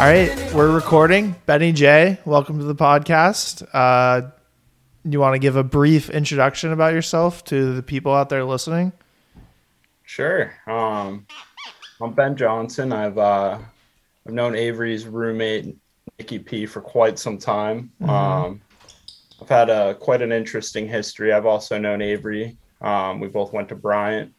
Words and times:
All 0.00 0.06
right, 0.06 0.54
we're 0.54 0.74
recording. 0.74 1.36
Benny 1.44 1.72
J, 1.72 2.16
welcome 2.24 2.58
to 2.58 2.64
the 2.64 2.74
podcast. 2.74 3.68
Uh, 3.70 4.30
you 5.04 5.20
want 5.20 5.34
to 5.34 5.38
give 5.38 5.56
a 5.56 5.62
brief 5.62 6.08
introduction 6.08 6.72
about 6.72 6.94
yourself 6.94 7.44
to 7.44 7.74
the 7.74 7.82
people 7.82 8.14
out 8.14 8.30
there 8.30 8.42
listening? 8.46 8.92
Sure. 10.04 10.54
Um, 10.66 11.26
I'm 12.00 12.14
Ben 12.14 12.34
Johnson. 12.34 12.94
I've 12.94 13.18
uh, 13.18 13.58
I've 14.26 14.32
known 14.32 14.54
Avery's 14.54 15.06
roommate 15.06 15.76
Nikki 16.18 16.38
P 16.38 16.64
for 16.64 16.80
quite 16.80 17.18
some 17.18 17.36
time. 17.36 17.92
Um, 18.08 18.62
I've 19.42 19.50
had 19.50 19.68
a 19.68 19.96
quite 19.96 20.22
an 20.22 20.32
interesting 20.32 20.88
history. 20.88 21.30
I've 21.30 21.44
also 21.44 21.76
known 21.76 22.00
Avery. 22.00 22.56
Um, 22.80 23.20
we 23.20 23.28
both 23.28 23.52
went 23.52 23.68
to 23.68 23.74
Bryant 23.74 24.32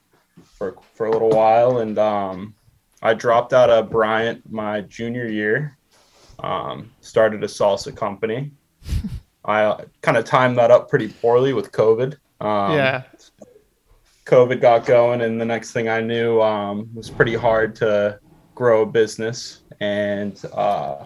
for 0.43 0.77
for 0.95 1.05
a 1.05 1.11
little 1.11 1.29
while, 1.29 1.77
and 1.77 1.99
um, 1.99 2.55
I 3.01 3.13
dropped 3.13 3.53
out 3.53 3.69
of 3.69 3.89
Bryant 3.89 4.49
my 4.51 4.81
junior 4.81 5.27
year. 5.27 5.77
Um, 6.39 6.91
started 7.01 7.43
a 7.43 7.47
salsa 7.47 7.95
company. 7.95 8.51
I 9.45 9.85
kind 10.01 10.17
of 10.17 10.25
timed 10.25 10.57
that 10.57 10.71
up 10.71 10.89
pretty 10.89 11.07
poorly 11.07 11.53
with 11.53 11.71
COVID. 11.71 12.17
Um, 12.39 12.73
yeah. 12.73 13.03
COVID 14.25 14.61
got 14.61 14.85
going, 14.85 15.21
and 15.21 15.41
the 15.41 15.45
next 15.45 15.71
thing 15.71 15.89
I 15.89 15.99
knew, 15.99 16.41
um, 16.41 16.81
it 16.81 16.95
was 16.95 17.09
pretty 17.09 17.35
hard 17.35 17.75
to 17.77 18.19
grow 18.53 18.83
a 18.83 18.85
business. 18.85 19.61
And 19.79 20.39
uh, 20.53 21.05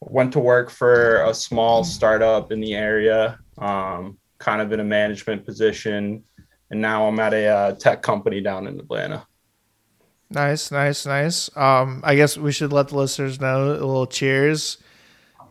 went 0.00 0.32
to 0.32 0.40
work 0.40 0.70
for 0.70 1.24
a 1.24 1.34
small 1.34 1.82
startup 1.82 2.52
in 2.52 2.60
the 2.60 2.74
area, 2.74 3.38
um, 3.58 4.18
kind 4.38 4.62
of 4.62 4.72
in 4.72 4.80
a 4.80 4.84
management 4.84 5.44
position. 5.44 6.22
And 6.70 6.80
now 6.80 7.06
I'm 7.06 7.18
at 7.18 7.34
a 7.34 7.46
uh, 7.46 7.72
tech 7.72 8.02
company 8.02 8.40
down 8.40 8.68
in 8.68 8.78
Atlanta. 8.78 9.26
Nice, 10.30 10.70
nice, 10.70 11.06
nice. 11.06 11.54
Um, 11.56 12.02
I 12.04 12.14
guess 12.14 12.36
we 12.36 12.52
should 12.52 12.72
let 12.72 12.88
the 12.88 12.96
listeners 12.96 13.40
know 13.40 13.68
a 13.70 13.72
little 13.72 14.06
cheers. 14.06 14.78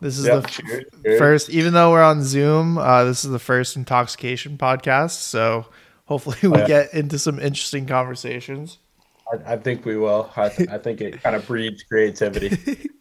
This 0.02 0.20
is 0.20 0.26
Yep, 0.28 0.44
the 0.44 0.48
cheers, 0.50 0.84
cheers. 1.04 1.20
first, 1.20 1.50
even 1.50 1.74
though 1.74 1.92
we're 1.92 2.04
on 2.04 2.22
Zoom, 2.24 2.78
uh, 2.78 3.04
this 3.04 3.26
is 3.26 3.32
the 3.32 3.40
first 3.40 3.76
intoxication 3.76 4.56
podcast. 4.58 5.22
So 5.22 5.66
hopefully 6.06 6.38
we 6.44 6.50
Oh, 6.50 6.58
yeah. 6.60 6.68
get 6.68 6.94
into 6.94 7.18
some 7.18 7.40
interesting 7.40 7.88
conversations. 7.88 8.78
I, 9.34 9.54
I 9.54 9.58
think 9.58 9.84
we 9.84 9.98
will. 9.98 10.30
I, 10.36 10.50
th- 10.50 10.70
I 10.72 10.78
think 10.78 11.02
it 11.02 11.24
kind 11.24 11.36
of 11.36 11.46
breeds 11.48 11.84
creativity. 11.84 12.90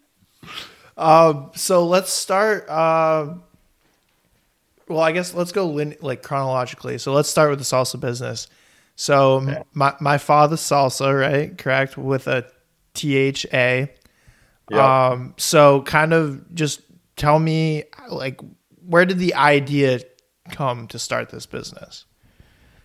Um, 0.98 1.50
so 1.55 1.84
let's 1.86 2.11
start. 2.11 2.66
Uh, 2.70 3.34
well, 4.88 5.00
I 5.00 5.12
guess 5.12 5.34
let's 5.34 5.52
go 5.52 5.66
lin- 5.66 5.96
like 6.00 6.22
chronologically. 6.22 6.96
So 6.96 7.12
let's 7.12 7.28
start 7.28 7.50
with 7.50 7.58
the 7.58 7.66
salsa 7.66 8.00
business. 8.00 8.48
So 8.97 9.64
my 9.72 9.94
my 10.00 10.19
father's 10.19 10.61
salsa, 10.61 11.19
right? 11.19 11.56
Correct 11.56 11.97
with 11.97 12.27
a 12.27 12.47
T 12.94 13.16
H 13.16 13.47
A. 13.52 13.92
Yeah. 14.70 15.08
Um, 15.08 15.34
so 15.36 15.83
kind 15.83 16.12
of 16.12 16.55
just 16.55 16.80
tell 17.17 17.39
me 17.39 17.84
like 18.08 18.41
where 18.86 19.05
did 19.05 19.19
the 19.19 19.34
idea 19.34 20.00
come 20.50 20.86
to 20.89 20.98
start 20.98 21.30
this 21.30 21.47
business? 21.47 22.06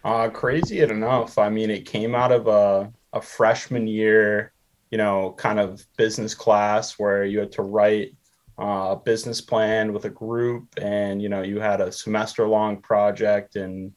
Uh, 0.04 0.30
crazy 0.30 0.82
enough, 0.82 1.38
I 1.38 1.49
mean, 1.49 1.70
it 1.70 1.86
came 1.86 2.16
out 2.16 2.32
of 2.32 2.48
a, 2.48 2.92
a 3.14 3.22
freshman 3.22 3.88
year, 3.88 4.52
you 4.89 4.98
know, 4.98 5.36
kind 5.38 5.60
of 5.60 5.86
business 5.95 6.33
class 6.33 6.98
where 6.98 7.23
you 7.23 7.39
had 7.39 7.52
to 7.54 7.61
write 7.61 8.16
uh, 8.60 8.89
a 8.92 8.95
business 8.95 9.42
plan 9.42 9.93
with 9.93 10.05
a 10.05 10.10
group 10.10 10.67
and, 10.82 11.22
you 11.22 11.30
know, 11.30 11.43
you 11.43 11.60
had 11.60 11.82
a 11.82 11.92
semester 11.92 12.48
long 12.48 12.82
project 12.82 13.55
and 13.55 13.93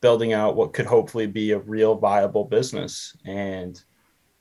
building 0.00 0.32
out 0.32 0.56
what 0.56 0.72
could 0.72 0.86
hopefully 0.86 1.26
be 1.26 1.52
a 1.52 1.58
real 1.58 1.94
viable 1.94 2.44
business. 2.44 3.16
And, 3.24 3.80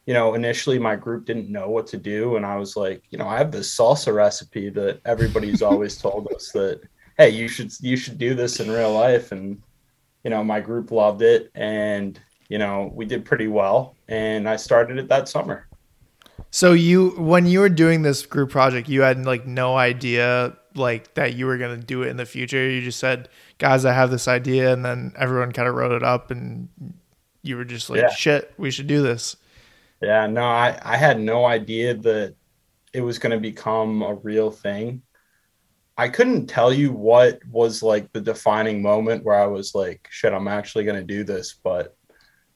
you 0.06 0.14
know, 0.14 0.34
initially 0.34 0.80
my 0.80 0.96
group 0.96 1.26
didn't 1.26 1.50
know 1.50 1.70
what 1.70 1.88
to 1.88 1.98
do. 1.98 2.36
And 2.36 2.46
I 2.46 2.58
was 2.58 2.76
like, 2.76 3.04
you 3.10 3.18
know, 3.18 3.28
I 3.28 3.38
have 3.38 3.52
this 3.52 3.76
salsa 3.76 4.14
recipe 4.14 4.70
that 4.70 5.02
everybody's 5.06 5.62
always 5.70 5.98
told 5.98 6.28
us 6.34 6.52
that, 6.52 6.82
hey, 7.18 7.30
you 7.30 7.48
should, 7.48 7.72
you 7.80 7.98
should 7.98 8.18
do 8.18 8.34
this 8.36 8.60
in 8.60 8.70
real 8.70 8.94
life. 8.94 9.32
And, 9.32 9.62
you 10.24 10.30
know, 10.30 10.44
my 10.44 10.60
group 10.60 10.92
loved 10.92 11.22
it 11.22 11.52
and, 11.56 12.20
you 12.50 12.58
know, 12.58 12.92
we 12.94 13.06
did 13.06 13.26
pretty 13.26 13.48
well. 13.48 13.96
And 14.08 14.48
I 14.48 14.56
started 14.56 14.98
it 14.98 15.08
that 15.08 15.28
summer. 15.30 15.68
So 16.52 16.74
you 16.74 17.10
when 17.18 17.48
you 17.48 17.60
were 17.60 17.70
doing 17.70 18.02
this 18.02 18.26
group 18.26 18.50
project, 18.50 18.88
you 18.88 19.02
had 19.02 19.26
like 19.26 19.46
no 19.46 19.76
idea 19.76 20.56
like 20.76 21.14
that 21.16 21.36
you 21.36 21.46
were 21.46 21.58
gonna 21.58 21.78
do 21.78 22.04
it 22.04 22.10
in 22.10 22.18
the 22.18 22.26
future. 22.26 22.70
You 22.70 22.82
just 22.82 23.00
said, 23.00 23.30
"Guys, 23.58 23.86
I 23.86 23.94
have 23.94 24.12
this 24.12 24.28
idea," 24.28 24.74
and 24.74 24.84
then 24.84 25.14
everyone 25.18 25.52
kind 25.52 25.68
of 25.68 25.76
wrote 25.76 25.92
it 25.92 26.04
up, 26.04 26.32
and 26.32 26.70
you 27.42 27.58
were 27.58 27.66
just 27.66 27.90
like, 27.90 28.02
Yeah. 28.02 28.10
"Shit, 28.10 28.54
we 28.58 28.72
should 28.72 28.88
do 28.88 29.02
this." 29.02 29.38
Yeah, 30.02 30.28
no, 30.28 30.44
I, 30.44 30.78
I 30.84 30.98
had 30.98 31.20
no 31.20 31.46
idea 31.46 31.94
that 31.94 32.36
it 32.94 33.02
was 33.02 33.20
going 33.20 33.32
to 33.32 33.40
become 33.40 34.02
a 34.02 34.16
real 34.16 34.52
thing. 34.52 35.02
I 35.98 36.10
couldn't 36.10 36.48
tell 36.48 36.74
you 36.74 36.92
what 36.92 37.40
was 37.50 37.82
like 37.82 38.12
the 38.12 38.22
defining 38.22 38.82
moment 38.82 39.24
where 39.24 39.36
I 39.36 39.48
was 39.48 39.74
like, 39.74 40.08
shit, 40.12 40.34
I'm 40.34 40.48
actually 40.48 40.84
going 40.84 41.00
to 41.00 41.04
do 41.04 41.24
this. 41.24 41.56
But 41.64 41.96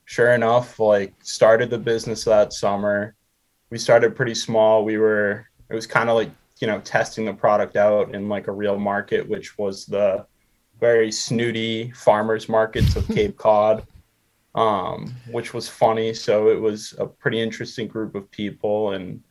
sure 0.05 0.33
enough, 0.33 0.79
like 0.79 1.13
started 1.23 1.69
the 1.69 1.77
business 1.77 2.23
that 2.25 2.53
summer. 2.53 3.15
We 3.69 3.77
started 3.77 4.15
pretty 4.15 4.35
small. 4.35 4.83
We 4.83 4.97
were, 4.97 5.45
it 5.69 5.75
was 5.75 5.87
kind 5.87 6.09
of 6.09 6.15
like, 6.15 6.31
you 6.59 6.67
know, 6.67 6.79
testing 6.81 7.25
the 7.25 7.33
product 7.33 7.75
out 7.75 8.13
in 8.13 8.29
like 8.29 8.47
a 8.47 8.51
real 8.51 8.77
market, 8.77 9.27
which 9.27 9.57
was 9.57 9.85
the 9.85 10.25
very 10.79 11.11
snooty 11.11 11.91
farmers 11.91 12.47
markets 12.47 12.95
of 12.95 13.07
Cape 13.15 13.37
Cod 13.37 13.85
um, 14.55 15.13
which 15.31 15.53
was 15.53 15.69
funny. 15.69 16.13
So 16.13 16.49
it 16.49 16.59
was 16.59 16.93
a 16.97 17.05
pretty 17.05 17.41
interesting 17.41 17.87
group 17.87 18.15
of 18.15 18.29
people, 18.31 18.91
and 18.91 19.23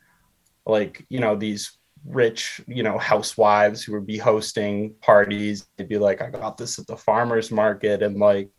like 0.65 1.05
you 1.09 1.19
know 1.19 1.35
these 1.35 1.77
rich 2.05 2.61
you 2.67 2.83
know 2.83 2.97
housewives 2.97 3.83
who 3.83 3.93
would 3.93 4.07
be 4.07 4.17
hosting 4.17 4.93
parties. 5.01 5.67
They'd 5.77 5.89
be 5.89 5.97
like, 5.97 6.21
"I 6.21 6.29
got 6.29 6.57
this 6.57 6.79
at 6.79 6.87
the 6.87 6.97
farmers 6.97 7.51
market," 7.51 8.01
and 8.01 8.17
like 8.17 8.49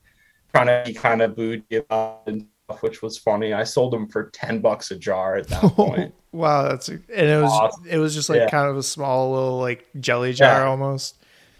trying 0.52 0.66
to 0.66 0.82
be 0.84 0.94
kind 0.94 1.22
of 1.22 1.34
bougie 1.34 1.76
about 1.76 2.22
and 2.26 2.46
stuff, 2.66 2.82
which 2.82 3.02
was 3.02 3.18
funny. 3.18 3.52
I 3.52 3.64
sold 3.64 3.92
them 3.92 4.08
for 4.08 4.30
ten 4.30 4.60
bucks 4.60 4.90
a 4.90 4.96
jar 4.96 5.36
at 5.36 5.48
that 5.48 5.62
point. 5.74 6.14
Wow, 6.32 6.68
that's 6.68 6.88
and 6.88 7.00
it 7.08 7.40
was 7.42 7.50
Awesome. 7.52 7.86
it 7.88 7.98
was 7.98 8.14
just 8.14 8.28
like 8.28 8.40
Yeah. 8.40 8.48
kind 8.50 8.68
of 8.68 8.76
a 8.76 8.82
small 8.82 9.32
little 9.32 9.58
like 9.58 9.86
jelly 10.00 10.32
jar 10.32 10.60
Yeah. 10.62 10.68
almost. 10.68 11.16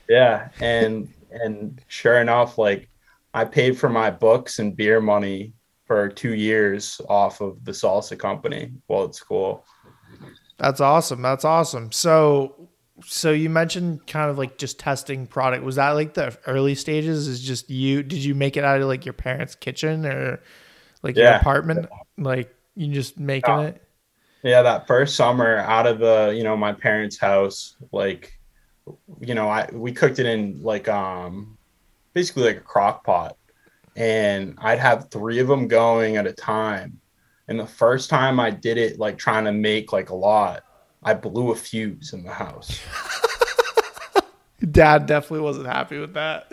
Yeah, 0.08 0.48
and 0.60 1.08
and 1.30 1.80
sure 1.88 2.20
enough, 2.20 2.58
like 2.58 2.88
I 3.34 3.44
paid 3.44 3.78
for 3.78 3.88
my 3.88 4.10
books 4.10 4.58
and 4.58 4.76
beer 4.76 5.00
money 5.00 5.52
for 5.86 6.08
two 6.08 6.34
years 6.34 7.00
off 7.08 7.40
of 7.40 7.64
the 7.64 7.72
salsa 7.72 8.18
company 8.18 8.72
while 8.86 9.04
at 9.04 9.14
school. 9.14 9.64
That's 10.58 10.80
awesome. 10.80 11.22
That's 11.22 11.44
awesome. 11.44 11.92
So 11.92 12.68
so 13.04 13.30
you 13.30 13.48
mentioned 13.48 14.06
kind 14.06 14.30
of 14.30 14.36
like 14.36 14.58
just 14.58 14.78
testing 14.78 15.26
product. 15.26 15.64
Was 15.64 15.76
that 15.76 15.90
like 15.92 16.14
the 16.14 16.36
early 16.46 16.74
stages? 16.74 17.28
Is 17.28 17.40
just 17.40 17.70
you 17.70 18.02
did 18.02 18.18
you 18.24 18.34
make 18.34 18.56
it 18.56 18.64
out 18.64 18.80
of 18.80 18.86
like 18.88 19.06
your 19.06 19.14
parents' 19.14 19.54
kitchen 19.54 20.04
or 20.04 20.40
like 21.02 21.16
your 21.16 21.26
Yeah. 21.26 21.40
apartment? 21.40 21.86
Like 22.18 22.54
you 22.74 22.92
just 22.92 23.18
making 23.18 23.58
it? 23.60 23.82
Yeah, 24.42 24.62
that 24.62 24.86
first 24.86 25.16
summer 25.16 25.58
out 25.58 25.86
of 25.86 25.98
the, 25.98 26.32
you 26.34 26.44
know, 26.44 26.56
my 26.56 26.72
parents' 26.72 27.18
house, 27.18 27.76
like, 27.92 28.38
you 29.20 29.34
know, 29.34 29.48
I 29.48 29.68
we 29.72 29.92
cooked 29.92 30.18
it 30.18 30.26
in 30.26 30.62
like 30.62 30.88
um 30.88 31.58
basically 32.14 32.44
like 32.44 32.56
a 32.56 32.60
crock 32.60 33.04
pot. 33.04 33.36
And 33.96 34.56
I'd 34.58 34.78
have 34.78 35.10
three 35.10 35.40
of 35.40 35.48
them 35.48 35.68
going 35.68 36.16
at 36.16 36.26
a 36.26 36.32
time. 36.32 37.00
And 37.48 37.58
the 37.58 37.66
first 37.66 38.08
time 38.08 38.40
I 38.40 38.50
did 38.50 38.78
it 38.78 38.98
like 38.98 39.18
trying 39.18 39.44
to 39.44 39.52
make 39.52 39.92
like 39.92 40.10
a 40.10 40.14
lot, 40.14 40.62
I 41.02 41.14
blew 41.14 41.50
a 41.50 41.56
fuse 41.56 42.12
in 42.12 42.22
the 42.22 42.32
house. 42.32 42.80
Dad 44.70 45.06
definitely 45.06 45.40
wasn't 45.40 45.66
happy 45.66 45.98
with 45.98 46.14
that. 46.14 46.52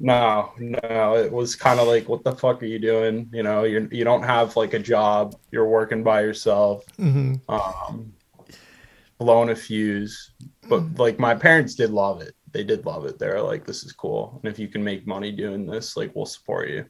No, 0.00 0.52
no, 0.58 1.16
it 1.16 1.32
was 1.32 1.56
kind 1.56 1.80
of 1.80 1.88
like, 1.88 2.08
what 2.08 2.22
the 2.22 2.32
fuck 2.32 2.62
are 2.62 2.66
you 2.66 2.78
doing? 2.78 3.28
You 3.32 3.42
know, 3.42 3.64
you're 3.64 3.92
you 3.92 4.04
don't 4.04 4.22
have 4.22 4.56
like 4.56 4.74
a 4.74 4.78
job, 4.78 5.34
you're 5.50 5.68
working 5.68 6.04
by 6.04 6.20
yourself. 6.22 6.84
hmm 6.96 7.34
um, 7.48 8.12
blown 9.18 9.50
a 9.50 9.56
fuse. 9.56 10.32
But 10.68 10.98
like 10.98 11.18
my 11.18 11.34
parents 11.34 11.74
did 11.74 11.90
love 11.90 12.20
it. 12.20 12.34
They 12.52 12.62
did 12.62 12.86
love 12.86 13.06
it. 13.06 13.18
They're 13.18 13.42
like, 13.42 13.66
this 13.66 13.82
is 13.82 13.92
cool. 13.92 14.38
And 14.42 14.52
if 14.52 14.58
you 14.58 14.68
can 14.68 14.84
make 14.84 15.06
money 15.06 15.32
doing 15.32 15.66
this, 15.66 15.96
like 15.96 16.14
we'll 16.14 16.26
support 16.26 16.68
you. 16.68 16.84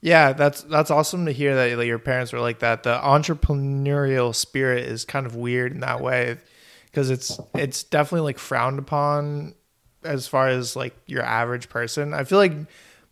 Yeah, 0.00 0.32
that's 0.32 0.62
that's 0.62 0.90
awesome 0.90 1.26
to 1.26 1.32
hear 1.32 1.54
that 1.56 1.76
like, 1.76 1.86
your 1.86 1.98
parents 1.98 2.32
were 2.32 2.40
like 2.40 2.60
that. 2.60 2.82
The 2.82 2.98
entrepreneurial 2.98 4.34
spirit 4.34 4.84
is 4.84 5.04
kind 5.04 5.26
of 5.26 5.34
weird 5.36 5.72
in 5.72 5.80
that 5.80 6.00
way, 6.00 6.38
because 6.86 7.10
it's 7.10 7.38
it's 7.54 7.82
definitely 7.84 8.26
like 8.26 8.38
frowned 8.38 8.78
upon 8.78 9.54
as 10.04 10.26
far 10.26 10.48
as 10.48 10.76
like 10.76 10.96
your 11.06 11.22
average 11.22 11.68
person. 11.68 12.14
I 12.14 12.24
feel 12.24 12.38
like 12.38 12.52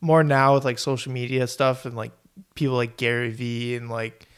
more 0.00 0.22
now 0.22 0.54
with 0.54 0.64
like 0.64 0.78
social 0.78 1.12
media 1.12 1.46
stuff 1.46 1.84
and 1.84 1.96
like 1.96 2.12
people 2.54 2.76
like 2.76 2.96
Gary 2.96 3.30
Vee 3.30 3.74
and 3.76 3.88
like 3.90 4.28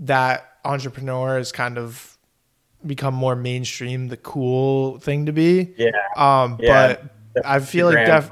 that 0.00 0.46
entrepreneur 0.64 1.36
has 1.38 1.52
kind 1.52 1.78
of 1.78 2.16
become 2.86 3.14
more 3.14 3.36
mainstream, 3.36 4.08
the 4.08 4.16
cool 4.16 4.98
thing 4.98 5.26
to 5.26 5.32
be. 5.32 5.74
Yeah. 5.76 5.90
Um, 6.16 6.56
Yeah. 6.60 6.96
but 7.34 7.46
I 7.46 7.60
feel 7.60 7.86
like 7.92 8.06
def- 8.06 8.30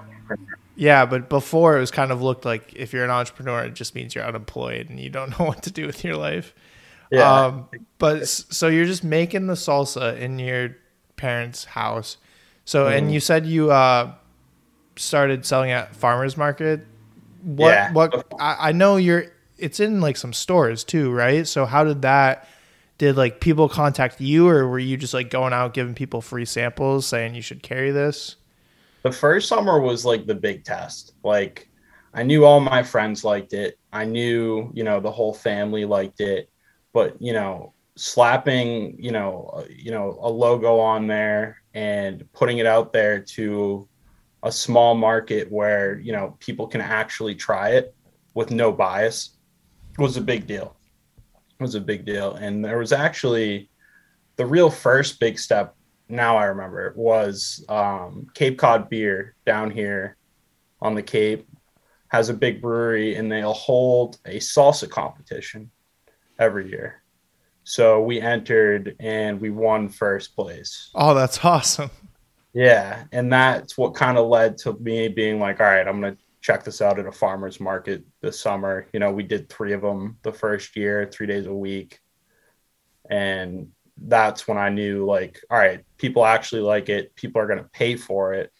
yeah, 0.74 1.06
but 1.06 1.28
before 1.28 1.76
it 1.76 1.80
was 1.80 1.90
kind 1.90 2.12
of 2.12 2.22
looked 2.22 2.44
like 2.44 2.72
if 2.74 2.92
you're 2.92 3.04
an 3.04 3.10
entrepreneur, 3.10 3.64
it 3.64 3.74
just 3.74 3.94
means 3.94 4.14
you're 4.14 4.24
unemployed 4.24 4.88
and 4.88 4.98
you 5.00 5.10
don't 5.10 5.30
know 5.38 5.46
what 5.46 5.62
to 5.64 5.70
do 5.70 5.86
with 5.86 6.04
your 6.04 6.16
life. 6.16 6.54
Yeah. 7.10 7.46
Um, 7.46 7.68
but 7.98 8.28
so 8.28 8.68
you're 8.68 8.84
just 8.86 9.02
making 9.04 9.46
the 9.48 9.54
salsa 9.54 10.16
in 10.18 10.38
your 10.38 10.76
parents' 11.16 11.64
house. 11.64 12.16
So, 12.68 12.84
Mm-hmm. 12.84 12.98
and 12.98 13.14
you 13.14 13.18
said 13.20 13.46
you 13.46 13.70
uh, 13.70 14.12
started 14.96 15.46
selling 15.46 15.70
at 15.70 15.96
farmers 15.96 16.36
market. 16.36 16.84
What? 17.42 17.70
Yeah. 17.70 17.92
What? 17.92 18.26
I, 18.38 18.68
I 18.68 18.72
know 18.72 18.98
you're. 18.98 19.24
It's 19.56 19.80
in 19.80 20.02
like 20.02 20.18
some 20.18 20.34
stores 20.34 20.84
too, 20.84 21.10
right? 21.10 21.46
So 21.46 21.64
how 21.64 21.82
did 21.84 22.02
that? 22.02 22.46
Did 22.98 23.16
like 23.16 23.40
people 23.40 23.70
contact 23.70 24.20
you, 24.20 24.46
or 24.48 24.68
were 24.68 24.78
you 24.78 24.98
just 24.98 25.14
like 25.14 25.30
going 25.30 25.54
out 25.54 25.72
giving 25.72 25.94
people 25.94 26.20
free 26.20 26.44
samples, 26.44 27.06
saying 27.06 27.34
you 27.34 27.40
should 27.42 27.62
carry 27.62 27.90
this? 27.90 28.36
the 29.02 29.12
first 29.12 29.48
summer 29.48 29.80
was 29.80 30.04
like 30.04 30.26
the 30.26 30.34
big 30.34 30.62
test. 30.64 31.14
Like 31.22 31.70
I 32.12 32.22
knew 32.22 32.44
all 32.44 32.60
my 32.60 32.82
friends 32.82 33.24
liked 33.24 33.54
it. 33.54 33.78
I 33.94 34.04
knew, 34.04 34.70
you 34.74 34.84
know, 34.84 35.00
the 35.00 35.10
whole 35.10 35.32
family 35.32 35.86
liked 35.86 36.20
it. 36.20 36.50
But, 36.92 37.16
you 37.22 37.32
know, 37.32 37.72
slapping, 37.98 38.96
you 39.02 39.12
know, 39.12 39.50
uh, 39.54 39.64
you 39.68 39.90
know, 39.90 40.18
a 40.20 40.28
logo 40.28 40.78
on 40.78 41.06
there 41.06 41.60
and 41.74 42.30
putting 42.32 42.58
it 42.58 42.66
out 42.66 42.92
there 42.92 43.20
to 43.20 43.88
a 44.42 44.52
small 44.52 44.94
market 44.94 45.50
where, 45.50 45.98
you 45.98 46.12
know, 46.12 46.36
people 46.38 46.66
can 46.66 46.80
actually 46.80 47.34
try 47.34 47.70
it 47.70 47.94
with 48.34 48.50
no 48.50 48.70
bias 48.72 49.36
was 49.98 50.16
a 50.16 50.20
big 50.20 50.46
deal. 50.46 50.76
Was 51.58 51.74
a 51.74 51.80
big 51.80 52.04
deal. 52.04 52.34
And 52.34 52.64
there 52.64 52.78
was 52.78 52.92
actually 52.92 53.68
the 54.36 54.46
real 54.46 54.70
first 54.70 55.18
big 55.18 55.38
step 55.38 55.74
now 56.08 56.36
I 56.36 56.44
remember 56.44 56.94
was 56.96 57.64
um, 57.68 58.28
Cape 58.34 58.58
Cod 58.58 58.88
Beer 58.88 59.34
down 59.44 59.70
here 59.70 60.16
on 60.80 60.94
the 60.94 61.02
Cape 61.02 61.48
has 62.08 62.28
a 62.28 62.34
big 62.34 62.62
brewery 62.62 63.16
and 63.16 63.30
they'll 63.30 63.52
hold 63.52 64.18
a 64.24 64.38
salsa 64.38 64.88
competition 64.88 65.70
every 66.38 66.70
year. 66.70 66.97
So 67.68 68.00
we 68.00 68.18
entered 68.18 68.96
and 68.98 69.38
we 69.38 69.50
won 69.50 69.90
first 69.90 70.34
place. 70.34 70.88
Oh, 70.94 71.12
that's 71.12 71.44
awesome. 71.44 71.90
Yeah, 72.54 73.04
and 73.12 73.30
that's 73.30 73.76
what 73.76 73.94
kind 73.94 74.16
of 74.16 74.26
led 74.26 74.56
to 74.58 74.72
me 74.80 75.08
being 75.08 75.38
like, 75.38 75.60
all 75.60 75.66
right, 75.66 75.86
I'm 75.86 76.00
gonna 76.00 76.16
check 76.40 76.64
this 76.64 76.80
out 76.80 76.98
at 76.98 77.06
a 77.06 77.12
farmers 77.12 77.60
market 77.60 78.04
this 78.22 78.40
summer. 78.40 78.86
You 78.94 79.00
know, 79.00 79.12
we 79.12 79.22
did 79.22 79.50
three 79.50 79.74
of 79.74 79.82
them 79.82 80.16
the 80.22 80.32
first 80.32 80.76
year, 80.76 81.10
three 81.12 81.26
days 81.26 81.44
a 81.44 81.52
week, 81.52 82.00
and 83.10 83.68
that's 83.98 84.48
when 84.48 84.56
I 84.56 84.70
knew 84.70 85.04
like, 85.04 85.38
all 85.50 85.58
right, 85.58 85.84
people 85.98 86.24
actually 86.24 86.62
like 86.62 86.88
it. 86.88 87.14
People 87.16 87.42
are 87.42 87.46
gonna 87.46 87.68
pay 87.74 87.96
for 87.96 88.32
it, 88.32 88.50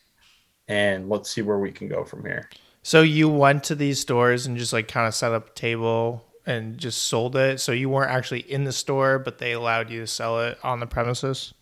and 0.69 1.09
let's 1.09 1.31
see 1.31 1.41
where 1.41 1.59
we 1.59 1.73
can 1.73 1.89
go 1.89 2.05
from 2.05 2.27
here. 2.27 2.51
So 2.83 3.01
you 3.01 3.31
went 3.31 3.65
to 3.65 3.75
these 3.75 4.01
stores 4.01 4.45
and 4.45 4.59
just 4.59 4.75
like 4.75 4.87
kind 4.87 5.09
of 5.09 5.15
set 5.15 5.33
up 5.33 5.49
a 5.49 5.53
table 5.55 6.28
and 6.49 6.79
just 6.79 7.03
sold 7.03 7.37
it. 7.37 7.61
So 7.61 7.73
you 7.73 7.91
weren't 7.91 8.11
actually 8.11 8.41
in 8.51 8.65
the 8.65 8.73
store, 8.73 9.19
but 9.19 9.37
they 9.37 9.53
allowed 9.53 9.91
you 9.91 10.01
to 10.01 10.07
sell 10.07 10.41
it 10.41 10.59
on 10.65 10.81
the 10.81 10.87
premises. 10.87 11.53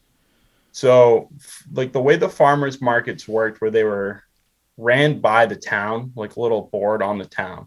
So, 0.71 1.29
like 1.73 1.93
the 1.93 2.01
way 2.01 2.17
the 2.17 2.29
farmers 2.29 2.81
markets 2.81 3.27
worked, 3.27 3.61
where 3.61 3.71
they 3.71 3.83
were 3.83 4.23
ran 4.77 5.21
by 5.21 5.47
the 5.47 5.57
town, 5.57 6.13
like 6.15 6.37
a 6.37 6.41
little 6.41 6.69
board 6.71 7.03
on 7.03 7.19
the 7.19 7.25
town, 7.25 7.67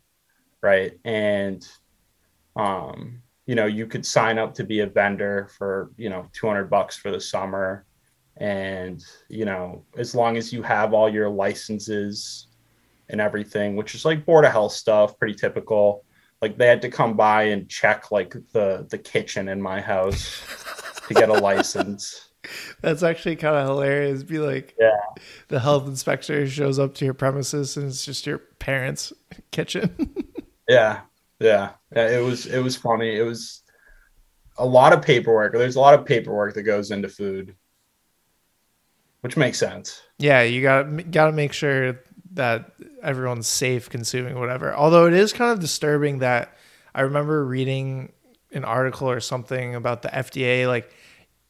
right? 0.62 0.94
And, 1.04 1.68
um, 2.56 3.22
you 3.46 3.56
know, 3.56 3.66
you 3.66 3.86
could 3.86 4.06
sign 4.06 4.38
up 4.38 4.54
to 4.54 4.64
be 4.64 4.80
a 4.80 4.88
vendor 4.88 5.50
for, 5.58 5.92
you 5.98 6.10
know, 6.10 6.28
200 6.34 6.70
bucks 6.70 6.96
for 6.96 7.12
the 7.12 7.20
summer. 7.20 7.86
And, 8.38 9.04
you 9.28 9.44
know, 9.44 9.84
as 9.98 10.16
long 10.16 10.38
as 10.38 10.54
you 10.54 10.62
have 10.62 10.94
all 10.94 11.10
your 11.10 11.30
licenses 11.30 12.48
and 13.10 13.20
everything, 13.20 13.76
which 13.76 13.94
is 13.94 14.06
like 14.06 14.26
Board 14.26 14.46
of 14.46 14.52
Health 14.52 14.72
stuff, 14.72 15.18
pretty 15.18 15.34
typical. 15.34 16.06
Like 16.42 16.58
they 16.58 16.68
had 16.68 16.82
to 16.84 16.90
come 16.90 17.16
by 17.18 17.44
and 17.44 17.68
check 17.70 18.12
like 18.12 18.34
the 18.54 18.88
the 18.90 18.98
kitchen 18.98 19.50
in 19.50 19.62
my 19.62 19.82
house 19.82 20.42
to 21.08 21.14
get 21.14 21.30
a 21.30 21.34
license. 21.34 22.30
That's 22.82 23.04
actually 23.04 23.36
kind 23.36 23.58
of 23.58 23.68
hilarious. 23.68 24.24
Be 24.24 24.40
like, 24.40 24.74
Yeah. 24.80 24.98
the 25.50 25.60
health 25.60 25.86
inspector 25.88 26.48
shows 26.48 26.80
up 26.80 26.94
to 26.96 27.06
your 27.06 27.14
premises 27.14 27.76
and 27.76 27.88
it's 27.88 28.06
just 28.06 28.26
your 28.26 28.38
parents' 28.60 29.12
kitchen. 29.52 30.16
Yeah, 30.70 31.02
yeah, 31.40 31.72
yeah. 31.96 32.08
It 32.10 32.24
was 32.24 32.46
it 32.46 32.60
was 32.60 32.76
funny. 32.76 33.18
It 33.18 33.24
was 33.24 33.64
a 34.60 34.66
lot 34.66 34.94
of 34.94 35.02
paperwork. 35.02 35.54
There's 35.54 35.76
a 35.78 35.80
lot 35.80 35.96
of 35.96 36.06
paperwork 36.06 36.54
that 36.54 36.62
goes 36.62 36.92
into 36.92 37.10
food, 37.10 37.56
which 39.22 39.36
makes 39.36 39.58
sense. 39.58 40.04
yeah, 40.20 40.44
you 40.44 40.62
got 40.62 41.10
got 41.10 41.26
to 41.26 41.32
make 41.32 41.54
sure 41.54 42.00
that 42.34 42.72
everyone's 43.02 43.48
safe 43.48 43.90
consuming 43.90 44.40
whatever. 44.40 44.74
Although 44.74 45.08
it 45.08 45.14
is 45.14 45.34
kind 45.34 45.52
of 45.52 45.60
disturbing 45.60 46.20
that 46.20 46.56
I 46.94 47.02
remember 47.02 47.46
reading 47.46 48.12
an 48.52 48.66
article 48.66 49.10
or 49.10 49.20
something 49.20 49.76
about 49.76 50.02
the 50.02 50.10
FDA 50.10 50.68
like 50.68 50.92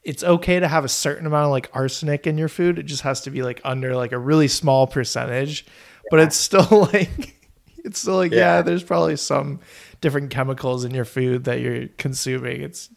it's 0.04 0.24
okay 0.24 0.60
to 0.60 0.68
have 0.68 0.86
a 0.86 0.90
certain 0.90 1.26
amount 1.26 1.46
of 1.46 1.52
like 1.52 1.70
arsenic 1.74 2.26
in 2.26 2.38
your 2.38 2.48
food. 2.48 2.80
It 2.80 2.84
just 2.84 3.04
has 3.04 3.22
to 3.22 3.31
be 3.31 3.44
like 3.44 3.62
under 3.64 3.96
like 3.96 4.12
a 4.12 4.18
really 4.18 4.48
small 4.48 4.88
percentage. 4.88 5.66
But 6.10 6.22
it's 6.22 6.36
still 6.36 6.68
like 6.94 7.36
it's 7.78 8.00
still 8.00 8.16
like 8.16 8.32
yeah. 8.32 8.38
Yeah. 8.38 8.62
there's 8.62 8.84
probably 8.84 9.18
some 9.18 9.60
different 10.02 10.32
chemicals 10.32 10.86
in 10.86 10.92
your 10.92 11.06
food 11.06 11.46
that 11.46 11.60
you're 11.60 11.88
consuming. 11.98 12.62
It's 12.62 12.90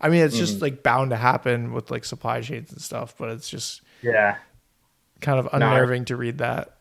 I 0.00 0.08
mean 0.08 0.22
it's 0.22 0.36
just 0.36 0.54
mm-hmm. 0.54 0.62
like 0.62 0.82
bound 0.82 1.10
to 1.10 1.16
happen 1.16 1.72
with 1.72 1.90
like 1.90 2.04
supply 2.04 2.40
chains 2.40 2.70
and 2.72 2.80
stuff, 2.80 3.16
but 3.18 3.30
it's 3.30 3.48
just 3.48 3.82
Yeah, 4.02 4.36
kind 5.20 5.38
of 5.38 5.46
No, 5.46 5.66
unnerving 5.66 6.06
to 6.06 6.16
read 6.16 6.38
that. 6.38 6.75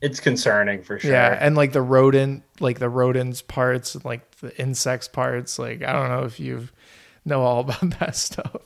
It's 0.00 0.20
concerning 0.20 0.82
for 0.82 0.98
sure. 0.98 1.10
Yeah, 1.10 1.36
and 1.40 1.56
like 1.56 1.72
the 1.72 1.82
rodent, 1.82 2.44
like 2.60 2.78
the 2.78 2.88
rodents 2.88 3.42
parts, 3.42 3.94
and 3.94 4.04
like 4.04 4.30
the 4.38 4.56
insects 4.60 5.08
parts. 5.08 5.58
Like 5.58 5.82
I 5.82 5.92
don't 5.92 6.08
know 6.08 6.24
if 6.24 6.38
you 6.38 6.68
know 7.24 7.42
all 7.42 7.60
about 7.68 7.98
that 7.98 8.16
stuff. 8.16 8.56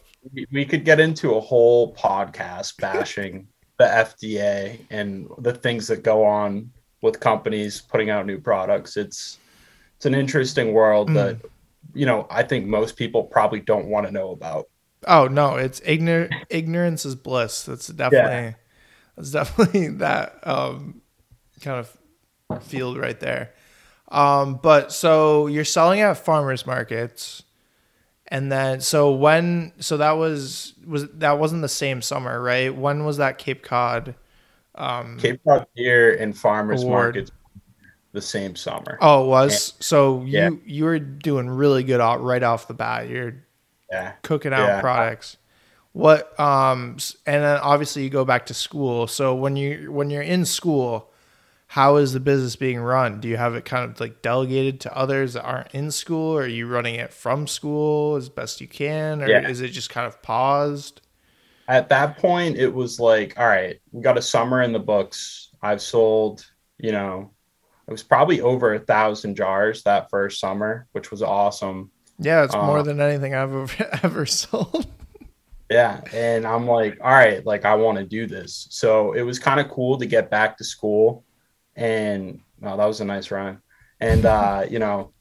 we, 0.53 0.65
could 0.65 0.85
get 0.85 1.01
into 1.01 1.35
a 1.35 1.41
whole 1.41 1.95
podcast 1.95 2.77
bashing 2.79 3.49
the 3.79 3.85
FDA 3.85 4.79
and 4.91 5.29
the 5.39 5.53
things 5.53 5.87
that 5.89 6.03
go 6.03 6.25
on 6.25 6.71
with 7.01 7.19
companies 7.19 7.81
putting 7.81 8.11
out 8.11 8.27
new 8.27 8.39
products. 8.39 8.97
It's 8.97 9.39
it's 9.97 10.07
an 10.07 10.15
interesting 10.15 10.73
world 10.73 11.09
Mm. 11.11 11.15
that 11.15 11.37
you 11.95 12.07
know 12.07 12.27
I 12.31 12.43
think 12.43 12.67
most 12.67 12.97
people 12.97 13.25
probably 13.25 13.61
don't 13.61 13.87
want 13.87 14.07
to 14.07 14.13
know 14.13 14.31
about. 14.31 14.69
Oh 15.07 15.27
no, 15.27 15.57
it's 15.57 15.81
ignor 15.81 16.31
ignorance 16.51 17.05
is 17.05 17.15
bliss. 17.17 17.65
That's 17.65 17.89
definitely 17.89 18.55
that's 19.17 19.31
definitely 19.33 19.89
that 19.99 20.39
um 20.47 21.02
kind 21.63 21.79
of 22.51 22.63
field 22.63 22.99
right 22.99 23.19
there. 23.19 23.53
Um, 24.09 24.61
but 24.63 24.93
so 24.93 25.47
you're 25.47 25.65
selling 25.65 26.01
at 26.01 26.19
farmers 26.19 26.67
markets, 26.67 27.43
and 28.29 28.53
then 28.53 28.81
so 28.81 29.13
when 29.13 29.73
so 29.79 29.97
that 29.97 30.13
was 30.13 30.75
was 30.87 31.09
that 31.13 31.39
wasn't 31.39 31.63
the 31.63 31.69
same 31.69 32.03
summer, 32.03 32.41
right? 32.43 32.75
When 32.75 33.05
was 33.07 33.17
that 33.17 33.39
Cape 33.39 33.63
Cod? 33.63 34.15
Um, 34.75 35.19
Cape 35.19 35.41
Cod 35.47 35.67
Beer 35.75 36.15
and 36.17 36.37
Farmers 36.37 36.83
Award. 36.83 37.15
Markets 37.17 37.31
the 38.13 38.21
same 38.21 38.55
summer. 38.55 38.99
Oh, 39.01 39.25
it 39.25 39.29
was 39.29 39.73
so 39.81 40.23
you 40.23 40.39
Yeah. 40.39 40.51
you 40.67 40.85
were 40.85 40.99
doing 40.99 41.49
really 41.49 41.83
good 41.83 42.01
out 42.01 42.23
right 42.23 42.43
off 42.43 42.69
the 42.69 42.75
bat. 42.75 43.09
You're 43.09 43.45
Yeah. 43.91 44.13
cooking 44.23 44.53
out 44.53 44.67
Yeah. 44.67 44.81
products. 44.81 45.39
What 45.93 46.39
um 46.39 46.99
and 47.27 47.43
then 47.43 47.59
obviously 47.59 48.05
you 48.05 48.11
go 48.11 48.25
back 48.27 48.47
to 48.47 48.55
school. 48.55 49.07
So 49.07 49.35
when 49.35 49.57
you 49.57 49.91
when 49.91 50.11
you're 50.11 50.23
in 50.23 50.45
school, 50.45 51.12
how 51.73 51.97
is 51.97 52.13
the 52.13 52.21
business 52.21 52.55
being 52.55 52.79
run? 52.79 53.19
Do 53.19 53.29
you 53.29 53.39
have 53.39 53.55
it 53.55 53.65
kind 53.65 53.91
of 53.91 53.99
like 53.99 54.21
delegated 54.21 54.79
to 54.83 54.95
others 54.95 55.33
that 55.33 55.43
aren't 55.43 55.71
in 55.75 55.91
school? 55.91 56.37
Or 56.37 56.43
are 56.43 56.47
you 56.47 56.67
running 56.67 56.97
it 56.97 57.15
from 57.15 57.47
school 57.47 58.17
as 58.17 58.29
best 58.29 58.61
you 58.61 58.69
can, 58.69 59.23
or 59.23 59.29
Yeah. 59.29 59.49
is 59.49 59.63
it 59.63 59.69
just 59.69 59.89
kind 59.89 60.07
of 60.07 60.21
paused? 60.21 61.01
At 61.69 61.89
that 61.89 62.19
point, 62.19 62.59
it 62.59 62.75
was 62.75 63.01
like, 63.01 63.39
all 63.39 63.47
right, 63.47 63.81
we 63.91 64.03
got 64.03 64.19
a 64.19 64.23
summer 64.23 64.61
in 64.61 64.73
the 64.73 64.79
books. 64.81 65.49
I've 65.63 65.81
sold, 65.81 66.45
you 66.77 66.93
know, 66.93 67.31
it 67.89 67.91
was 67.91 68.03
probably 68.03 68.43
over 68.43 68.75
a 68.75 68.79
thousand 68.79 69.37
jars 69.37 69.83
that 69.85 70.11
first 70.11 70.41
summer, 70.41 70.87
which 70.93 71.11
was 71.11 71.23
awesome. 71.23 71.91
Yeah, 72.19 72.45
it's 72.45 72.55
more 72.55 72.79
Uh, 72.81 72.83
than 72.83 73.01
anything 73.01 73.35
I've 73.35 73.51
ever, 73.55 73.99
ever 74.03 74.27
sold. 74.27 74.87
Yeah. 75.71 76.03
And 76.13 76.47
I'm 76.47 76.67
like, 76.67 76.99
all 77.03 77.11
right, 77.13 77.45
like 77.47 77.65
I 77.65 77.77
want 77.77 77.97
to 77.97 78.05
do 78.05 78.27
this. 78.27 78.67
So 78.71 79.13
it 79.15 79.23
was 79.23 79.39
kind 79.39 79.59
of 79.59 79.71
cool 79.71 79.97
to 79.99 80.05
get 80.07 80.31
back 80.31 80.59
to 80.59 80.65
school. 80.65 81.25
And 81.77 82.41
wow, 82.61 82.77
that 82.77 82.87
was 82.87 83.01
a 83.01 83.05
nice 83.05 83.31
rhyme. 83.31 83.63
And 84.01 84.25
uh, 84.25 84.67
you 84.69 84.79
know, 84.79 85.13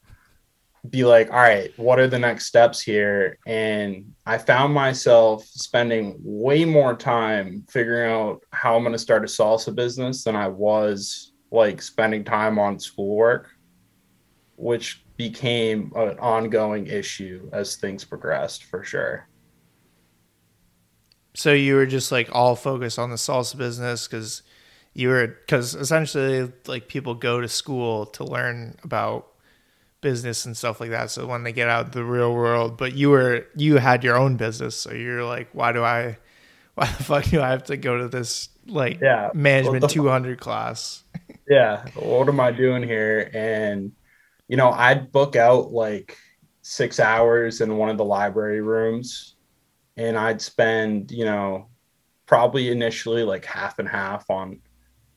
be 0.90 1.06
like, 1.06 1.30
all 1.32 1.40
right, 1.40 1.72
what 1.78 2.00
are 2.00 2.08
the 2.08 2.18
next 2.18 2.48
steps 2.48 2.82
here? 2.82 3.38
And 3.46 4.14
I 4.26 4.38
found 4.38 4.74
myself 4.74 5.46
spending 5.46 6.16
way 6.24 6.66
more 6.66 6.96
time 6.96 7.66
figuring 7.70 8.12
out 8.12 8.44
how 8.52 8.76
I'm 8.76 8.84
going 8.84 8.94
to 8.94 9.00
start 9.00 9.24
a 9.24 9.28
salsa 9.28 9.74
business 9.76 10.24
than 10.24 10.36
I 10.36 10.48
was 10.48 11.34
like 11.52 11.82
spending 11.82 12.24
time 12.24 12.58
on 12.58 12.80
schoolwork, 12.80 13.50
which 14.56 15.04
became 15.18 15.92
an 15.96 16.18
ongoing 16.18 16.88
issue 16.88 17.48
as 17.54 17.76
things 17.76 18.04
progressed 18.04 18.64
for 18.64 18.84
sure. 18.84 19.28
So 21.36 21.54
you 21.54 21.76
were 21.76 21.86
just 21.86 22.12
like 22.12 22.30
all 22.34 22.56
focused 22.56 22.98
on 22.98 23.10
the 23.10 23.16
salsa 23.18 23.58
business 23.58 24.08
because 24.08 24.42
you 24.94 25.10
were 25.10 25.28
because 25.28 25.76
essentially 25.76 26.52
like 26.68 26.88
people 26.88 27.16
go 27.16 27.42
to 27.42 27.48
school 27.48 28.06
to 28.08 28.24
learn 28.24 28.76
about 28.84 29.28
business 30.02 30.46
and 30.46 30.58
stuff 30.58 30.80
like 30.82 30.90
that. 30.90 31.12
So 31.12 31.28
when 31.28 31.44
they 31.44 31.52
get 31.54 31.70
out 31.70 31.92
the 31.92 32.04
real 32.04 32.34
world, 32.34 32.78
but 32.78 32.94
you 32.94 33.10
were 33.12 33.46
you 33.56 33.78
had 33.78 34.04
your 34.04 34.18
own 34.18 34.36
business, 34.38 34.76
so 34.76 34.92
you're 34.92 35.24
like, 35.24 35.50
why 35.54 35.72
do 35.72 35.84
I, 35.84 36.18
why 36.76 36.86
the 36.88 37.04
fuck 37.04 37.26
do 37.26 37.42
I 37.42 37.50
have 37.50 37.64
to 37.66 37.78
go 37.78 37.98
to 38.00 38.08
this 38.08 38.50
like 38.68 39.00
Yeah. 39.02 39.30
management 39.34 39.82
What 39.84 39.90
the- 39.90 39.94
200 39.94 40.40
class? 40.40 41.04
yeah 41.50 41.84
what 41.96 42.30
am 42.30 42.40
i 42.40 42.52
doing 42.52 42.84
here 42.84 43.30
and 43.34 43.92
you 44.48 44.56
know 44.56 44.70
i'd 44.72 45.12
book 45.12 45.36
out 45.36 45.72
like 45.72 46.16
six 46.62 47.00
hours 47.00 47.60
in 47.62 47.76
one 47.78 47.90
of 47.90 47.98
the 47.98 48.06
library 48.06 48.62
rooms 48.62 49.36
and 49.98 50.16
i'd 50.18 50.40
spend 50.40 51.12
you 51.12 51.26
know 51.26 51.68
probably 52.28 52.70
initially 52.70 53.24
like 53.24 53.44
half 53.44 53.80
and 53.80 53.90
half 53.90 54.30
on 54.30 54.60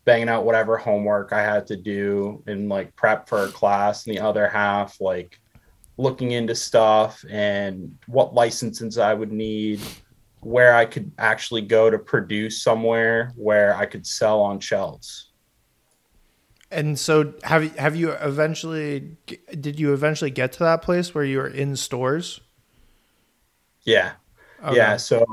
banging 0.04 0.28
out 0.28 0.44
whatever 0.44 0.76
homework 0.76 1.32
i 1.32 1.42
had 1.42 1.66
to 1.66 1.76
do 1.76 2.42
and 2.46 2.68
like 2.68 2.94
prep 2.96 3.28
for 3.28 3.44
a 3.44 3.49
class 3.49 4.06
and 4.06 4.16
the 4.16 4.20
other 4.20 4.49
half 4.49 5.00
like 5.00 5.40
looking 5.96 6.32
into 6.32 6.54
stuff 6.54 7.25
and 7.30 7.96
what 8.06 8.34
licenses 8.34 8.99
i 8.99 9.14
would 9.14 9.32
need 9.32 9.80
where 10.40 10.75
i 10.75 10.84
could 10.84 11.11
actually 11.18 11.62
go 11.62 11.88
to 11.88 11.99
produce 11.99 12.62
somewhere 12.62 13.32
where 13.37 13.76
i 13.76 13.87
could 13.87 14.06
sell 14.06 14.40
on 14.40 14.61
shelves 14.61 15.30
And 16.70 16.99
so 16.99 17.34
have 17.44 17.62
you 17.64 17.70
have 17.78 17.94
you 17.96 18.11
eventually 18.11 19.16
did 19.61 19.78
you 19.78 19.92
eventually 19.94 20.30
get 20.30 20.52
to 20.52 20.58
that 20.64 20.82
place 20.82 21.14
where 21.14 21.25
you 21.25 21.38
were 21.38 21.49
in 21.49 21.76
stores? 21.76 22.40
yeah 23.84 24.12
Okay. 24.64 24.76
Yeah. 24.76 24.96
So 24.96 25.25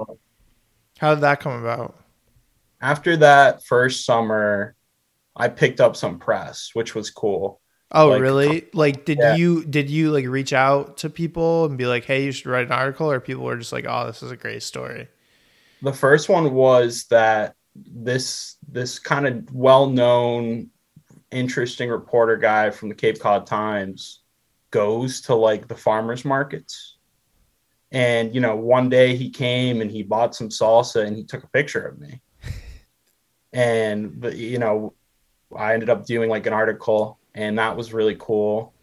How 0.99 1.15
did 1.15 1.21
that 1.21 1.39
come 1.39 1.63
about? 1.63 1.95
After 2.81 3.17
that 3.17 3.63
first 3.65 4.05
summer, 4.05 4.75
I 5.35 5.47
picked 5.49 5.79
up 5.79 5.95
some 5.95 6.19
press, 6.19 6.71
which 6.73 6.95
was 6.95 7.09
cool. 7.09 7.61
Oh, 7.91 8.09
Like, 8.09 8.21
really? 8.21 8.63
Uh, 8.63 8.65
like, 8.73 9.05
did 9.05 9.19
yeah. 9.19 9.35
you 9.35 9.65
did 9.65 9.89
you 9.89 10.11
like 10.11 10.25
reach 10.27 10.53
out 10.53 10.97
to 10.97 11.09
people 11.09 11.65
and 11.65 11.77
be 11.77 11.85
like, 11.85 12.05
"Hey, 12.05 12.23
you 12.25 12.31
should 12.31 12.47
write 12.47 12.65
an 12.67 12.71
article," 12.71 13.11
or 13.11 13.19
people 13.19 13.43
were 13.43 13.57
just 13.57 13.73
like, 13.73 13.85
"Oh, 13.87 14.07
this 14.07 14.23
is 14.23 14.31
a 14.31 14.37
great 14.37 14.63
story." 14.63 15.09
The 15.81 15.93
first 15.93 16.29
one 16.29 16.53
was 16.53 17.05
that 17.05 17.55
this 17.75 18.57
this 18.67 18.99
kind 18.99 19.27
of 19.27 19.53
well-known, 19.53 20.69
interesting 21.31 21.89
reporter 21.89 22.37
guy 22.37 22.69
from 22.69 22.89
the 22.89 22.95
Cape 22.95 23.19
Cod 23.19 23.47
Times 23.47 24.21
goes 24.71 25.21
to 25.21 25.35
like 25.35 25.67
the 25.67 25.75
farmers 25.75 26.23
markets. 26.25 26.97
And 27.91 28.33
you 28.33 28.41
know, 28.41 28.55
one 28.55 28.89
day 28.89 29.15
he 29.15 29.29
came 29.29 29.81
and 29.81 29.91
he 29.91 30.03
bought 30.03 30.35
some 30.35 30.49
salsa 30.49 31.05
and 31.05 31.15
he 31.17 31.23
took 31.25 31.43
a 31.43 31.47
picture 31.49 31.85
of 31.85 31.99
me. 31.99 32.21
And 33.53 34.23
you 34.33 34.59
know, 34.59 34.93
I 35.55 35.73
ended 35.73 35.89
up 35.89 36.05
doing 36.05 36.29
like 36.29 36.45
an 36.45 36.53
article, 36.53 37.19
and 37.35 37.57
that 37.59 37.75
was 37.75 37.93
really 37.93 38.15
cool. 38.19 38.73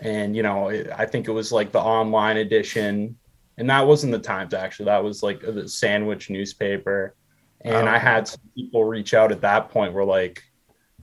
And 0.00 0.34
you 0.34 0.42
know, 0.42 0.68
it, 0.68 0.90
I 0.96 1.06
think 1.06 1.28
it 1.28 1.32
was 1.32 1.52
like 1.52 1.72
the 1.72 1.80
online 1.80 2.36
edition, 2.38 3.16
and 3.58 3.68
that 3.70 3.86
wasn't 3.86 4.12
the 4.12 4.18
Times 4.18 4.54
actually. 4.54 4.86
That 4.86 5.04
was 5.04 5.22
like 5.22 5.40
the 5.40 5.68
Sandwich 5.68 6.30
newspaper. 6.30 7.14
And 7.62 7.88
Oh. 7.88 7.92
I 7.92 7.98
had 7.98 8.26
some 8.26 8.40
people 8.54 8.84
reach 8.84 9.12
out 9.12 9.32
at 9.32 9.42
that 9.42 9.68
point. 9.68 9.92
Were 9.92 10.04
like, 10.04 10.42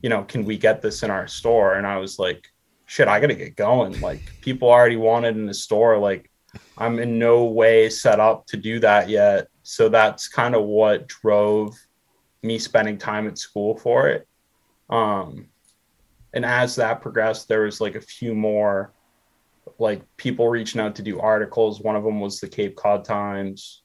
you 0.01 0.09
know, 0.09 0.23
can 0.23 0.45
we 0.45 0.57
get 0.57 0.81
this 0.81 1.03
in 1.03 1.11
our 1.11 1.27
store? 1.27 1.75
And 1.75 1.85
I 1.85 1.97
was 1.97 2.17
like, 2.17 2.47
shit, 2.85 3.07
I 3.07 3.19
gotta 3.19 3.35
get 3.35 3.55
going. 3.55 3.99
Like 4.01 4.21
people 4.41 4.69
already 4.69 4.95
want 4.95 5.25
it 5.25 5.35
in 5.35 5.45
the 5.45 5.53
store. 5.53 5.97
Like 5.97 6.31
I'm 6.77 6.97
in 6.99 7.19
no 7.19 7.45
way 7.45 7.89
set 7.89 8.19
up 8.19 8.47
to 8.47 8.57
do 8.57 8.79
that 8.79 9.09
yet. 9.09 9.49
So 9.63 9.89
that's 9.89 10.27
kind 10.27 10.55
of 10.55 10.63
what 10.63 11.07
drove 11.07 11.77
me 12.47 12.57
spending 12.57 12.97
time 12.97 13.27
at 13.27 13.37
school 13.37 13.77
for 13.77 14.07
it. 14.07 14.27
Um, 14.89 15.49
and 16.33 16.45
as 16.45 16.75
that 16.75 17.01
progressed, 17.01 17.47
there 17.47 17.63
was 17.63 17.81
like 17.81 17.95
a 17.95 18.01
few 18.01 18.33
more 18.33 18.93
like 19.79 20.01
people 20.17 20.47
reaching 20.47 20.81
out 20.81 20.95
to 20.95 21.01
do 21.01 21.19
articles. 21.19 21.81
One 21.81 21.95
of 21.95 22.03
them 22.03 22.19
was 22.19 22.39
the 22.39 22.47
Cape 22.47 22.75
Cod 22.75 23.03
Times. 23.03 23.83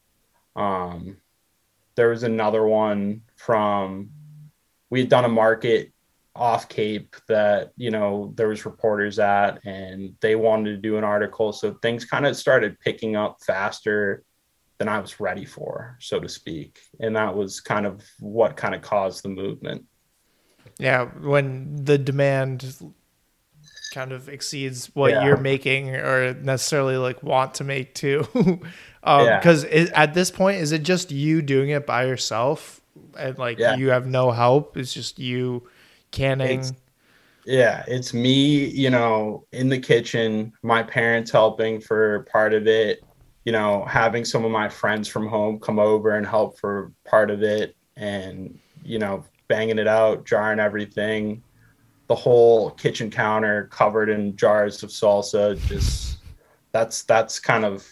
Um, 0.54 1.18
there 1.96 2.08
was 2.08 2.22
another 2.22 2.64
one 2.64 3.22
from 3.36 4.10
we 4.90 5.00
had 5.00 5.08
done 5.08 5.24
a 5.24 5.28
market 5.28 5.92
off 6.34 6.68
Cape 6.68 7.14
that 7.28 7.72
you 7.76 7.90
know 7.90 8.32
there 8.36 8.48
was 8.48 8.64
reporters 8.64 9.18
at, 9.18 9.64
and 9.66 10.14
they 10.20 10.36
wanted 10.36 10.70
to 10.70 10.76
do 10.76 10.96
an 10.96 11.04
article. 11.04 11.52
So 11.52 11.74
things 11.82 12.04
kind 12.04 12.26
of 12.26 12.36
started 12.36 12.80
picking 12.80 13.16
up 13.16 13.38
faster 13.44 14.24
than 14.82 14.88
I 14.88 14.98
was 14.98 15.20
ready 15.20 15.44
for, 15.44 15.96
so 16.00 16.18
to 16.18 16.28
speak. 16.28 16.80
And 16.98 17.14
that 17.14 17.32
was 17.36 17.60
kind 17.60 17.86
of 17.86 18.02
what 18.18 18.56
kind 18.56 18.74
of 18.74 18.82
caused 18.82 19.22
the 19.22 19.28
movement. 19.28 19.84
Yeah, 20.80 21.04
when 21.04 21.76
the 21.84 21.98
demand 21.98 22.74
kind 23.94 24.10
of 24.10 24.28
exceeds 24.28 24.86
what 24.94 25.12
Yeah. 25.12 25.24
you're 25.24 25.36
making 25.36 25.94
or 25.94 26.34
necessarily 26.34 26.96
like 26.96 27.22
want 27.22 27.54
to 27.54 27.64
make 27.64 27.94
too. 27.94 28.26
um, 29.04 29.24
Yeah. 29.26 29.38
Because 29.38 29.62
at 29.64 30.14
this 30.14 30.32
point, 30.32 30.60
is 30.60 30.72
it 30.72 30.82
just 30.82 31.12
you 31.12 31.42
doing 31.42 31.70
it 31.70 31.86
by 31.86 32.06
yourself 32.06 32.80
and 33.16 33.38
like 33.38 33.60
Yeah. 33.60 33.76
you 33.76 33.90
have 33.90 34.08
no 34.08 34.32
help? 34.32 34.76
It's 34.76 34.92
just 34.92 35.20
you 35.20 35.68
canning. 36.10 36.58
It's- 36.60 36.72
Yeah, 37.44 37.84
it's 37.86 38.12
me, 38.14 38.66
you 38.66 38.90
know, 38.90 39.46
in 39.52 39.68
the 39.68 39.78
kitchen, 39.78 40.52
my 40.62 40.82
parents 40.82 41.30
helping 41.30 41.80
for 41.80 42.26
part 42.32 42.54
of 42.54 42.66
it, 42.66 43.00
you 43.44 43.52
know, 43.52 43.84
having 43.84 44.24
some 44.24 44.44
of 44.44 44.50
my 44.50 44.68
friends 44.68 45.08
from 45.08 45.26
home 45.26 45.58
come 45.58 45.78
over 45.78 46.16
and 46.16 46.26
help 46.26 46.58
for 46.58 46.92
part 47.04 47.30
of 47.30 47.42
it 47.42 47.76
and, 47.96 48.58
you 48.84 48.98
know, 48.98 49.24
banging 49.48 49.78
it 49.78 49.88
out, 49.88 50.24
jarring 50.24 50.60
everything. 50.60 51.42
The 52.06 52.14
whole 52.14 52.70
kitchen 52.70 53.10
counter 53.10 53.68
covered 53.70 54.08
in 54.08 54.36
jars 54.36 54.82
of 54.82 54.90
salsa 54.90 55.58
just 55.66 56.18
that's 56.72 57.02
that's 57.04 57.38
kind 57.38 57.64
of 57.64 57.86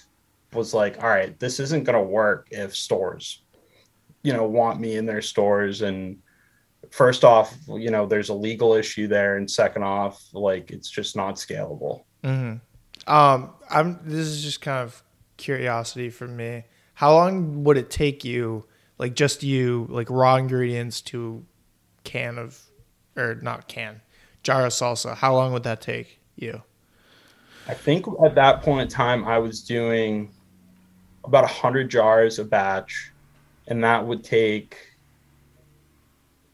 was 0.53 0.75
like, 0.75 1.03
all 1.03 1.09
right, 1.09 1.39
this 1.39 1.61
isn't 1.61 1.85
to 1.85 2.03
work 2.03 2.49
if 2.51 2.75
stores 2.75 3.43
you 4.23 4.35
know 4.35 4.45
want 4.45 4.79
me 4.79 4.97
in 4.97 5.07
their 5.07 5.23
stores 5.23 5.81
and 5.81 6.19
first 6.91 7.25
off, 7.25 7.57
you 7.69 7.91
know, 7.91 8.07
there's 8.07 8.29
a 8.29 8.35
legal 8.35 8.75
issue 8.75 9.07
there, 9.07 9.37
and 9.37 9.51
second 9.51 9.83
off, 9.83 10.23
like 10.33 10.71
it's 10.71 10.91
just 10.91 11.17
not 11.17 11.37
scalable. 11.37 12.05
hmm 12.25 12.55
Um, 13.07 13.51
I'm. 13.71 14.01
This 14.05 14.27
is 14.27 14.43
just 14.43 14.61
kind 14.61 14.81
of 14.81 15.03
curiosity 15.41 16.11
for 16.11 16.29
me. 16.29 16.65
How 16.95 17.13
long 17.15 17.65
would 17.65 17.77
it 17.77 17.91
take 17.91 18.25
you, 18.25 18.67
like 18.99 19.15
just 19.15 19.43
you, 19.43 19.87
like 19.91 20.09
raw 20.11 20.37
ingredients 20.37 21.01
to 21.03 21.45
can 22.05 22.39
of, 22.39 22.61
or 23.17 23.37
not 23.37 23.67
can, 23.67 24.03
jar 24.43 24.67
of 24.67 24.73
salsa? 24.73 25.17
How 25.17 25.35
long 25.35 25.53
would 25.53 25.65
that 25.65 25.81
take 25.81 26.21
you? 26.37 26.63
I 27.67 27.75
think 27.75 28.07
at 28.25 28.35
that 28.35 28.63
point 28.63 28.83
in 28.83 28.89
time, 28.89 29.25
I 29.25 29.39
was 29.39 29.63
doing 29.63 30.31
about 31.25 31.45
a 31.45 31.49
hundred 31.49 31.91
jars 31.91 32.39
a 32.39 32.45
batch, 32.45 33.13
and 33.69 33.83
that 33.85 34.07
would 34.07 34.25
take 34.25 34.77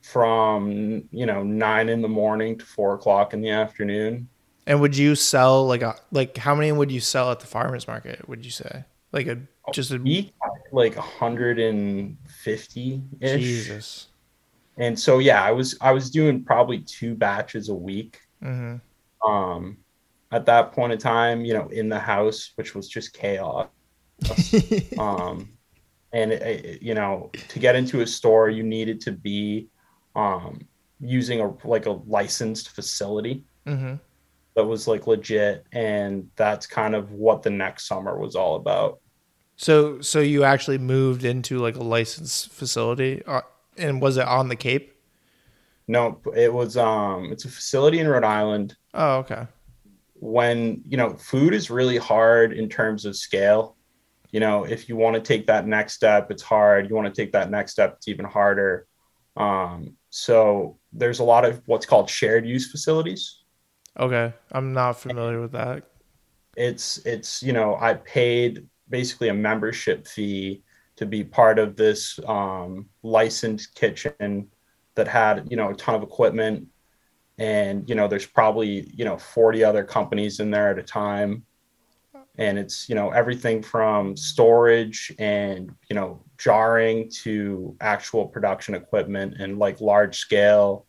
from 0.03 1.03
you 1.11 1.27
know 1.27 1.43
nine 1.43 1.89
in 1.89 2.01
the 2.01 2.09
morning 2.09 2.57
to 2.59 2.65
four 2.65 2.95
o'clock 2.95 3.35
in 3.35 3.41
the 3.41 3.51
afternoon. 3.51 4.29
And 4.67 4.81
would 4.81 4.97
you 4.97 5.15
sell 5.15 5.67
like 5.67 5.83
a 5.83 5.95
like 6.11 6.37
how 6.37 6.55
many 6.55 6.73
would 6.73 6.91
you 6.91 7.01
sell 7.01 7.31
at 7.31 7.41
the 7.41 7.47
farmers 7.47 7.87
market? 7.87 8.29
Would 8.29 8.45
you 8.45 8.51
say 8.51 8.85
like 9.13 9.27
a 9.29 9.39
just 9.73 9.93
a 9.93 9.99
Week 9.99 10.33
like 10.73 10.97
150 10.97 13.03
ish. 13.21 13.43
Jesus? 13.43 14.09
And 14.79 14.99
so 14.99 15.19
yeah, 15.19 15.43
I 15.43 15.53
was 15.53 15.77
I 15.81 15.93
was 15.93 16.11
doing 16.11 16.45
probably 16.45 16.81
two 16.81 17.15
batches 17.15 17.69
a 17.69 17.75
week. 17.75 18.19
hmm 18.43 18.77
um 19.27 19.79
at 20.31 20.45
that 20.45 20.73
point 20.73 20.93
in 20.93 20.99
time 20.99 21.43
you 21.45 21.55
know 21.55 21.69
in 21.69 21.89
the 21.89 21.99
house 21.99 22.53
which 22.57 22.75
was 22.75 22.87
just 22.87 23.15
chaos 23.15 23.67
um 24.99 25.49
and 26.13 26.33
it, 26.33 26.43
it- 26.43 26.83
you 26.83 26.93
know 26.95 27.31
to 27.49 27.59
get 27.59 27.77
into 27.77 28.03
a 28.03 28.07
store 28.07 28.51
you 28.51 28.63
needed 28.63 29.01
to 29.01 29.13
be 29.13 29.69
um 30.15 30.61
using 31.01 31.41
a 31.41 31.49
like 31.67 31.87
a 31.87 31.91
licensed 32.07 32.69
facility 32.71 33.43
hmm 33.67 33.95
that 34.57 34.65
was 34.65 34.89
like 34.89 35.07
legit 35.07 35.67
and 35.73 36.29
that's 36.35 36.67
kind 36.67 36.95
of 36.95 37.13
what 37.13 37.43
the 37.43 37.51
next 37.51 37.87
summer 37.87 38.19
was 38.19 38.35
all 38.35 38.57
about. 38.57 39.01
So 39.57 40.01
so 40.01 40.21
you 40.21 40.45
actually 40.45 40.79
moved 40.79 41.25
into 41.25 41.59
like 41.59 41.77
a 41.77 41.83
licensed 41.83 42.51
facility, 42.51 43.23
uh, 43.27 43.43
and 43.79 44.03
was 44.03 44.17
it 44.17 44.27
on 44.27 44.49
the 44.49 44.57
Cape? 44.57 44.95
no 45.89 46.21
it 46.35 46.53
was 46.53 46.77
um 46.77 47.31
it's 47.31 47.45
a 47.45 47.49
facility 47.49 48.01
in 48.01 48.09
rhode 48.09 48.25
island. 48.25 48.77
Oh, 48.93 49.19
okay. 49.19 49.47
when 50.15 50.83
you 50.89 50.97
know 50.97 51.11
food 51.11 51.55
is 51.55 51.71
really 51.71 51.97
hard 51.99 52.53
in 52.53 52.69
terms 52.69 53.05
of 53.05 53.15
scale. 53.15 53.77
You 54.33 54.41
know 54.41 54.65
if 54.65 54.89
you 54.89 54.97
want 54.97 55.15
to 55.15 55.23
take 55.23 55.47
that 55.47 55.67
next 55.67 55.93
step 55.95 56.31
it's 56.31 56.43
hard. 56.43 56.89
You 56.89 56.97
want 56.97 57.15
to 57.15 57.23
take 57.23 57.33
that 57.33 57.51
next 57.51 57.73
step 57.73 57.95
it's 57.97 58.09
even 58.09 58.25
harder. 58.25 58.87
Um, 59.37 59.97
so 60.11 60.79
there's 60.93 61.21
a 61.21 61.25
lot 61.25 61.45
of 61.45 61.63
what's 61.67 61.87
called 61.87 62.09
shared 62.09 62.47
use 62.47 62.71
facilities 62.71 63.43
Okay, 63.99 64.33
I'm 64.53 64.73
not 64.73 65.01
familiar 65.01 65.41
with 65.41 65.53
that. 65.53 65.85
it's 66.57 66.99
it's 67.05 67.43
you 67.43 67.53
know 67.53 67.77
i 67.81 67.93
paid 67.93 68.67
basically 68.89 69.29
a 69.29 69.35
membership 69.35 70.07
fee 70.07 70.63
to 70.97 71.07
be 71.07 71.23
part 71.23 71.59
of 71.59 71.77
this 71.77 72.19
um, 72.27 72.87
licensed 73.03 73.75
kitchen 73.75 74.49
that 74.95 75.07
had 75.07 75.47
you 75.51 75.57
know 75.57 75.71
a 75.71 75.75
ton 75.75 75.95
of 75.95 76.03
equipment. 76.03 76.67
And 77.39 77.89
you 77.89 77.95
know 77.95 78.09
there's 78.09 78.27
probably 78.27 78.91
you 78.95 79.05
know 79.05 79.19
40 79.19 79.63
other 79.63 79.85
companies 79.85 80.41
in 80.41 80.51
there 80.51 80.71
at 80.71 80.79
a 80.79 80.83
time. 80.83 81.45
And 82.39 82.59
it's 82.59 82.89
you 82.89 82.95
know 82.95 83.11
everything 83.11 83.63
from 83.63 84.17
storage 84.17 85.13
and 85.19 85.71
you 85.91 85.97
know 85.97 86.23
jarring 86.39 87.11
to 87.23 87.77
actual 87.81 88.27
production 88.27 88.75
equipment 88.75 89.35
and 89.39 89.59
like 89.59 89.81
large 89.81 90.17
scale 90.19 90.87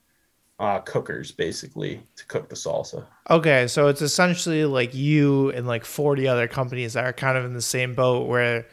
uh, 0.60 0.80
cookers 0.80 1.32
basically 1.32 2.02
to 2.16 2.26
cook 2.26 2.50
the 2.50 2.56
salsa 2.56 3.06
Okay, 3.30 3.68
so 3.68 3.88
it's 3.88 4.02
essentially 4.02 4.66
like 4.66 4.94
you 4.94 5.52
and 5.52 5.68
like 5.68 5.84
40 5.84 6.28
other 6.28 6.48
companies 6.48 6.94
that 6.94 7.04
are 7.04 7.14
kind 7.14 7.38
of 7.38 7.46
in 7.46 7.54
the 7.54 7.62
same 7.62 7.94
boat 7.94 8.28
where 8.28 8.66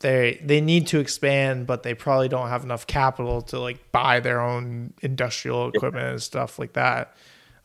they 0.00 0.40
they 0.42 0.60
need 0.60 0.86
to 0.88 0.98
expand, 0.98 1.66
but 1.66 1.82
they 1.82 1.94
probably 1.94 2.28
don't 2.28 2.48
have 2.48 2.64
enough 2.64 2.86
capital 2.86 3.42
to 3.42 3.60
like 3.60 3.92
buy 3.92 4.18
their 4.18 4.40
own 4.40 4.92
industrial 5.02 5.68
equipment 5.68 6.06
and 6.08 6.22
stuff 6.22 6.58
like 6.58 6.72
that. 6.72 7.14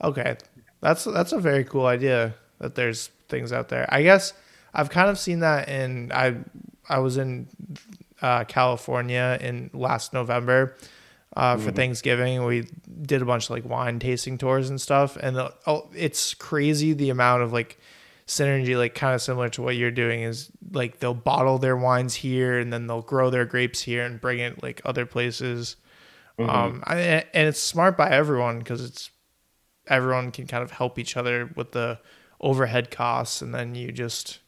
Okay, 0.03 0.35
that's 0.81 1.05
that's 1.05 1.31
a 1.31 1.39
very 1.39 1.63
cool 1.63 1.85
idea 1.85 2.35
that 2.59 2.75
there's 2.75 3.07
things 3.29 3.51
out 3.51 3.69
there. 3.69 3.87
I 3.89 4.03
guess 4.03 4.33
I've 4.73 4.89
kind 4.89 5.09
of 5.09 5.17
seen 5.17 5.39
that 5.39 5.67
in 5.67 6.11
I 6.13 6.35
I 6.87 6.99
was 6.99 7.17
in 7.17 7.47
uh, 8.21 8.43
California 8.43 9.37
in 9.41 9.71
last 9.73 10.13
November 10.13 10.75
uh, 11.35 11.57
for 11.57 11.71
Thanksgiving. 11.71 12.45
We 12.45 12.67
did 13.01 13.21
a 13.21 13.25
bunch 13.25 13.45
of 13.45 13.49
like 13.51 13.65
wine 13.65 13.99
tasting 13.99 14.37
tours 14.37 14.69
and 14.69 14.79
stuff, 14.79 15.17
and 15.17 15.35
the, 15.35 15.53
oh, 15.67 15.89
it's 15.93 16.33
crazy 16.33 16.93
the 16.93 17.09
amount 17.09 17.43
of 17.43 17.51
like 17.51 17.77
synergy, 18.27 18.77
like 18.77 18.95
kind 18.95 19.13
of 19.13 19.21
similar 19.21 19.49
to 19.49 19.61
what 19.61 19.75
you're 19.75 19.91
doing. 19.91 20.21
Is 20.21 20.51
like 20.71 20.99
they'll 20.99 21.13
bottle 21.13 21.57
their 21.57 21.75
wines 21.75 22.15
here, 22.15 22.57
and 22.59 22.71
then 22.71 22.87
they'll 22.87 23.01
grow 23.01 23.29
their 23.29 23.45
grapes 23.45 23.81
here 23.81 24.03
and 24.05 24.21
bring 24.21 24.39
it 24.39 24.63
like 24.63 24.81
other 24.85 25.05
places. 25.05 25.75
Um, 26.37 26.83
I, 26.85 26.97
and 27.33 27.47
it's 27.47 27.61
smart 27.61 27.95
by 27.95 28.09
everyone 28.09 28.59
because 28.59 28.83
it's 28.83 29.09
everyone 29.87 30.31
can 30.31 30.47
kind 30.47 30.63
of 30.63 30.71
help 30.71 30.99
each 30.99 31.15
other 31.15 31.49
with 31.55 31.71
the 31.71 31.99
overhead 32.41 32.91
costs, 32.91 33.41
and 33.41 33.53
then 33.53 33.75
you 33.75 33.91
just 33.91 34.39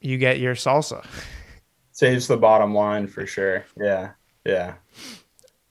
you 0.00 0.18
get 0.18 0.38
your 0.38 0.54
salsa. 0.54 1.04
saves 1.94 2.26
the 2.26 2.36
bottom 2.36 2.74
line 2.74 3.06
for 3.06 3.24
sure 3.24 3.64
yeah 3.80 4.10
yeah 4.44 4.74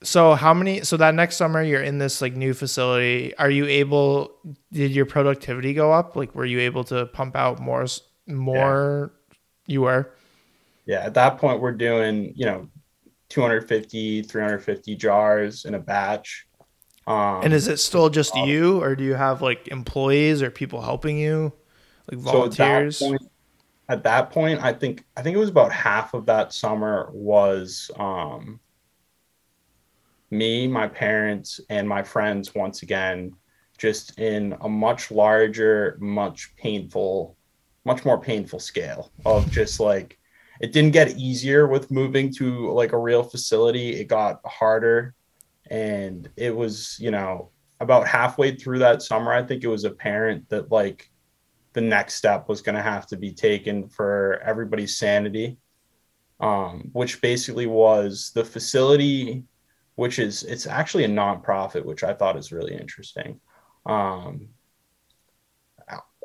So 0.04 0.34
how 0.34 0.54
many? 0.54 0.82
So 0.82 0.96
that 0.98 1.14
next 1.14 1.36
summer 1.36 1.62
you're 1.62 1.82
in 1.82 1.98
this 1.98 2.20
like 2.22 2.36
new 2.36 2.54
facility. 2.54 3.34
Are 3.36 3.50
you 3.50 3.66
able? 3.66 4.36
Did 4.72 4.92
your 4.92 5.06
productivity 5.06 5.74
go 5.74 5.92
up? 5.92 6.16
Like, 6.16 6.34
were 6.34 6.44
you 6.44 6.60
able 6.60 6.84
to 6.84 7.06
pump 7.06 7.36
out 7.36 7.60
more? 7.60 7.86
More? 8.26 9.12
You 9.66 9.82
were. 9.82 10.14
yeah 10.86 11.00
at 11.00 11.14
that 11.14 11.38
point 11.38 11.60
we're 11.60 11.72
doing 11.72 12.32
you 12.36 12.44
know 12.44 12.68
250 13.30 14.22
350 14.22 14.94
jars 14.96 15.64
in 15.64 15.74
a 15.74 15.78
batch 15.78 16.46
um 17.06 17.42
And 17.42 17.52
is 17.52 17.68
it 17.68 17.78
still 17.78 18.08
just 18.10 18.34
you, 18.36 18.82
or 18.82 18.96
do 18.96 19.04
you 19.04 19.14
have 19.14 19.42
like 19.42 19.68
employees 19.68 20.42
or 20.42 20.50
people 20.50 20.80
helping 20.80 21.18
you, 21.18 21.52
like 22.10 22.20
volunteers? 22.20 22.98
So 22.98 23.06
at 23.06 23.10
that, 23.10 23.18
point, 23.18 23.30
at 23.88 24.02
that 24.04 24.30
point, 24.30 24.62
I 24.62 24.72
think 24.72 25.04
I 25.16 25.22
think 25.22 25.36
it 25.36 25.40
was 25.40 25.50
about 25.50 25.72
half 25.72 26.14
of 26.14 26.26
that 26.26 26.52
summer 26.52 27.10
was 27.12 27.90
um, 27.98 28.60
me, 30.36 30.66
my 30.66 30.88
parents, 30.88 31.60
and 31.68 31.88
my 31.88 32.02
friends 32.02 32.54
once 32.54 32.82
again, 32.82 33.34
just 33.78 34.18
in 34.18 34.56
a 34.60 34.68
much 34.68 35.10
larger, 35.10 35.96
much 36.00 36.54
painful, 36.56 37.36
much 37.84 38.04
more 38.04 38.20
painful 38.20 38.58
scale 38.58 39.12
of 39.24 39.50
just 39.50 39.80
like 39.80 40.18
it 40.60 40.72
didn't 40.72 40.92
get 40.92 41.16
easier 41.16 41.66
with 41.66 41.90
moving 41.90 42.32
to 42.34 42.70
like 42.72 42.92
a 42.92 42.98
real 42.98 43.22
facility. 43.22 44.00
It 44.00 44.04
got 44.04 44.40
harder, 44.46 45.14
and 45.70 46.28
it 46.36 46.54
was 46.54 46.96
you 47.00 47.10
know 47.10 47.50
about 47.80 48.06
halfway 48.06 48.54
through 48.54 48.78
that 48.80 49.02
summer, 49.02 49.32
I 49.32 49.42
think 49.42 49.64
it 49.64 49.68
was 49.68 49.84
apparent 49.84 50.48
that 50.50 50.70
like 50.70 51.10
the 51.72 51.80
next 51.80 52.14
step 52.14 52.48
was 52.48 52.62
going 52.62 52.76
to 52.76 52.82
have 52.82 53.06
to 53.08 53.16
be 53.16 53.32
taken 53.32 53.88
for 53.88 54.40
everybody's 54.44 54.96
sanity 54.96 55.58
um, 56.40 56.90
which 56.92 57.20
basically 57.20 57.66
was 57.66 58.30
the 58.34 58.44
facility 58.44 59.44
which 59.96 60.18
is 60.18 60.42
it's 60.44 60.66
actually 60.66 61.04
a 61.04 61.08
nonprofit 61.08 61.84
which 61.84 62.02
i 62.02 62.12
thought 62.12 62.36
is 62.36 62.52
really 62.52 62.74
interesting. 62.74 63.40
Um, 63.86 64.48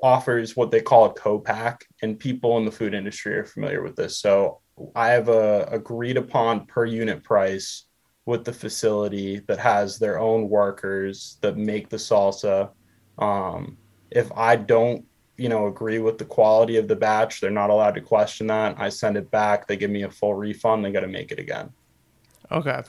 offers 0.02 0.56
what 0.56 0.72
they 0.72 0.80
call 0.80 1.06
a 1.06 1.14
co-pack 1.14 1.86
and 2.02 2.18
people 2.18 2.58
in 2.58 2.64
the 2.64 2.72
food 2.72 2.94
industry 2.94 3.36
are 3.36 3.46
familiar 3.46 3.84
with 3.84 3.96
this. 3.96 4.18
So 4.18 4.62
i 4.96 5.10
have 5.10 5.28
a 5.28 5.68
agreed 5.72 6.16
upon 6.16 6.66
per 6.66 6.86
unit 6.86 7.22
price 7.24 7.86
with 8.26 8.46
the 8.46 8.54
facility 8.54 9.40
that 9.48 9.60
has 9.60 10.00
their 10.00 10.20
own 10.20 10.48
workers 10.48 11.38
that 11.42 11.58
make 11.58 11.90
the 11.90 11.98
salsa. 11.98 12.70
Um, 13.18 13.78
if 14.10 14.32
i 14.36 14.56
don't 14.56 15.06
you 15.36 15.50
know 15.50 15.68
agree 15.68 16.00
with 16.00 16.18
the 16.18 16.26
quality 16.26 16.78
of 16.78 16.88
the 16.88 16.96
batch 16.96 17.40
they're 17.40 17.52
not 17.52 17.70
allowed 17.70 17.96
to 17.96 18.02
question 18.02 18.48
that. 18.48 18.76
I 18.80 18.90
send 18.90 19.18
it 19.18 19.30
back. 19.32 19.68
They 19.68 19.78
give 19.78 19.92
me 19.92 20.04
a 20.04 20.12
full 20.12 20.34
refund. 20.34 20.84
They 20.84 20.92
got 20.92 21.02
to 21.02 21.08
make 21.08 21.32
it 21.32 21.40
again. 21.40 21.72
Okay. 22.52 22.82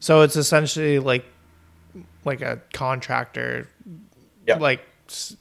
So 0.00 0.20
it's 0.22 0.36
essentially 0.36 0.98
like 0.98 1.24
like 2.24 2.40
a 2.40 2.60
contractor, 2.72 3.68
like 4.58 4.80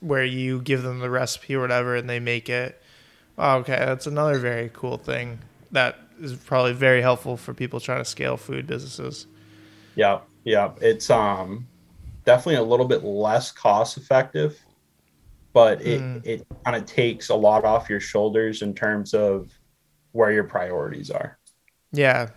where 0.02 0.24
you 0.26 0.62
give 0.62 0.84
them 0.84 1.00
the 1.00 1.10
recipe 1.10 1.56
or 1.56 1.62
whatever, 1.62 1.96
and 1.96 2.10
they 2.10 2.20
make 2.20 2.50
it. 2.50 2.82
Oh, 3.38 3.58
okay, 3.58 3.78
that's 3.78 4.06
another 4.08 4.38
very 4.40 4.70
cool 4.74 4.98
thing 4.98 5.40
that 5.72 5.98
is 6.22 6.36
probably 6.36 6.74
very 6.74 7.02
helpful 7.02 7.36
for 7.38 7.54
people 7.54 7.80
trying 7.80 7.98
to 8.00 8.06
scale 8.06 8.38
food 8.38 8.68
businesses. 8.68 9.26
yeah 9.96 10.20
yeah 10.44 10.72
it's 10.82 11.10
um 11.10 11.66
definitely 12.26 12.56
a 12.56 12.64
little 12.64 12.86
bit 12.88 13.04
less 13.04 13.52
cost 13.52 13.98
effective 13.98 14.60
but 15.54 15.82
it 15.82 16.00
Mm. 16.02 16.26
it 16.26 16.48
kind 16.64 16.76
of 16.78 16.86
takes 16.86 17.30
a 17.30 17.36
lot 17.36 17.66
off 17.66 17.90
your 17.90 18.00
shoulders 18.00 18.62
in 18.62 18.74
terms 18.76 19.14
of 19.16 19.50
where 20.12 20.32
your 20.32 20.44
priorities 20.44 21.10
are 21.10 21.38
Yeah, 21.92 22.30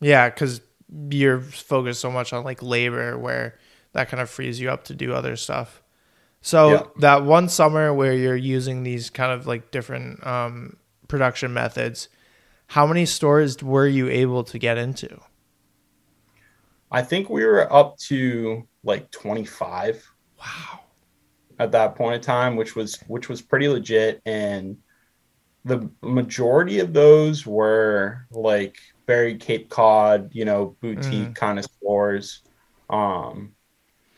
yeah, 0.00 0.30
because 0.30 0.62
you're 1.10 1.40
focused 1.40 2.00
so 2.00 2.10
much 2.10 2.32
on 2.32 2.44
like 2.44 2.62
labor, 2.62 3.18
where 3.18 3.58
that 3.92 4.08
kind 4.08 4.20
of 4.20 4.30
frees 4.30 4.60
you 4.60 4.70
up 4.70 4.84
to 4.84 4.94
do 4.94 5.14
other 5.14 5.36
stuff. 5.36 5.82
So 6.42 6.70
Yeah. 6.70 6.82
that 6.98 7.24
one 7.24 7.48
summer 7.48 7.92
where 7.94 8.14
you're 8.14 8.36
using 8.36 8.82
these 8.82 9.10
kind 9.10 9.32
of 9.32 9.46
like 9.46 9.70
different 9.70 10.26
um, 10.26 10.76
production 11.08 11.52
methods, 11.52 12.08
how 12.68 12.86
many 12.86 13.06
stores 13.06 13.62
were 13.62 13.86
you 13.88 14.08
able 14.08 14.44
to 14.44 14.58
get 14.58 14.78
into? 14.78 15.20
i 16.90 17.02
think 17.02 17.28
we 17.30 17.44
were 17.44 17.72
up 17.72 17.96
to 17.98 18.66
like 18.84 19.10
25 19.10 20.04
Wow. 20.38 20.80
at 21.58 21.72
that 21.72 21.94
point 21.94 22.16
in 22.16 22.20
time, 22.22 22.56
which 22.56 22.74
was 22.74 22.96
which 23.06 23.28
was 23.28 23.42
pretty 23.42 23.68
legit. 23.68 24.20
And 24.24 24.78
the 25.64 25.90
majority 26.02 26.80
of 26.80 26.92
those 26.92 27.46
were 27.46 28.26
like 28.30 28.76
very 29.10 29.36
Cape 29.36 29.68
Cod, 29.68 30.30
you 30.32 30.44
know, 30.44 30.76
boutique 30.80 31.34
kind 31.34 31.58
of 31.58 31.64
stores. 31.64 32.42
Um, 32.88 33.56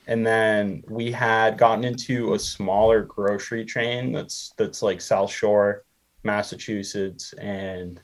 and 0.06 0.26
then 0.26 0.84
we 0.86 1.10
had 1.10 1.56
gotten 1.56 1.82
into 1.82 2.34
a 2.34 2.38
smaller 2.38 3.02
grocery 3.02 3.64
chain 3.64 4.12
that's 4.12 4.52
that's 4.58 4.82
like 4.82 5.00
South 5.00 5.30
Shore, 5.30 5.84
Massachusetts, 6.24 7.32
and 7.38 8.02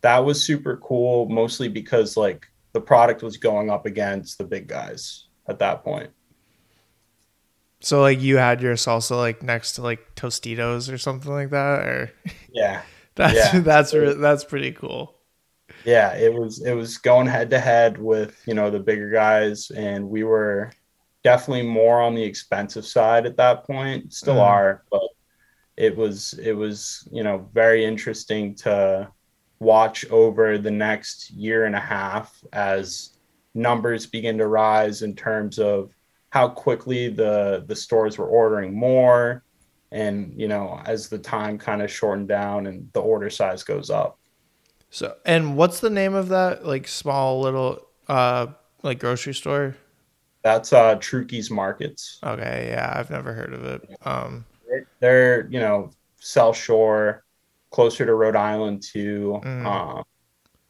that 0.00 0.24
was 0.24 0.42
super 0.42 0.78
cool. 0.78 1.28
Mostly 1.28 1.68
because 1.68 2.16
like 2.16 2.46
the 2.72 2.80
product 2.80 3.22
was 3.22 3.36
going 3.36 3.68
up 3.68 3.84
against 3.84 4.38
the 4.38 4.44
big 4.44 4.66
guys 4.66 5.26
at 5.46 5.58
that 5.58 5.84
point. 5.84 6.08
So 7.80 8.00
like 8.00 8.22
you 8.22 8.38
had 8.38 8.62
your 8.62 8.76
salsa 8.76 9.14
like 9.14 9.42
next 9.42 9.72
to 9.72 9.82
like 9.82 10.14
Tostitos 10.14 10.90
or 10.90 10.96
something 10.96 11.30
like 11.30 11.50
that, 11.50 11.80
or 11.80 12.12
Yeah. 12.50 12.80
that's 13.14 13.34
Yeah. 13.34 13.60
that's 13.60 13.92
that's 13.92 14.44
pretty 14.44 14.72
cool. 14.72 15.19
Yeah 15.84 16.14
it 16.14 16.32
was 16.32 16.64
it 16.64 16.72
was 16.74 16.98
going 16.98 17.26
head 17.26 17.50
to 17.50 17.58
head 17.58 17.98
with 17.98 18.42
you 18.46 18.54
know 18.54 18.70
the 18.70 18.78
bigger 18.80 19.10
guys 19.10 19.70
and 19.70 20.08
we 20.08 20.24
were 20.24 20.70
definitely 21.24 21.62
more 21.66 22.00
on 22.00 22.14
the 22.14 22.22
expensive 22.22 22.86
side 22.86 23.26
at 23.26 23.36
that 23.36 23.64
point 23.64 24.12
still 24.12 24.36
Mhm. 24.36 24.46
are 24.46 24.84
but 24.90 25.02
it 25.76 25.96
was 25.96 26.34
it 26.34 26.52
was 26.52 27.08
you 27.10 27.22
know 27.22 27.48
very 27.52 27.84
interesting 27.84 28.54
to 28.56 29.08
watch 29.58 30.08
over 30.10 30.56
the 30.58 30.70
next 30.70 31.30
year 31.30 31.64
and 31.66 31.76
a 31.76 31.80
half 31.80 32.42
as 32.52 33.16
numbers 33.54 34.06
begin 34.06 34.38
to 34.38 34.46
rise 34.46 35.02
in 35.02 35.14
terms 35.14 35.58
of 35.58 35.90
how 36.30 36.48
quickly 36.48 37.08
the 37.08 37.64
the 37.66 37.74
stores 37.76 38.16
were 38.16 38.28
ordering 38.28 38.72
more 38.72 39.42
and 39.92 40.32
you 40.36 40.46
know 40.48 40.80
as 40.86 41.08
the 41.08 41.18
time 41.18 41.58
kind 41.58 41.82
of 41.82 41.90
shortened 41.90 42.28
down 42.28 42.66
and 42.68 42.88
the 42.92 43.00
order 43.00 43.28
size 43.28 43.64
goes 43.64 43.90
up 43.90 44.19
So, 44.90 45.16
and 45.24 45.56
what's 45.56 45.80
the 45.80 45.90
name 45.90 46.14
of 46.14 46.28
that 46.28 46.64
like 46.66 46.88
small 46.88 47.40
little 47.40 47.86
uh 48.08 48.48
like 48.82 48.98
grocery 48.98 49.34
store? 49.34 49.76
that's 50.42 50.72
uh 50.72 50.96
Trucchi's 50.96 51.50
Markets 51.50 52.18
Okay, 52.22 52.68
yeah, 52.70 52.92
I've 52.96 53.10
never 53.10 53.32
heard 53.32 53.52
of 53.54 53.64
it. 53.64 53.82
Um, 54.04 54.44
they're 55.00 55.48
you 55.50 55.60
know 55.60 55.90
South 56.18 56.56
Shore 56.56 57.24
closer 57.70 58.04
to 58.06 58.14
Rhode 58.14 58.36
Island 58.36 58.82
too 58.82 59.40
Mm. 59.42 59.66
um 59.66 60.02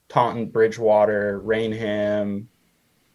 Taunton 0.09 0.51
Bridgewater 0.51 1.41
Raynham 1.41 2.49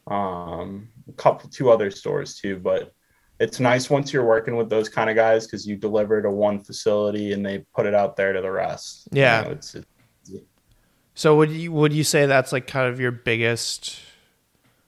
um 0.08 0.89
a 1.10 1.13
couple 1.13 1.50
two 1.50 1.72
other 1.72 1.91
stores 1.91 2.36
too 2.38 2.60
but 2.60 2.91
it's 3.39 3.60
nice 3.60 3.89
once 3.89 4.13
you're 4.13 4.26
working 4.26 4.56
with 4.58 4.70
those 4.70 4.89
kind 4.89 5.10
of 5.10 5.15
guys 5.15 5.48
because 5.48 5.68
you 5.68 5.76
deliver 5.78 6.22
to 6.22 6.32
one 6.32 6.63
facility 6.63 7.34
and 7.34 7.46
they 7.46 7.60
put 7.76 7.86
it 7.88 7.94
out 7.96 8.15
there 8.15 8.34
to 8.34 8.41
the 8.41 8.52
rest 8.52 9.10
You 9.20 9.20
Yeah. 9.20 9.32
know, 9.32 9.50
it's, 9.52 9.76
it's 9.76 9.88
so 11.15 11.38
would 11.38 11.51
you 11.51 11.71
would 11.71 11.93
you 11.93 12.04
say 12.04 12.25
that's 12.25 12.51
like 12.54 12.67
kind 12.67 12.89
of 12.91 12.99
your 12.99 13.12
biggest, 13.12 13.99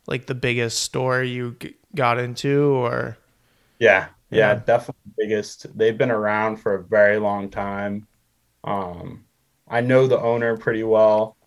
like 0.07 0.27
the 0.27 0.35
biggest 0.35 0.79
store 0.81 1.23
you 1.23 1.55
g- 1.59 1.75
got 1.95 2.19
into, 2.19 2.71
or 2.73 3.17
Yeah, 3.79 4.09
yeah, 4.31 4.55
Yeah. 4.55 4.61
definitely 4.65 5.01
the 5.05 5.13
biggest. 5.25 5.77
They've 5.77 5.97
been 5.97 6.11
around 6.11 6.57
for 6.57 6.75
a 6.75 6.83
very 6.83 7.19
long 7.19 7.49
time. 7.49 8.07
Um, 8.63 9.25
I 9.67 9.81
know 9.81 10.07
the 10.07 10.19
owner 10.21 10.57
pretty 10.57 10.83
well, 10.83 11.37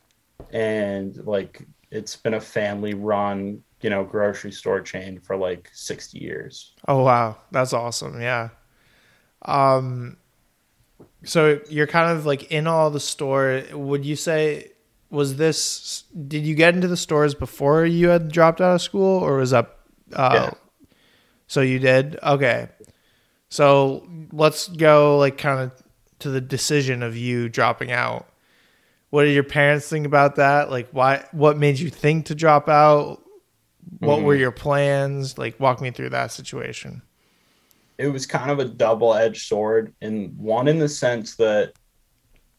and 0.50 1.16
like 1.26 1.66
it's 1.90 2.16
been 2.16 2.34
a 2.34 2.40
family 2.42 2.94
run, 2.94 3.64
you 3.82 3.90
know, 3.90 4.04
grocery 4.04 4.52
store 4.52 4.82
chain 4.82 5.20
for 5.20 5.36
like 5.36 5.70
60 5.74 6.18
years. 6.20 6.76
Oh 6.88 7.02
wow, 7.04 7.38
that's 7.50 7.72
awesome. 7.72 8.20
Yeah. 8.20 8.50
Um 9.44 10.18
so 11.24 11.60
you're 11.68 11.86
kind 11.86 12.16
of 12.16 12.26
like 12.26 12.50
in 12.50 12.66
all 12.66 12.90
the 12.90 13.00
store. 13.00 13.62
Would 13.72 14.04
you 14.04 14.16
say 14.16 14.69
was 15.10 15.36
this 15.36 16.04
did 16.28 16.46
you 16.46 16.54
get 16.54 16.74
into 16.74 16.86
the 16.88 16.96
stores 16.96 17.34
before 17.34 17.84
you 17.84 18.08
had 18.08 18.30
dropped 18.30 18.60
out 18.60 18.74
of 18.76 18.82
school 18.82 19.18
or 19.20 19.36
was 19.36 19.50
that 19.50 19.76
uh 20.14 20.30
Yeah. 20.34 20.50
so 21.46 21.60
you 21.60 21.78
did? 21.78 22.18
Okay. 22.22 22.68
So 23.48 24.06
let's 24.32 24.68
go 24.68 25.18
like 25.18 25.36
kind 25.38 25.60
of 25.60 25.72
to 26.20 26.30
the 26.30 26.40
decision 26.40 27.02
of 27.02 27.16
you 27.16 27.48
dropping 27.48 27.90
out. 27.90 28.28
What 29.10 29.24
did 29.24 29.32
your 29.34 29.42
parents 29.42 29.88
think 29.88 30.06
about 30.06 30.36
that? 30.36 30.70
Like 30.70 30.88
why 30.92 31.24
what 31.32 31.58
made 31.58 31.78
you 31.78 31.90
think 31.90 32.26
to 32.26 32.34
drop 32.34 32.68
out? 32.68 33.18
What 33.98 34.20
Mhm. 34.20 34.24
were 34.24 34.36
your 34.36 34.52
plans? 34.52 35.36
Like 35.38 35.58
walk 35.58 35.80
me 35.80 35.90
through 35.90 36.10
that 36.10 36.30
situation. 36.32 37.02
it 37.98 38.08
was 38.08 38.24
kind 38.24 38.50
of 38.50 38.58
a 38.58 38.64
double-edged 38.64 39.46
sword 39.46 39.92
and 40.00 40.34
one 40.38 40.66
in 40.68 40.78
the 40.78 40.88
sense 40.88 41.34
that 41.36 41.74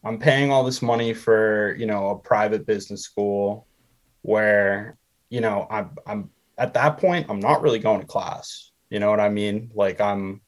i'm 0.04 0.18
paying 0.18 0.50
all 0.50 0.64
this 0.64 0.82
money 0.82 1.14
for 1.14 1.74
you 1.78 1.86
know 1.86 2.10
a 2.10 2.18
private 2.18 2.66
business 2.66 3.02
school 3.02 3.66
where 4.22 4.96
you 5.30 5.40
know 5.40 5.66
i'm, 5.70 5.90
I'm 6.06 6.30
at 6.58 6.74
that 6.74 6.98
point 6.98 7.26
i'm 7.28 7.40
not 7.40 7.62
really 7.62 7.78
going 7.78 8.00
to 8.00 8.06
class. 8.06 8.70
You 8.90 9.00
know 9.00 9.10
what 9.10 9.20
i 9.20 9.28
mean? 9.28 9.70
Like 9.74 10.00
i'm 10.00 10.40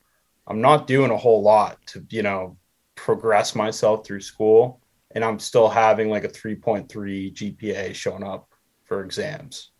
i'm 0.46 0.60
not 0.60 0.86
doing 0.86 1.10
a 1.10 1.16
whole 1.16 1.42
lot 1.42 1.78
to 1.88 2.04
you 2.10 2.22
know 2.22 2.56
progress 2.94 3.54
myself 3.54 4.06
through 4.06 4.20
school. 4.20 4.80
And 5.12 5.24
i'm 5.24 5.38
still 5.38 5.68
having 5.68 6.10
like 6.10 6.24
a 6.24 6.28
3.3 6.28 6.88
gpa 6.88 7.94
showing 7.94 8.24
up 8.24 8.48
for 8.84 9.04
exams. 9.04 9.70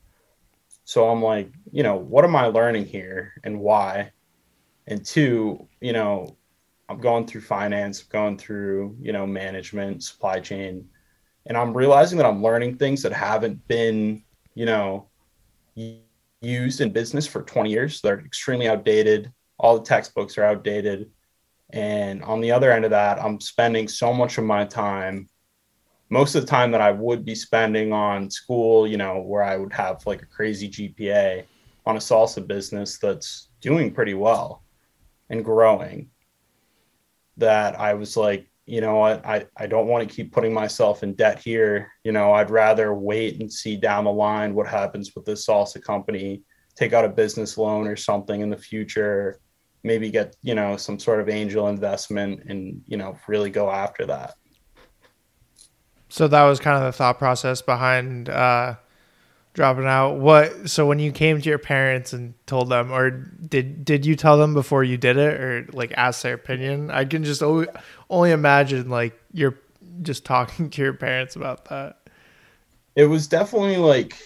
So 0.84 1.08
i'm 1.08 1.22
like 1.22 1.52
you 1.72 1.82
know 1.82 1.96
what 1.96 2.24
am 2.24 2.36
i 2.36 2.46
learning 2.46 2.86
here 2.86 3.34
and 3.44 3.60
why? 3.60 4.12
And 4.86 5.04
two 5.04 5.68
you 5.80 5.92
know 5.92 6.36
i'm 6.88 6.98
going 6.98 7.26
through 7.26 7.40
finance 7.40 8.02
going 8.02 8.36
through 8.36 8.96
you 9.00 9.12
know 9.12 9.26
management 9.26 10.02
supply 10.02 10.38
chain 10.38 10.86
and 11.46 11.56
i'm 11.56 11.76
realizing 11.76 12.18
that 12.18 12.26
i'm 12.26 12.42
learning 12.42 12.76
things 12.76 13.02
that 13.02 13.12
haven't 13.12 13.66
been 13.68 14.22
you 14.54 14.66
know 14.66 15.08
used 16.44 16.80
in 16.80 16.92
business 16.92 17.26
for 17.26 17.42
20 17.42 17.70
years. 17.70 18.00
They're 18.00 18.20
extremely 18.20 18.68
outdated. 18.68 19.32
All 19.58 19.78
the 19.78 19.84
textbooks 19.84 20.38
are 20.38 20.44
outdated. 20.44 21.10
And 21.70 22.22
on 22.22 22.40
the 22.40 22.52
other 22.52 22.70
end 22.70 22.84
of 22.84 22.90
that 22.92 23.18
i'm 23.18 23.40
spending 23.40 23.88
so 23.88 24.12
much 24.12 24.38
of 24.38 24.44
my 24.44 24.64
time 24.64 25.28
most 26.10 26.34
of 26.34 26.42
the 26.42 26.46
time 26.46 26.70
that 26.70 26.82
i 26.82 26.92
would 26.92 27.24
be 27.24 27.34
spending 27.34 27.92
on 27.92 28.30
school 28.30 28.86
you 28.86 28.98
know 28.98 29.22
where 29.22 29.42
i 29.42 29.56
would 29.56 29.72
have 29.72 30.06
like 30.06 30.22
a 30.22 30.26
crazy 30.26 30.68
gpa 30.68 31.42
on 31.86 31.96
a 31.96 31.98
salsa 31.98 32.46
business 32.46 32.98
that's 32.98 33.48
doing 33.60 33.92
pretty 33.92 34.14
well 34.14 34.62
and 35.30 35.44
growing 35.44 36.10
that 37.36 37.78
I 37.78 37.94
was 37.94 38.16
like, 38.16 38.50
you 38.66 38.80
know 38.80 38.96
what, 38.96 39.24
I, 39.26 39.46
I 39.56 39.66
don't 39.66 39.88
want 39.88 40.08
to 40.08 40.14
keep 40.14 40.32
putting 40.32 40.54
myself 40.54 41.02
in 41.02 41.14
debt 41.14 41.38
here. 41.38 41.92
You 42.02 42.12
know, 42.12 42.32
I'd 42.32 42.50
rather 42.50 42.94
wait 42.94 43.40
and 43.40 43.52
see 43.52 43.76
down 43.76 44.04
the 44.04 44.12
line 44.12 44.54
what 44.54 44.66
happens 44.66 45.12
with 45.14 45.24
this 45.26 45.46
salsa 45.46 45.82
company, 45.82 46.42
take 46.74 46.92
out 46.92 47.04
a 47.04 47.08
business 47.10 47.58
loan 47.58 47.86
or 47.86 47.96
something 47.96 48.40
in 48.40 48.48
the 48.48 48.56
future, 48.56 49.38
maybe 49.82 50.10
get, 50.10 50.36
you 50.42 50.54
know, 50.54 50.78
some 50.78 50.98
sort 50.98 51.20
of 51.20 51.28
angel 51.28 51.68
investment 51.68 52.42
and, 52.48 52.80
you 52.86 52.96
know, 52.96 53.18
really 53.28 53.50
go 53.50 53.70
after 53.70 54.06
that. 54.06 54.34
So 56.08 56.26
that 56.28 56.44
was 56.44 56.58
kind 56.58 56.78
of 56.78 56.84
the 56.84 56.92
thought 56.96 57.18
process 57.18 57.60
behind 57.60 58.28
uh, 58.28 58.76
dropping 59.54 59.86
out. 59.86 60.16
What? 60.18 60.70
So 60.70 60.86
when 60.86 60.98
you 61.00 61.12
came 61.12 61.40
to 61.40 61.48
your 61.48 61.58
parents 61.58 62.12
and 62.12 62.34
told 62.46 62.70
them, 62.70 62.92
or 62.92 63.10
did 63.10 63.84
did 63.84 64.06
you 64.06 64.16
tell 64.16 64.38
them 64.38 64.54
before 64.54 64.84
you 64.84 64.98
did 64.98 65.16
it, 65.16 65.40
or 65.40 65.68
like 65.72 65.92
ask 65.96 66.22
their 66.22 66.34
opinion? 66.34 66.90
I 66.90 67.04
can 67.06 67.24
just 67.24 67.42
only, 67.42 67.68
only 68.10 68.32
imagine 68.32 68.90
like 68.90 69.18
you're 69.32 69.58
just 70.02 70.24
talking 70.24 70.70
to 70.72 70.82
your 70.82 70.94
parents 70.94 71.36
about 71.36 71.66
that. 71.66 71.98
it 72.96 73.06
was 73.06 73.26
definitely 73.28 73.76
like 73.76 74.16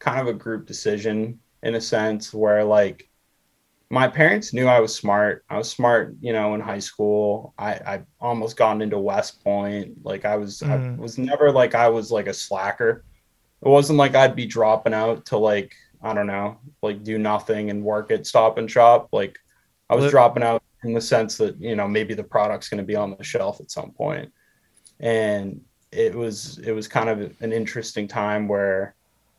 kind 0.00 0.20
of 0.20 0.28
a 0.28 0.38
group 0.38 0.66
decision 0.66 1.40
in 1.62 1.74
a 1.74 1.80
sense 1.80 2.32
where 2.34 2.64
like 2.64 3.08
my 3.90 4.08
parents 4.08 4.54
knew 4.54 4.66
I 4.66 4.80
was 4.80 4.94
smart. 4.96 5.44
I 5.50 5.58
was 5.58 5.70
smart, 5.70 6.16
you 6.20 6.32
know, 6.32 6.54
in 6.54 6.60
high 6.60 6.80
school. 6.80 7.54
I 7.58 7.74
I 7.74 8.02
almost 8.20 8.56
gotten 8.56 8.82
into 8.82 8.98
West 8.98 9.44
Point. 9.44 9.96
Like 10.04 10.24
I 10.26 10.36
was 10.36 10.62
I 10.68 10.80
Mhm. 10.80 10.98
was 10.98 11.18
never 11.18 11.52
like 11.52 11.74
I 11.74 11.88
was 11.88 12.10
like 12.12 12.28
a 12.28 12.34
slacker. 12.34 13.04
It 13.64 13.68
wasn't 13.68 13.98
like 13.98 14.14
I'd 14.14 14.36
be 14.36 14.46
dropping 14.46 14.94
out 14.94 15.26
to 15.26 15.38
like 15.38 15.74
I 16.02 16.12
don't 16.12 16.26
know, 16.26 16.58
like 16.82 17.02
do 17.02 17.18
nothing 17.18 17.70
and 17.70 17.82
work 17.82 18.10
at 18.10 18.26
Stop 18.26 18.58
and 18.58 18.70
Shop. 18.70 19.08
Like 19.10 19.38
I 19.88 19.96
was 19.96 20.10
dropping 20.10 20.42
out 20.42 20.62
in 20.82 20.92
the 20.92 21.00
sense 21.00 21.38
that, 21.38 21.58
you 21.58 21.74
know, 21.74 21.88
maybe 21.88 22.12
the 22.12 22.22
product's 22.22 22.68
going 22.68 22.78
to 22.78 22.84
be 22.84 22.94
on 22.94 23.16
the 23.16 23.24
shelf 23.24 23.58
at 23.60 23.70
some 23.70 23.90
point. 23.90 24.30
And 25.00 25.62
it 25.92 26.14
was 26.14 26.58
it 26.58 26.72
was 26.72 26.88
kind 26.88 27.08
of 27.08 27.34
an 27.40 27.52
interesting 27.52 28.06
time 28.06 28.48
where 28.48 28.94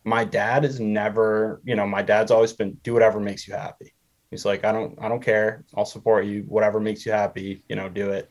my 0.05 0.23
dad 0.23 0.65
is 0.65 0.79
never, 0.79 1.61
you 1.63 1.75
know, 1.75 1.85
my 1.85 2.01
dad's 2.01 2.31
always 2.31 2.53
been 2.53 2.73
do 2.83 2.93
whatever 2.93 3.19
makes 3.19 3.47
you 3.47 3.53
happy. 3.53 3.93
He's 4.31 4.45
like, 4.45 4.65
I 4.65 4.71
don't, 4.71 4.97
I 5.01 5.07
don't 5.07 5.21
care. 5.23 5.63
I'll 5.75 5.85
support 5.85 6.25
you. 6.25 6.43
Whatever 6.47 6.79
makes 6.79 7.05
you 7.05 7.11
happy, 7.11 7.63
you 7.69 7.75
know, 7.75 7.89
do 7.89 8.09
it. 8.09 8.29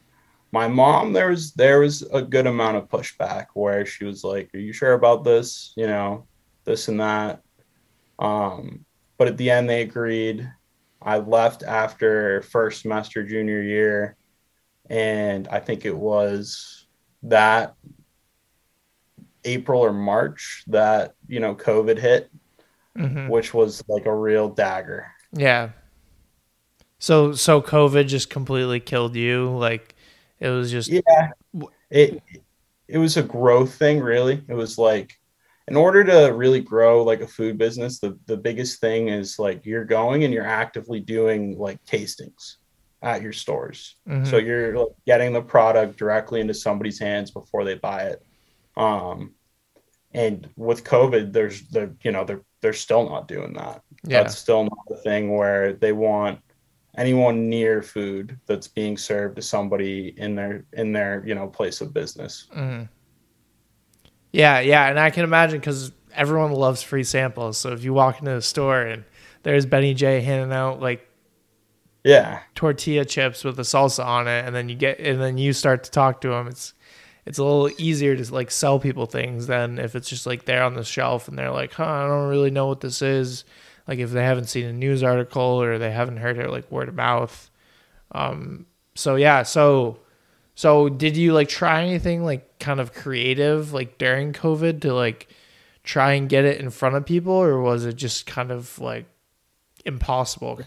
My 0.55 0.69
mom, 0.69 1.13
there 1.13 1.31
was 1.31 1.53
there 1.55 1.81
was 1.81 2.03
a 2.13 2.23
good 2.23 2.47
amount 2.47 2.77
of 2.77 2.89
pushback 2.89 3.47
where 3.55 3.85
she 3.85 4.05
was 4.05 4.23
like, 4.23 4.55
Are 4.55 4.59
you 4.67 4.73
sure 4.73 4.93
about 4.93 5.25
this? 5.25 5.73
You 5.75 5.89
know, 5.89 6.27
this 6.65 6.87
and 6.87 7.01
that. 7.01 7.43
Um, 8.21 8.85
but 9.19 9.27
at 9.27 9.37
the 9.37 9.51
end 9.51 9.69
they 9.69 9.83
agreed. 9.83 10.49
I 11.03 11.19
left 11.19 11.65
after 11.65 12.41
first 12.43 12.83
semester 12.83 13.25
junior 13.27 13.61
year, 13.63 14.17
and 14.89 15.49
I 15.49 15.59
think 15.59 15.85
it 15.85 15.97
was 15.97 16.87
that 17.25 17.75
April 19.45 19.81
or 19.81 19.93
March 19.93 20.63
that 20.69 21.15
you 21.27 21.41
know 21.41 21.55
COVID 21.57 21.99
hit, 21.99 22.31
Mhm. 22.97 23.29
which 23.29 23.53
was 23.53 23.83
like 23.89 24.07
a 24.07 24.15
real 24.15 24.49
dagger. 24.49 25.07
Yeah. 25.33 25.71
So 27.01 27.33
so 27.33 27.61
COVID 27.61 28.07
just 28.07 28.31
completely 28.31 28.79
killed 28.81 29.17
you. 29.17 29.51
Like 29.51 29.94
it 30.45 30.51
was 30.51 30.71
just 30.71 30.91
Yeah, 30.91 31.31
it 31.91 32.23
it 32.87 32.99
was 32.99 33.17
a 33.17 33.23
growth 33.23 33.75
thing. 33.75 34.01
Really, 34.01 34.45
it 34.49 34.55
was 34.55 34.77
like 34.79 35.19
in 35.67 35.77
order 35.77 36.05
to 36.05 36.35
really 36.35 36.61
grow 36.61 37.03
like 37.03 37.23
a 37.23 37.27
food 37.27 37.57
business, 37.57 37.99
the 37.99 38.19
the 38.27 38.37
biggest 38.37 38.81
thing 38.81 39.09
is 39.09 39.39
like 39.39 39.65
you're 39.65 39.85
going 39.85 40.25
and 40.25 40.35
you're 40.35 40.47
actively 40.47 41.01
doing 41.01 41.59
like 41.59 41.83
tastings 41.85 42.57
at 43.03 43.23
your 43.23 43.33
stores. 43.33 43.97
mhm. 44.09 44.27
So 44.27 44.37
you're 44.37 44.79
like, 44.79 44.89
getting 45.07 45.33
the 45.33 45.43
product 45.43 45.99
directly 45.99 46.41
into 46.41 46.55
somebody's 46.55 46.99
hands 46.99 47.31
before 47.31 47.65
they 47.65 47.75
buy 47.75 48.05
it. 48.05 48.25
Um, 48.77 49.35
and 50.13 50.49
with 50.57 50.85
COVID, 50.85 51.33
there's 51.33 51.69
the 51.69 51.95
you 52.03 52.13
know 52.13 52.25
they're 52.25 52.45
they're 52.61 52.73
still 52.73 53.09
not 53.09 53.29
doing 53.29 53.55
that. 53.55 53.83
yeah. 54.05 54.23
That's 54.23 54.37
still 54.37 54.65
not 54.65 54.79
the 54.89 54.97
thing 54.97 55.37
where 55.37 55.73
they 55.73 55.93
want 55.93 56.41
anyone 56.97 57.49
near 57.49 57.83
food 57.83 58.39
that's 58.47 58.69
being 58.69 58.97
served 58.97 59.37
to 59.37 59.43
somebody 59.43 60.15
in 60.17 60.35
their 60.35 60.65
in 60.75 60.93
their 60.93 61.23
you 61.27 61.35
know 61.35 61.47
place 61.47 61.81
of 61.81 61.93
business. 61.93 62.47
Mhm. 62.57 62.89
Yeah, 64.33 64.61
yeah, 64.61 64.89
and 64.89 64.99
I 64.99 65.11
can 65.11 65.25
imagine 65.25 65.61
because 65.61 65.93
everyone 66.15 66.53
loves 66.53 66.83
free 66.83 67.05
samples. 67.05 67.59
So 67.59 67.73
if 67.73 67.85
you 67.85 67.93
walk 67.93 68.19
into 68.19 68.35
a 68.37 68.43
store 68.43 68.83
and 68.83 69.05
there's 69.43 69.67
Benny 69.67 69.95
J 69.95 70.21
handing 70.21 70.53
out 70.53 70.81
like 70.81 71.07
Yeah. 72.03 72.41
tortilla 72.55 73.05
chips 73.05 73.45
with 73.45 73.57
the 73.57 73.63
salsa 73.63 74.05
on 74.05 74.27
it, 74.29 74.45
and 74.45 74.55
then 74.55 74.69
you 74.69 74.75
get 74.75 74.99
and 74.99 75.21
then 75.21 75.39
you 75.39 75.53
start 75.53 75.85
to 75.85 75.91
talk 75.91 76.21
to 76.23 76.29
them. 76.29 76.49
It's 76.49 76.75
it's 77.27 77.39
a 77.39 77.45
little 77.45 77.71
easier 77.79 78.17
to 78.17 78.35
like 78.35 78.51
sell 78.51 78.79
people 78.79 79.07
things 79.07 79.47
than 79.47 79.79
if 79.79 79.95
it's 79.95 80.09
just 80.11 80.27
like 80.27 80.45
there 80.45 80.63
on 80.63 80.75
the 80.75 80.85
shelf 80.85 81.27
and 81.29 81.39
they're 81.39 81.51
like, 81.51 81.73
huh, 81.73 81.85
I 81.87 82.07
don't 82.07 82.29
really 82.29 82.51
know 82.51 82.67
what 82.67 82.81
this 82.83 83.01
is. 83.03 83.45
Like 83.87 83.99
if 83.99 84.11
they 84.11 84.25
haven't 84.25 84.49
seen 84.49 84.67
a 84.67 84.73
news 84.73 85.03
article 85.03 85.43
or 85.43 85.79
they 85.79 85.91
haven't 85.91 86.19
heard 86.19 86.39
it 86.39 86.51
like 86.51 86.71
word 86.71 86.89
of 86.89 86.95
mouth. 86.95 87.51
Um, 88.13 88.67
so 88.95 89.17
yeah, 89.17 89.43
so 89.43 89.99
so 90.55 90.89
did 90.89 91.17
you 91.17 91.33
like 91.33 91.49
try 91.49 91.83
anything 91.83 92.25
like 92.25 92.59
kind 92.59 92.81
of 92.81 92.93
creative 92.93 93.73
like 93.73 93.99
during 93.99 94.33
COVID 94.33 94.81
to 94.83 94.95
like 94.95 95.29
try 95.83 96.13
and 96.15 96.29
get 96.29 96.45
it 96.45 96.61
in 96.61 96.71
front 96.71 96.97
of 96.97 97.05
people, 97.05 97.33
or 97.33 97.61
was 97.61 97.85
it 97.85 97.97
just 97.97 98.27
kind 98.27 98.51
of 98.51 98.79
like 98.79 99.07
impossible? 99.85 100.61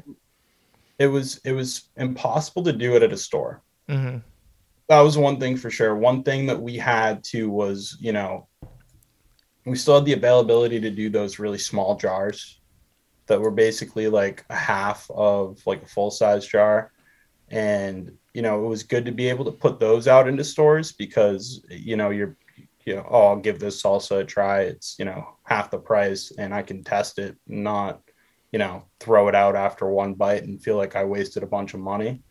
It 0.99 1.07
was 1.07 1.39
it 1.43 1.53
was 1.53 1.89
impossible 1.95 2.63
to 2.63 2.73
do 2.73 2.95
it 2.95 3.03
at 3.03 3.13
a 3.13 3.17
store. 3.17 3.61
hmm 3.87 4.17
that 4.89 5.01
was 5.01 5.17
one 5.17 5.39
thing 5.39 5.57
for 5.57 5.69
sure. 5.69 5.95
One 5.95 6.23
thing 6.23 6.45
that 6.45 6.61
we 6.61 6.77
had 6.77 7.23
too 7.23 7.49
was, 7.49 7.97
you 7.99 8.13
know, 8.13 8.47
we 9.65 9.75
still 9.75 9.95
had 9.95 10.05
the 10.05 10.13
availability 10.13 10.79
to 10.79 10.89
do 10.89 11.09
those 11.09 11.39
really 11.39 11.57
small 11.57 11.97
jars 11.97 12.61
that 13.27 13.41
were 13.41 13.51
basically 13.51 14.07
like 14.07 14.45
a 14.49 14.55
half 14.55 15.09
of 15.11 15.61
like 15.65 15.83
a 15.83 15.87
full 15.87 16.11
size 16.11 16.45
jar. 16.45 16.91
And, 17.49 18.11
you 18.33 18.41
know, 18.41 18.65
it 18.65 18.67
was 18.67 18.83
good 18.83 19.05
to 19.05 19.11
be 19.11 19.29
able 19.29 19.45
to 19.45 19.51
put 19.51 19.79
those 19.79 20.07
out 20.07 20.27
into 20.27 20.43
stores 20.43 20.91
because, 20.91 21.65
you 21.69 21.95
know, 21.95 22.09
you're, 22.09 22.35
you 22.85 22.95
know, 22.95 23.07
oh, 23.09 23.27
I'll 23.27 23.37
give 23.37 23.59
this 23.59 23.81
salsa 23.81 24.21
a 24.21 24.25
try. 24.25 24.61
It's, 24.61 24.95
you 24.99 25.05
know, 25.05 25.35
half 25.43 25.71
the 25.71 25.77
price 25.77 26.31
and 26.37 26.53
I 26.53 26.61
can 26.61 26.83
test 26.83 27.19
it, 27.19 27.37
not, 27.47 28.01
you 28.51 28.59
know, 28.59 28.83
throw 28.99 29.27
it 29.27 29.35
out 29.35 29.55
after 29.55 29.87
one 29.87 30.13
bite 30.13 30.43
and 30.43 30.61
feel 30.61 30.77
like 30.77 30.95
I 30.95 31.03
wasted 31.03 31.43
a 31.43 31.47
bunch 31.47 31.73
of 31.73 31.79
money 31.79 32.23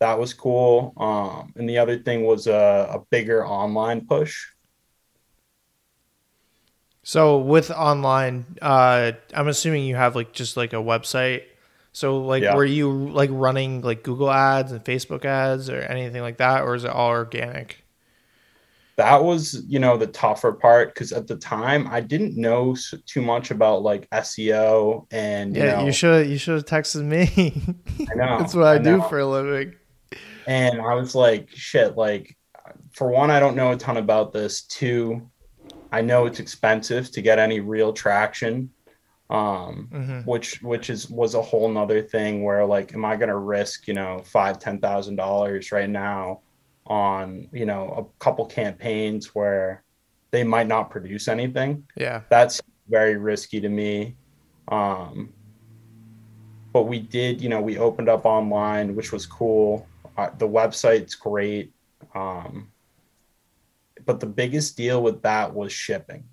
that 0.00 0.18
was 0.18 0.34
cool. 0.34 0.92
Um, 0.96 1.52
and 1.56 1.68
the 1.68 1.78
other 1.78 1.98
thing 1.98 2.24
was 2.24 2.46
a, 2.46 2.88
a 2.92 3.02
bigger 3.10 3.46
online 3.46 4.06
push. 4.06 4.46
So 7.04 7.38
with 7.38 7.70
online, 7.70 8.46
uh, 8.62 9.12
I'm 9.34 9.48
assuming 9.48 9.84
you 9.84 9.96
have 9.96 10.16
like 10.16 10.32
just 10.32 10.56
like 10.56 10.72
a 10.72 10.76
website. 10.76 11.44
So 11.92 12.18
like, 12.24 12.48
Yeah. 12.48 12.52
were 12.52 12.64
you 12.64 12.90
like 13.10 13.30
running 13.32 13.82
like 13.82 14.02
Google 14.02 14.30
ads 14.30 14.72
and 14.72 14.84
Facebook 14.84 15.24
ads 15.24 15.70
or 15.70 15.80
anything 15.80 16.22
like 16.22 16.38
that, 16.38 16.62
or 16.62 16.74
is 16.74 16.84
it 16.84 16.90
all 16.90 17.10
organic? 17.10 17.84
That 18.96 19.24
was, 19.24 19.64
you 19.66 19.80
know, 19.80 19.96
the 19.96 20.06
tougher 20.06 20.52
part 20.52 20.94
because 20.94 21.10
at 21.12 21.26
the 21.26 21.36
time 21.36 21.88
I 21.88 22.00
didn't 22.00 22.36
know 22.36 22.76
too 23.06 23.22
much 23.22 23.50
about 23.50 23.82
like 23.82 24.06
SEO 24.12 25.06
and 25.10 25.56
you 25.56 25.64
Yeah, 25.64 25.72
know, 25.72 25.84
you 25.84 25.92
should 25.92 26.28
you 26.28 26.38
should 26.38 26.54
have 26.56 26.64
texted 26.64 27.04
me. 27.04 27.74
I 28.10 28.14
know 28.14 28.24
That's 28.36 28.54
what 28.54 28.66
I, 28.66 28.78
do 28.78 29.00
know. 29.00 29.02
for 29.02 29.18
a 29.18 29.26
living. 29.26 29.74
and 30.46 30.80
I 30.80 30.94
was 30.94 31.14
like, 31.14 31.50
shit, 31.54 31.96
like 31.96 32.36
for 32.92 33.08
one, 33.10 33.30
I 33.30 33.40
don't 33.40 33.56
know 33.56 33.72
a 33.72 33.76
ton 33.76 33.96
about 33.96 34.32
this. 34.32 34.64
Two, 34.64 35.30
I 35.94 36.00
know 36.00 36.26
it's 36.26 36.40
expensive 36.40 37.10
to 37.12 37.22
get 37.22 37.38
any 37.38 37.60
real 37.60 37.92
traction. 37.92 38.70
Um, 39.30 39.88
hmm 39.92 40.20
which 40.26 40.62
which 40.62 40.90
is 40.90 41.08
was 41.10 41.34
a 41.34 41.42
whole 41.42 41.68
nother 41.68 42.02
thing 42.02 42.44
where 42.44 42.64
like 42.64 42.94
am 42.94 43.04
i 43.04 43.14
going 43.16 43.28
to 43.28 43.36
risk 43.36 43.88
you 43.88 43.94
know 43.94 44.22
five 44.24 44.58
ten 44.58 44.78
thousand 44.78 45.16
dollars 45.16 45.72
right 45.72 45.88
now 45.88 46.40
on 46.86 47.48
you 47.52 47.66
know 47.66 47.82
a 48.00 48.24
couple 48.24 48.44
campaigns 48.46 49.34
where 49.34 49.82
they 50.30 50.44
might 50.44 50.66
not 50.66 50.90
produce 50.90 51.26
anything 51.28 51.84
Yeah. 51.96 52.20
that's 52.30 52.60
very 52.88 53.16
risky 53.16 53.60
to 53.60 53.68
me 53.68 54.16
um 54.68 55.32
but 56.72 56.84
we 56.84 56.98
did 57.00 57.40
you 57.42 57.48
know 57.48 57.60
we 57.60 57.78
opened 57.78 58.08
up 58.08 58.24
online 58.24 58.94
which 58.96 59.10
was 59.12 59.24
cool 59.26 59.86
uh, 60.18 60.30
the 60.38 60.48
website's 60.48 61.14
great 61.14 61.72
um 62.14 62.68
but 64.06 64.20
the 64.20 64.26
biggest 64.26 64.76
deal 64.76 65.02
with 65.02 65.22
that 65.22 65.54
was 65.54 65.72
shipping 65.72 66.24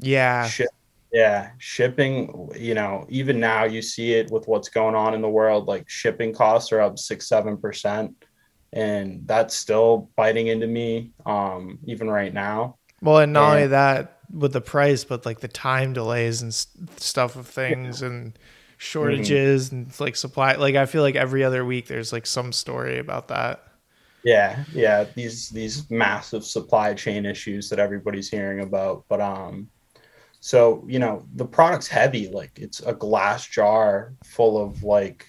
Yeah. 0.00 0.46
Ship, 0.46 0.68
yeah, 1.12 1.50
shipping, 1.58 2.50
you 2.56 2.74
know, 2.74 3.06
even 3.08 3.40
now 3.40 3.64
you 3.64 3.82
see 3.82 4.12
it 4.14 4.30
with 4.30 4.46
what's 4.46 4.68
going 4.68 4.94
on 4.94 5.14
in 5.14 5.22
the 5.22 5.28
world, 5.28 5.66
like 5.66 5.88
shipping 5.88 6.34
costs 6.34 6.72
are 6.72 6.80
up 6.80 6.98
six, 6.98 7.28
seven 7.28 7.56
percent. 7.58 8.14
And 8.72 9.22
that's 9.26 9.54
still 9.56 10.10
biting 10.16 10.48
into 10.48 10.66
me, 10.66 11.12
um, 11.24 11.78
even 11.86 12.10
right 12.10 12.32
now. 12.32 12.76
Well, 13.00 13.18
and 13.18 13.32
not 13.32 13.48
Yeah. 13.48 13.52
only 13.52 13.66
that 13.68 14.18
with 14.30 14.52
the 14.52 14.60
price, 14.60 15.04
but 15.04 15.24
like 15.24 15.40
the 15.40 15.48
time 15.48 15.92
delays 15.92 16.42
and 16.42 16.50
s- 16.50 16.66
stuff 16.98 17.36
of 17.36 17.46
things 17.46 18.02
and 18.02 18.38
shortages 18.76 19.72
and 19.72 19.98
like 20.00 20.16
supply. 20.16 20.54
Like 20.54 20.74
I 20.74 20.86
feel 20.86 21.02
like 21.02 21.16
every 21.16 21.44
other 21.44 21.64
week 21.64 21.86
there's 21.86 22.12
like 22.12 22.26
some 22.26 22.52
story 22.52 22.98
about 22.98 23.28
that. 23.28 23.62
Yeah, 24.28 24.62
yeah, 24.74 25.06
these 25.14 25.48
these 25.48 25.90
massive 25.90 26.44
supply 26.44 26.92
chain 26.92 27.24
issues 27.24 27.70
that 27.70 27.78
everybody's 27.78 28.28
hearing 28.28 28.60
about. 28.60 29.06
But 29.08 29.22
um, 29.22 29.70
so 30.40 30.84
you 30.86 30.98
know, 30.98 31.24
the 31.36 31.46
product's 31.46 31.88
heavy, 31.88 32.28
like 32.28 32.52
it's 32.58 32.80
a 32.80 32.92
glass 32.92 33.46
jar 33.46 34.12
full 34.26 34.62
of 34.62 34.82
like 34.82 35.26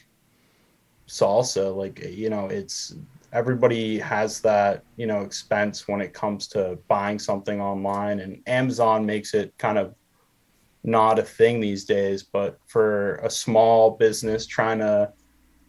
salsa. 1.07 1.73
Like 1.73 2.03
you 2.09 2.29
know, 2.29 2.47
it's 2.47 2.93
everybody 3.31 3.99
has 3.99 4.41
that 4.41 4.83
you 4.97 5.07
know 5.07 5.21
expense 5.21 5.87
when 5.87 6.01
it 6.01 6.13
comes 6.13 6.49
to 6.49 6.77
buying 6.89 7.19
something 7.19 7.61
online, 7.61 8.19
and 8.19 8.43
Amazon 8.47 9.05
makes 9.05 9.33
it 9.33 9.53
kind 9.57 9.77
of 9.77 9.95
not 10.83 11.19
a 11.19 11.23
thing 11.23 11.61
these 11.61 11.85
days. 11.85 12.23
But 12.23 12.59
for 12.67 13.15
a 13.23 13.29
small 13.29 13.91
business 13.91 14.45
trying 14.45 14.79
to 14.79 15.13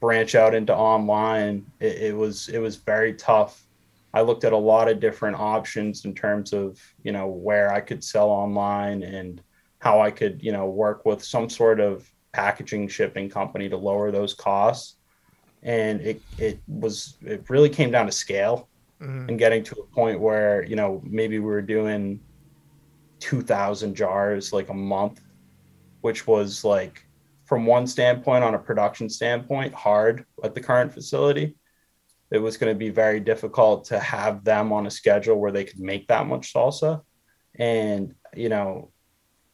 branch 0.01 0.35
out 0.35 0.55
into 0.55 0.75
online, 0.75 1.67
it, 1.81 1.97
it 2.03 2.17
was 2.17 2.49
it 2.49 2.59
was 2.59 2.77
very 2.77 3.15
tough. 3.15 3.67
I 4.13 4.23
looked 4.23 4.45
at 4.45 4.53
a 4.53 4.57
lot 4.57 4.89
of 4.89 4.99
different 4.99 5.37
options 5.39 6.05
in 6.05 6.15
terms 6.15 6.53
of 6.53 6.81
you 7.03 7.13
know 7.13 7.29
where 7.29 7.73
I 7.73 7.81
could 7.81 8.03
sell 8.03 8.29
online 8.29 9.03
and 9.03 9.43
how 9.79 10.01
I 10.01 10.11
could 10.11 10.43
you 10.43 10.53
know 10.53 10.67
work 10.69 11.05
with 11.05 11.23
some 11.25 11.49
sort 11.49 11.81
of 11.81 12.11
packaging 12.33 12.89
shipping 12.89 13.29
company 13.29 13.69
to 13.69 13.77
lower 13.77 14.11
those 14.11 14.35
costs. 14.35 14.97
And 15.63 16.01
it 16.01 16.23
it 16.39 16.61
was 16.67 17.17
it 17.23 17.49
really 17.49 17.69
came 17.69 17.91
down 17.91 18.07
to 18.07 18.13
scale 18.13 18.69
Mhm. 19.01 19.29
and 19.29 19.39
getting 19.39 19.65
to 19.65 19.75
a 19.81 19.95
point 19.95 20.21
where 20.21 20.63
you 20.65 20.77
know 20.77 21.01
maybe 21.05 21.39
we 21.39 21.47
were 21.47 21.63
doing 21.63 22.21
2000 23.21 23.95
jars 23.95 24.53
like 24.53 24.69
a 24.69 24.75
month 24.75 25.21
which 26.03 26.27
was 26.27 26.65
like 26.65 27.07
from 27.51 27.67
one 27.67 27.87
standpoint 27.89 28.45
on 28.45 28.55
a 28.55 28.61
production 28.61 29.11
standpoint 29.11 29.75
hard 29.75 30.25
at 30.45 30.55
the 30.55 30.63
current 30.63 30.95
facility 30.95 31.57
it 32.33 32.39
was 32.39 32.57
going 32.57 32.73
to 32.73 32.79
be 32.79 32.91
very 32.91 33.21
difficult 33.21 33.87
to 33.87 33.99
have 34.01 34.45
them 34.45 34.73
on 34.73 34.87
a 34.87 34.91
schedule 34.91 35.39
where 35.41 35.53
they 35.53 35.65
could 35.65 35.81
make 35.81 36.07
that 36.09 36.27
much 36.27 36.55
salsa 36.55 37.03
and 37.59 38.15
you 38.37 38.49
know 38.49 38.93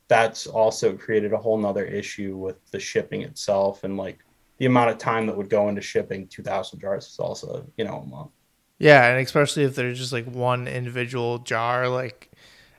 that's 0.09 0.47
also 0.47 0.97
created 0.97 1.33
a 1.33 1.39
whole 1.39 1.59
nother 1.59 1.85
issue 1.87 2.37
with 2.37 2.59
the 2.73 2.81
shipping 2.81 3.23
itself 3.23 3.85
and 3.85 3.97
like 3.97 4.21
the 4.59 4.67
amount 4.67 4.91
of 4.91 4.99
time 4.99 5.27
that 5.27 5.37
would 5.37 5.51
go 5.51 5.69
into 5.71 5.83
shipping 5.83 6.29
2000 6.29 6.81
jars 6.81 7.17
of 7.19 7.27
salsa 7.27 7.67
you 7.79 7.85
know 7.85 7.99
a 7.99 8.07
month 8.07 8.33
Yeah, 8.79 9.07
and 9.07 9.25
especially 9.25 9.65
if 9.65 9.75
there's 9.75 9.99
just 9.99 10.13
like 10.13 10.27
one 10.27 10.69
individual 10.69 11.39
jar, 11.39 11.89
like 11.89 12.31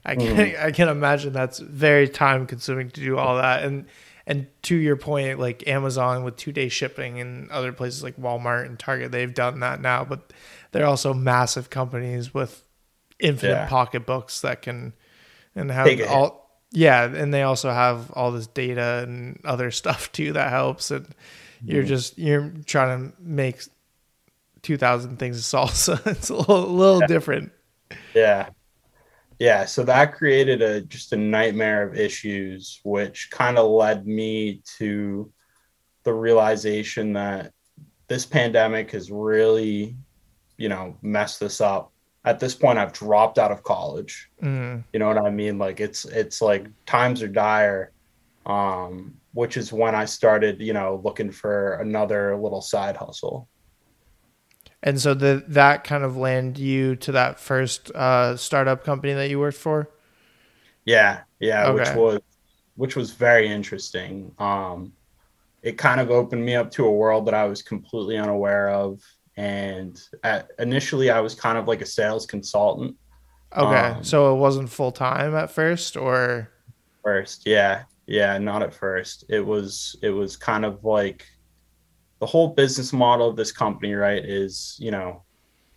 I 0.04 0.14
can 0.16 0.36
Mhm. 0.36 0.58
I 0.58 0.70
can 0.72 0.88
imagine 0.88 1.32
that's 1.32 1.58
very 1.58 2.08
time 2.08 2.46
consuming 2.46 2.90
to 2.90 3.00
do 3.00 3.18
all 3.18 3.36
that. 3.36 3.64
And 3.64 3.86
and 4.28 4.46
to 4.62 4.76
your 4.76 4.96
point, 4.96 5.40
like 5.40 5.66
Amazon 5.66 6.22
with 6.22 6.36
two 6.36 6.52
day 6.52 6.68
shipping 6.68 7.20
and 7.20 7.50
other 7.50 7.72
places 7.72 8.02
like 8.04 8.16
Walmart 8.16 8.66
and 8.66 8.78
Target, 8.78 9.10
they've 9.10 9.32
done 9.34 9.58
that 9.60 9.80
now, 9.80 10.04
but 10.04 10.32
they're 10.70 10.86
also 10.86 11.12
massive 11.14 11.70
companies 11.70 12.32
with 12.34 12.62
infinite 13.18 13.62
Yeah. 13.62 13.66
pocketbooks 13.66 14.42
that 14.42 14.62
can 14.62 14.92
and 15.56 15.70
have 15.72 15.86
Take 15.86 16.00
a 16.00 16.06
hit. 16.06 16.10
all 16.14 16.46
yeah, 16.70 17.04
and 17.04 17.32
they 17.34 17.42
also 17.42 17.70
have 17.70 18.10
all 18.12 18.30
this 18.30 18.46
data 18.46 19.02
and 19.02 19.40
other 19.44 19.70
stuff 19.80 20.12
too 20.12 20.34
that 20.34 20.50
helps. 20.50 20.90
And 20.92 21.06
you're 21.66 21.82
Mm-hmm. 21.82 21.88
just 21.88 22.18
you're 22.18 22.52
trying 22.66 23.10
to 23.10 23.16
make 23.20 23.62
two 24.62 24.76
thousand 24.76 25.18
things 25.18 25.38
of 25.38 25.44
salsa. 25.44 26.06
it's 26.06 26.28
a 26.28 26.36
little, 26.36 26.66
little 26.66 27.00
different. 27.00 27.50
Yeah. 28.14 28.50
Yeah. 29.38 29.64
So 29.66 29.84
that 29.84 30.14
created 30.14 30.62
a 30.62 30.80
just 30.80 31.12
a 31.12 31.16
nightmare 31.16 31.82
of 31.82 31.96
issues, 31.96 32.80
which 32.82 33.30
kind 33.30 33.58
of 33.58 33.70
led 33.70 34.06
me 34.06 34.62
to 34.78 35.32
the 36.02 36.12
realization 36.12 37.12
that 37.12 37.52
this 38.08 38.26
pandemic 38.26 38.90
has 38.92 39.10
really, 39.10 39.96
you 40.56 40.68
know, 40.68 40.96
messed 41.02 41.40
this 41.40 41.60
up. 41.60 41.92
At 42.24 42.40
this 42.40 42.54
point, 42.54 42.78
I've 42.78 42.92
dropped 42.92 43.38
out 43.38 43.52
of 43.52 43.62
college. 43.62 44.30
Mm, 44.42 44.84
You 44.92 44.98
know 44.98 45.08
what 45.08 45.18
I 45.24 45.30
mean? 45.30 45.58
Like 45.58 45.80
it's 45.80 46.04
it's 46.04 46.42
like 46.42 46.66
times 46.86 47.22
are 47.22 47.28
dire. 47.28 47.92
Um, 48.46 49.18
which 49.34 49.56
is 49.56 49.72
when 49.72 49.94
I 49.94 50.04
started, 50.04 50.60
you 50.60 50.72
know, 50.72 51.00
looking 51.04 51.30
for 51.30 51.74
another 51.74 52.36
little 52.36 52.60
side 52.60 52.96
hustle. 52.96 53.48
And 54.82 55.00
so 55.00 55.14
the 55.14 55.44
that 55.48 55.84
kind 55.84 56.04
of 56.04 56.16
land 56.16 56.58
you 56.58 56.96
to 56.96 57.12
that 57.12 57.40
first 57.40 57.90
uh, 57.92 58.36
startup 58.36 58.84
company 58.84 59.12
that 59.14 59.28
you 59.30 59.38
worked 59.40 59.58
for. 59.58 59.90
Yeah, 60.84 61.22
yeah, 61.40 61.66
which 61.66 61.92
was 61.92 62.20
which 62.76 62.96
was 62.96 63.12
very 63.12 63.48
interesting. 63.48 64.32
Um, 64.38 64.92
it 65.62 65.78
kind 65.78 66.00
of 66.00 66.10
opened 66.10 66.44
me 66.44 66.56
up 66.56 66.70
to 66.72 66.86
a 66.86 66.92
world 66.92 67.26
that 67.26 67.34
I 67.34 67.46
was 67.46 67.62
completely 67.62 68.18
unaware 68.18 68.70
of. 68.70 69.02
And 69.36 70.00
at, 70.24 70.50
initially, 70.58 71.10
I 71.10 71.20
was 71.20 71.34
kind 71.34 71.58
of 71.58 71.68
like 71.68 71.82
a 71.82 71.86
sales 71.86 72.26
consultant 72.26 72.96
Okay, 73.56 73.96
Um, 73.98 74.02
so 74.02 74.34
it 74.34 74.38
wasn't 74.38 74.70
full 74.70 74.92
time 74.92 75.34
at 75.34 75.50
first, 75.50 75.96
or 75.96 76.50
first. 77.02 77.46
Yeah, 77.46 77.84
yeah, 78.06 78.38
not 78.38 78.62
at 78.62 78.74
first. 78.74 79.24
It 79.28 79.40
was 79.40 79.96
it 80.02 80.10
was 80.10 80.36
kind 80.36 80.64
of 80.64 80.84
like 80.84 81.26
the 82.20 82.26
whole 82.26 82.48
business 82.48 82.92
model 82.92 83.28
of 83.28 83.36
this 83.36 83.52
company, 83.52 83.94
right? 83.94 84.24
Is 84.24 84.76
you 84.78 84.90
know 84.90 85.22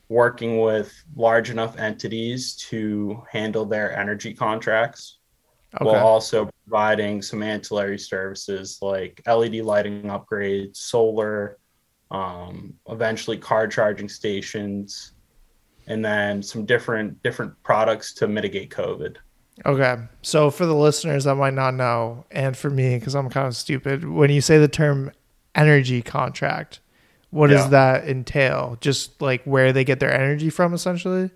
working 0.10 0.60
with 0.60 0.94
large 1.16 1.50
enough 1.50 1.78
entities 1.78 2.56
to 2.58 3.24
handle 3.32 3.64
their 3.64 3.98
energy 3.98 4.34
contracts 4.34 5.20
okay, 5.76 5.86
while 5.86 6.06
also 6.06 6.50
providing 6.68 7.22
some 7.22 7.42
ancillary 7.42 7.98
services 7.98 8.80
like 8.82 9.22
LED 9.26 9.56
lighting 9.56 10.04
upgrades, 10.04 10.76
solar, 10.76 11.58
um, 12.12 12.74
eventually 12.90 13.38
car 13.38 13.68
charging 13.68 14.10
stations, 14.10 15.14
and 15.88 16.04
then 16.04 16.44
some 16.44 16.66
different 16.66 17.22
different 17.24 17.54
products 17.64 18.14
to 18.16 18.28
mitigate 18.28 18.70
COVID. 18.70 19.16
okay. 19.66 19.96
So 20.22 20.52
for 20.52 20.66
the 20.66 20.76
listeners 20.76 21.24
that 21.24 21.36
might 21.36 21.54
not 21.54 21.74
know, 21.74 22.26
and 22.32 22.56
for 22.58 22.70
me 22.70 22.98
because 23.00 23.16
I'm 23.16 23.30
kind 23.30 23.48
of 23.48 23.56
stupid, 23.56 24.08
when 24.08 24.30
you 24.30 24.42
say 24.42 24.58
the 24.58 24.68
term 24.68 25.12
energy 25.56 26.02
contract, 26.02 26.80
what 27.30 27.50
Yeah. 27.50 27.58
does 27.58 27.70
that 27.70 28.08
entail? 28.08 28.78
Just 28.82 29.22
like 29.22 29.44
where 29.44 29.72
they 29.74 29.84
get 29.84 30.00
their 30.00 30.14
energy 30.14 30.50
from, 30.50 30.74
essentially. 30.74 31.32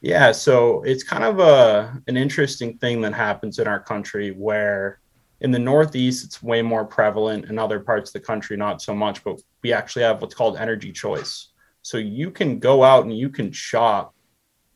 Yeah, 0.00 0.30
so 0.30 0.82
it's 0.82 1.02
kind 1.02 1.24
of 1.24 1.40
a 1.40 2.00
an 2.06 2.16
interesting 2.16 2.78
thing 2.78 3.00
that 3.00 3.14
happens 3.14 3.58
in 3.58 3.66
our 3.66 3.80
country 3.80 4.30
where 4.30 5.00
in 5.40 5.50
the 5.50 5.58
Northeast 5.58 6.24
it's 6.24 6.42
way 6.42 6.62
more 6.62 6.84
prevalent, 6.84 7.46
in 7.46 7.58
other 7.58 7.80
parts 7.80 8.10
of 8.10 8.14
the 8.14 8.26
country 8.26 8.56
not 8.56 8.80
so 8.80 8.94
much, 8.94 9.24
but 9.24 9.40
we 9.62 9.72
actually 9.72 10.02
have 10.04 10.20
what's 10.20 10.34
called 10.34 10.56
energy 10.56 10.92
choice. 10.92 11.48
So 11.82 11.98
you 11.98 12.30
can 12.30 12.58
go 12.58 12.84
out 12.84 13.04
and 13.04 13.16
you 13.16 13.28
can 13.28 13.50
shop 13.50 14.14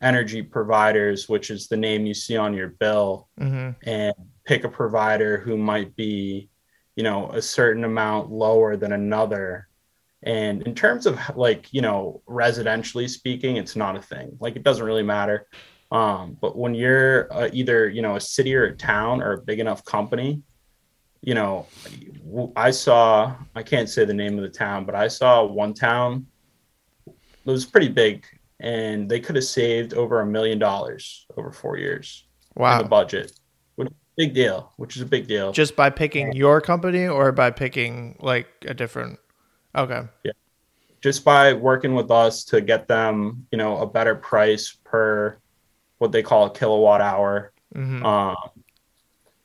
energy 0.01 0.43
providers, 0.43 1.29
which 1.29 1.51
is 1.51 1.69
the 1.69 1.77
name 1.77 2.07
you 2.07 2.15
see 2.15 2.37
on 2.37 2.55
your 2.55 2.69
bill, 2.69 3.29
hmm 3.39 3.71
and 3.85 4.15
pick 4.45 4.65
a 4.65 4.69
provider 4.69 5.39
who 5.39 5.57
might 5.57 5.95
be, 5.95 6.49
you 6.97 7.03
know, 7.03 7.31
a 7.31 7.43
certain 7.43 7.85
amount 7.85 8.31
lower 8.31 8.77
than 8.77 8.93
another. 8.93 9.69
And 10.23 10.63
in 10.63 10.75
terms 10.75 11.07
of 11.07 11.19
like, 11.37 11.73
you 11.73 11.83
know, 11.83 12.23
residentially 12.29 13.09
speaking, 13.09 13.57
it's 13.57 13.77
not 13.77 13.97
a 13.97 14.03
thing. 14.03 14.37
Like 14.41 14.57
it 14.57 14.63
doesn't 14.63 14.85
really 14.85 15.03
matter. 15.03 15.47
Um, 15.91 16.37
but 16.41 16.57
when 16.57 16.75
you're 16.75 17.33
uh, 17.33 17.51
either, 17.53 17.89
you 17.89 18.03
know, 18.03 18.17
a 18.17 18.21
city 18.21 18.55
or 18.55 18.65
a 18.65 18.77
town 18.77 19.23
or 19.23 19.33
a 19.33 19.43
big 19.43 19.61
enough 19.61 19.85
company, 19.85 20.43
you 21.21 21.35
know, 21.35 21.67
I 22.57 22.71
saw, 22.71 23.37
I 23.55 23.63
can't 23.63 23.89
say 23.89 24.05
the 24.05 24.15
name 24.15 24.37
of 24.39 24.43
the 24.43 24.49
town, 24.49 24.85
but 24.85 24.95
I 24.95 25.09
saw 25.09 25.45
one 25.45 25.75
town 25.75 26.27
it 27.45 27.51
was 27.51 27.67
pretty 27.67 27.89
big 27.89 28.25
and 28.61 29.09
they 29.09 29.21
could 29.21 29.37
have 29.37 29.45
saved 29.45 29.95
over 29.95 30.21
a 30.21 30.27
million 30.27 30.59
dollars 30.59 31.27
over 31.37 31.51
four 31.51 31.77
years 31.77 32.27
in 32.79 32.85
the 32.85 32.89
budget. 32.89 33.33
Which 34.15 34.27
is 34.27 34.27
a 34.27 34.29
big 34.29 34.35
deal, 34.35 34.73
which 34.77 34.97
is 34.97 35.03
a 35.03 35.07
big 35.07 35.27
deal. 35.27 35.53
Just 35.53 35.75
by 35.75 35.91
picking 35.91 36.33
your 36.33 36.61
company, 36.61 37.09
or 37.09 37.33
by 37.33 37.51
picking 37.51 38.17
like 38.21 38.47
a 38.67 38.75
different. 38.75 39.19
Okay. 39.75 40.03
Yeah. 40.25 40.33
Just 41.01 41.25
by 41.25 41.55
working 41.55 41.95
with 41.95 42.11
us 42.11 42.45
to 42.45 42.61
get 42.61 42.87
them, 42.87 43.47
you 43.51 43.59
know, 43.59 43.79
a 43.79 43.87
better 43.87 44.15
price 44.15 44.77
per 44.85 45.39
what 45.99 46.13
they 46.13 46.23
call 46.23 46.47
a 46.47 46.51
kilowatt 46.51 47.01
hour. 47.01 47.53
hmm 47.75 48.05
Um, 48.05 48.37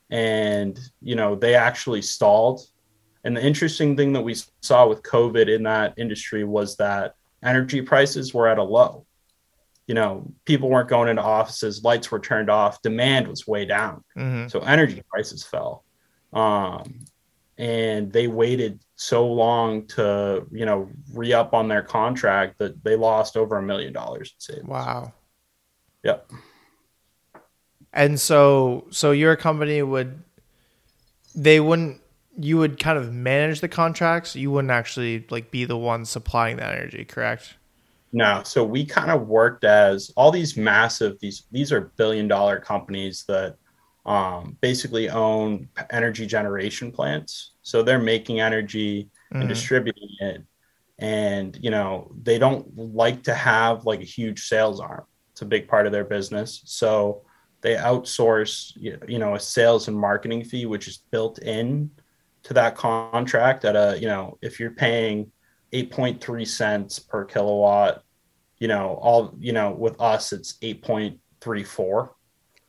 and, 0.09 0.79
you 1.01 1.15
know, 1.15 1.35
they 1.35 1.55
actually 1.55 2.01
stalled. 2.01 2.61
And 3.23 3.35
the 3.35 3.43
interesting 3.43 3.97
thing 3.97 4.13
that 4.13 4.21
we 4.21 4.35
saw 4.61 4.87
with 4.87 5.01
COVID 5.01 5.47
in 5.53 5.63
that 5.63 5.93
industry 5.97 6.43
was 6.43 6.75
that 6.77 7.15
energy 7.43 7.81
prices 7.81 8.33
were 8.33 8.47
at 8.47 8.59
a 8.59 8.63
low. 8.63 9.06
You 9.87 9.95
know, 9.95 10.31
people 10.45 10.69
weren't 10.69 10.89
going 10.89 11.09
into 11.09 11.21
offices, 11.21 11.83
lights 11.83 12.11
were 12.11 12.19
turned 12.19 12.49
off, 12.49 12.81
demand 12.81 13.27
was 13.27 13.47
way 13.47 13.65
down. 13.65 14.03
hmm 14.15 14.47
So 14.47 14.59
energy 14.59 15.01
prices 15.09 15.43
fell. 15.43 15.83
Um, 16.33 16.99
and 17.57 18.11
they 18.11 18.27
waited 18.27 18.81
so 18.95 19.25
long 19.25 19.87
to, 19.87 20.45
you 20.51 20.65
know, 20.65 20.89
re 21.13 21.33
up 21.33 21.53
on 21.53 21.67
their 21.67 21.81
contract 21.81 22.59
that 22.59 22.83
they 22.83 22.95
lost 22.95 23.35
over 23.35 23.57
a 23.57 23.61
million 23.61 23.93
dollars 23.93 24.33
in 24.35 24.39
savings. 24.39 24.67
Wow. 24.67 25.13
Yep. 26.03 26.31
And 27.93 28.19
so, 28.19 28.87
so 28.91 29.11
your 29.11 29.35
company 29.35 29.81
would, 29.81 30.21
they 31.33 31.59
wouldn't, 31.59 32.01
you 32.39 32.57
would 32.57 32.77
kind 32.77 32.99
of 32.99 33.11
manage 33.11 33.61
the 33.61 33.67
contracts. 33.67 34.35
You 34.35 34.51
wouldn't 34.51 34.71
actually 34.71 35.25
like 35.31 35.49
be 35.49 35.65
the 35.65 35.77
one 35.77 36.05
supplying 36.05 36.57
the 36.57 36.65
energy, 36.65 37.05
correct? 37.05 37.55
No, 38.17 38.41
so 38.43 38.63
we 38.63 38.83
kind 38.83 39.11
of 39.11 39.27
worked 39.27 39.63
as 39.63 40.11
all 40.17 40.31
these 40.31 40.57
massive 40.57 41.19
these 41.19 41.45
these 41.51 41.71
are 41.71 41.91
billion 41.97 42.27
dollar 42.27 42.59
companies 42.59 43.25
that 43.27 43.57
um, 44.07 44.57
basically 44.61 45.09
own 45.09 45.69
energy 45.91 46.25
generation 46.25 46.91
plants. 46.91 47.53
So 47.61 47.83
they're 47.83 47.99
making 47.99 48.39
energy 48.39 49.09
and 49.39 49.47
Mhm. 49.47 49.49
distributing 49.49 50.09
it, 50.19 50.43
and 50.97 51.57
you 51.61 51.69
know 51.69 52.11
they 52.23 52.39
don't 52.39 52.65
like 52.75 53.23
to 53.23 53.35
have 53.35 53.85
like 53.85 54.01
a 54.01 54.05
huge 54.17 54.47
sales 54.47 54.79
arm. 54.79 55.05
It's 55.33 55.43
a 55.43 55.45
big 55.45 55.67
part 55.67 55.85
of 55.85 55.91
their 55.91 56.05
business, 56.05 56.61
so 56.65 57.23
they 57.61 57.75
outsource 57.75 58.73
you 58.77 59.19
know 59.19 59.35
a 59.35 59.39
sales 59.39 59.87
and 59.87 59.97
marketing 59.97 60.43
fee, 60.43 60.65
which 60.65 60.87
is 60.87 61.03
built 61.11 61.37
in 61.39 61.91
to 62.43 62.53
that 62.55 62.75
contract. 62.75 63.63
At 63.65 63.75
a 63.75 63.97
you 63.99 64.07
know 64.07 64.37
if 64.41 64.59
you're 64.59 64.71
paying 64.71 65.31
8.3 65.71 66.45
cents 66.45 66.97
per 66.99 67.25
kilowatt 67.25 68.03
you 68.59 68.67
know 68.67 68.97
all 69.01 69.35
you 69.39 69.53
know 69.53 69.71
with 69.71 69.99
us 70.01 70.33
it's 70.33 70.57
8.34 70.61 72.09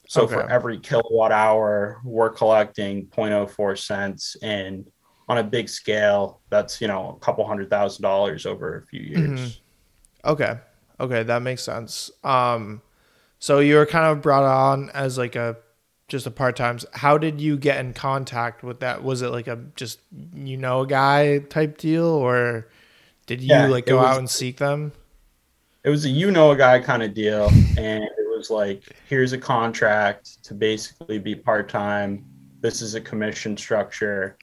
so 0.07 0.27
for 0.27 0.51
every 0.51 0.79
kilowatt 0.79 1.33
hour 1.33 2.01
we're 2.05 2.31
collecting 2.31 3.07
0.04 3.07 3.79
cents 3.79 4.37
and 4.43 4.87
on 5.29 5.39
a 5.39 5.45
big 5.45 5.69
scale 5.69 6.41
that's 6.51 6.81
you 6.81 6.89
know 6.89 7.17
a 7.17 7.25
couple 7.25 7.47
hundred 7.47 7.69
thousand 7.71 8.03
dollars 8.03 8.47
over 8.47 8.79
a 8.79 8.83
few 8.87 9.01
years 9.01 9.61
Okay. 10.25 10.59
Okay, 11.01 11.23
that 11.23 11.43
makes 11.43 11.63
sense. 11.63 12.11
Um, 12.25 12.83
so 13.39 13.61
you 13.61 13.77
were 13.77 13.87
kind 13.87 14.07
of 14.07 14.21
brought 14.21 14.43
on 14.43 14.91
as 14.91 15.17
like 15.17 15.37
a 15.37 15.57
just 16.09 16.27
a 16.27 16.31
part 16.31 16.57
time. 16.57 16.81
How 16.93 17.19
did 17.19 17.41
you 17.41 17.57
get 17.57 17.79
in 17.79 17.93
contact 17.95 18.65
with 18.65 18.81
that? 18.81 19.05
Was 19.05 19.23
it 19.23 19.29
like 19.29 19.47
a 19.47 19.61
just 19.77 20.01
you 20.35 20.57
know 20.57 20.81
a 20.81 20.87
guy 20.89 21.39
type 21.39 21.79
deal, 21.79 22.05
or 22.07 22.67
did 23.27 23.41
you 23.41 23.49
Yeah, 23.49 23.69
like 23.69 23.87
go 23.87 23.99
was- 23.99 24.07
out 24.07 24.19
and 24.19 24.29
seek 24.29 24.57
them? 24.57 24.93
It 25.85 25.91
was 25.91 26.05
a 26.05 26.11
you 26.11 26.31
know 26.31 26.51
a 26.51 26.57
guy 26.57 26.79
kind 26.79 27.03
of 27.03 27.15
deal 27.15 27.49
and 27.79 28.05
it 28.05 28.37
was 28.37 28.51
like 28.51 28.85
here's 29.09 29.33
a 29.33 29.39
contract 29.39 30.43
to 30.45 30.55
basically 30.55 31.19
be 31.19 31.35
part-time. 31.35 32.25
This 32.61 32.83
is 32.83 32.95
a 32.95 33.01
commission 33.01 33.57
structure 33.57 34.37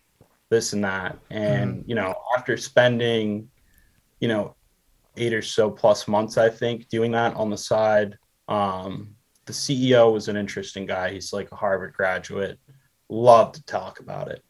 this 0.49 0.73
and 0.73 0.83
that. 0.83 1.17
And 1.31 1.83
you 1.87 1.95
know 1.95 2.13
after 2.37 2.57
spending 2.57 3.49
you 4.19 4.27
know 4.27 4.55
eight 5.17 5.33
or 5.33 5.41
so 5.41 5.71
plus 5.71 6.09
months 6.09 6.37
i 6.37 6.49
think 6.49 6.89
doing 6.89 7.11
that 7.11 7.33
on 7.35 7.49
the 7.49 7.57
side 7.57 8.17
um 8.49 9.15
the 9.45 9.53
ceo 9.53 10.11
was 10.11 10.27
an 10.27 10.37
interesting 10.37 10.85
guy. 10.85 11.11
He's 11.11 11.31
like 11.31 11.51
a 11.51 11.55
harvard 11.55 11.93
graduate. 11.93 12.59
Loved 13.09 13.55
to 13.55 13.63
talk 13.65 13.99
about 13.99 14.29
it. 14.29 14.43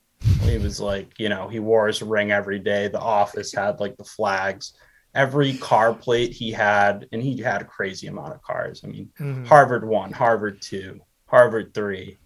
He 0.44 0.58
was 0.58 0.80
like 0.80 1.20
you 1.20 1.30
know 1.30 1.48
he 1.48 1.60
wore 1.60 1.88
his 1.88 2.02
ring 2.02 2.32
every 2.32 2.60
day. 2.60 2.88
The 2.88 3.00
office 3.00 3.54
had 3.54 3.80
like 3.80 3.98
the 3.98 4.04
flags 4.04 4.74
every 5.16 5.58
car 5.58 5.94
plate 5.94 6.34
he 6.34 6.52
had, 6.52 7.08
and 7.12 7.24
he 7.24 7.38
had 7.42 7.62
a 7.62 7.66
crazy 7.66 8.08
amount 8.08 8.34
of 8.34 8.42
cars. 8.44 8.82
I 8.84 8.88
mean, 8.88 9.10
Mhm. 9.20 9.48
Harvard 9.48 9.88
one, 9.88 10.12
Harvard 10.12 10.62
two, 10.62 11.00
Harvard 11.28 11.74
three. 11.74 12.20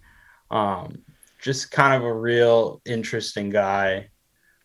Um, 0.50 1.02
just 1.40 1.70
kind 1.70 1.94
of 1.94 2.02
a 2.02 2.12
real 2.12 2.82
interesting 2.84 3.48
guy, 3.48 4.10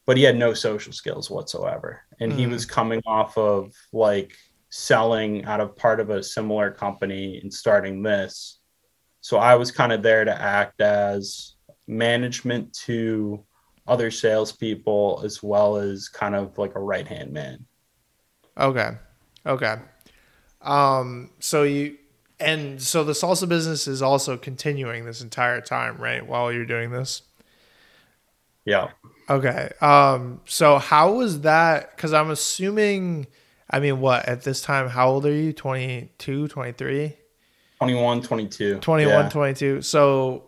but 0.05 0.17
he 0.17 0.23
had 0.23 0.35
no 0.35 0.53
social 0.53 0.91
skills 0.91 1.29
whatsoever. 1.29 2.01
And 2.19 2.31
he 2.33 2.45
Mhm. 2.45 2.51
was 2.51 2.65
coming 2.65 3.01
off 3.05 3.37
of 3.37 3.73
like 3.93 4.35
selling 4.69 5.45
out 5.45 5.61
of 5.61 5.77
part 5.77 5.99
of 5.99 6.09
a 6.09 6.23
similar 6.23 6.71
company 6.71 7.39
and 7.41 7.53
starting 7.53 8.01
this. 8.03 8.59
So 9.21 9.37
I 9.37 9.55
was 9.55 9.71
kind 9.71 9.93
of 9.93 10.03
there 10.03 10.25
to 10.25 10.41
act 10.41 10.81
as 10.81 11.55
management 11.87 12.73
to 12.85 13.45
other 13.87 14.09
salespeople 14.11 15.21
as 15.23 15.41
well 15.43 15.77
as 15.77 16.09
kind 16.09 16.35
of 16.35 16.57
like 16.57 16.75
a 16.75 16.79
right 16.79 17.07
hand 17.07 17.31
man. 17.31 17.65
Okay. 18.57 18.91
Okay. 19.45 19.75
Um, 20.61 21.29
so 21.39 21.63
you 21.63 21.97
and 22.39 22.81
so 22.81 23.03
the 23.03 23.13
salsa 23.13 23.47
business 23.47 23.87
is 23.87 24.01
also 24.01 24.37
continuing 24.37 25.05
this 25.05 25.21
entire 25.21 25.61
time, 25.61 25.97
right? 25.97 26.25
While 26.25 26.51
you're 26.51 26.65
doing 26.65 26.91
this. 26.91 27.21
Yeah. 28.65 28.89
Okay. 29.29 29.71
Um, 29.79 30.41
so 30.45 30.77
how 30.77 31.13
was 31.13 31.41
that? 31.41 31.97
Cause 31.97 32.13
I'm 32.13 32.31
assuming, 32.31 33.27
I 33.69 33.79
mean, 33.79 33.99
what 34.01 34.27
at 34.27 34.41
this 34.41 34.61
time, 34.61 34.89
how 34.89 35.09
old 35.09 35.25
are 35.25 35.31
you? 35.31 35.53
22, 35.53 36.47
23, 36.47 37.15
21, 37.79 38.21
22. 38.21 38.79
21, 38.79 39.13
Yeah. 39.25 39.29
22. 39.29 39.81
So 39.81 40.43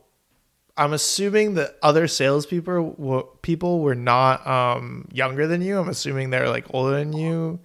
I'm 0.75 0.93
assuming 0.93 1.55
that 1.55 1.77
other 1.81 2.07
salespeople 2.07 2.95
were, 2.97 3.23
people 3.41 3.79
were 3.79 3.95
not 3.95 4.45
um, 4.45 5.07
younger 5.11 5.47
than 5.47 5.61
you. 5.61 5.79
I'm 5.79 5.89
assuming 5.89 6.31
they're 6.31 6.49
like 6.49 6.65
older 6.73 6.97
than 6.97 7.13
you. 7.13 7.59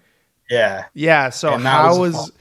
Yeah. 0.50 0.84
Yeah. 0.94 1.30
So 1.30 1.54
And 1.54 1.64
how 1.64 1.98
was 1.98 2.14
was 2.14 2.32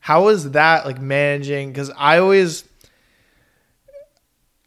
how 0.00 0.24
was 0.24 0.52
that 0.52 0.86
like 0.86 1.00
managing? 1.00 1.70
Because 1.70 1.90
I 1.96 2.18
always, 2.18 2.64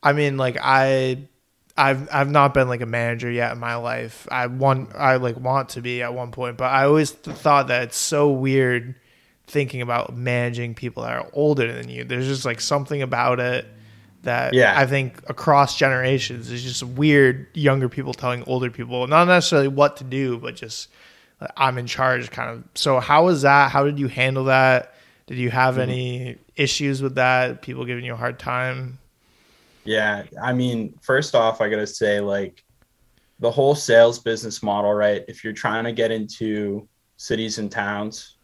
I 0.04 0.14
mean, 0.14 0.38
like 0.38 0.58
I, 0.62 1.24
I've 1.78 2.08
I've 2.14 2.30
not 2.30 2.54
been 2.54 2.68
like 2.68 2.82
a 2.82 2.86
manager 2.86 3.30
yet 3.32 3.52
in 3.52 3.60
my 3.60 3.76
life. 3.76 4.28
I 4.30 4.48
want 4.48 4.94
I 4.96 5.16
like 5.16 5.40
want 5.40 5.70
to 5.70 5.82
be 5.82 6.02
at 6.02 6.14
one 6.14 6.32
point, 6.32 6.58
but 6.58 6.66
I 6.66 6.86
always 6.86 7.12
th- 7.12 7.36
thought 7.38 7.68
that 7.68 7.84
it's 7.84 7.98
so 7.98 8.30
weird 8.30 8.96
thinking 9.48 9.82
about 9.82 10.16
managing 10.16 10.76
people 10.76 11.04
that 11.04 11.14
are 11.14 11.28
older 11.34 11.72
than 11.74 11.90
you. 11.90 12.04
There's 12.04 12.28
just 12.28 12.46
like 12.46 12.62
something 12.62 13.02
about 13.02 13.40
it 13.40 13.66
that 14.24 14.54
Yeah. 14.54 14.74
I 14.78 14.86
think 14.86 15.22
across 15.28 15.78
generations 15.78 16.52
is 16.52 16.62
just 16.62 16.84
weird. 16.84 17.48
Younger 17.54 17.90
people 17.90 18.14
telling 18.14 18.44
older 18.44 18.70
people 18.70 19.08
not 19.08 19.26
necessarily 19.28 19.68
what 19.68 19.98
to 19.98 20.04
do, 20.04 20.38
but 20.38 20.56
just 20.56 20.90
I'm 21.58 21.78
in 21.78 21.88
charge 21.88 22.30
kind 22.32 22.50
of. 22.50 22.64
So 22.76 23.00
how 23.00 23.26
was 23.26 23.42
that? 23.44 23.72
How 23.72 23.84
did 23.84 24.00
you 24.00 24.08
handle 24.08 24.46
that? 24.46 24.94
Did 25.28 25.38
you 25.38 25.50
have 25.52 25.76
Mm-hmm. 25.76 25.82
any 25.84 26.38
issues 26.56 27.02
with 27.02 27.16
that? 27.16 27.62
People 27.62 27.86
giving 27.86 28.04
you 28.06 28.14
a 28.14 28.18
hard 28.18 28.38
time? 28.40 29.00
Yeah, 29.84 30.24
I 30.42 30.54
mean, 30.54 30.94
first 31.02 31.34
off, 31.36 31.62
I 31.62 31.70
gotta 31.70 31.88
say, 31.88 32.20
like, 32.20 32.64
the 33.40 33.50
whole 33.50 33.74
sales 33.74 34.20
business 34.20 34.62
model, 34.62 34.94
right? 34.94 35.24
If 35.28 35.44
you're 35.44 35.54
trying 35.54 35.86
to 35.86 35.92
get 35.92 36.12
into 36.12 36.88
cities 37.18 37.58
and 37.58 37.72
towns, 37.72 38.38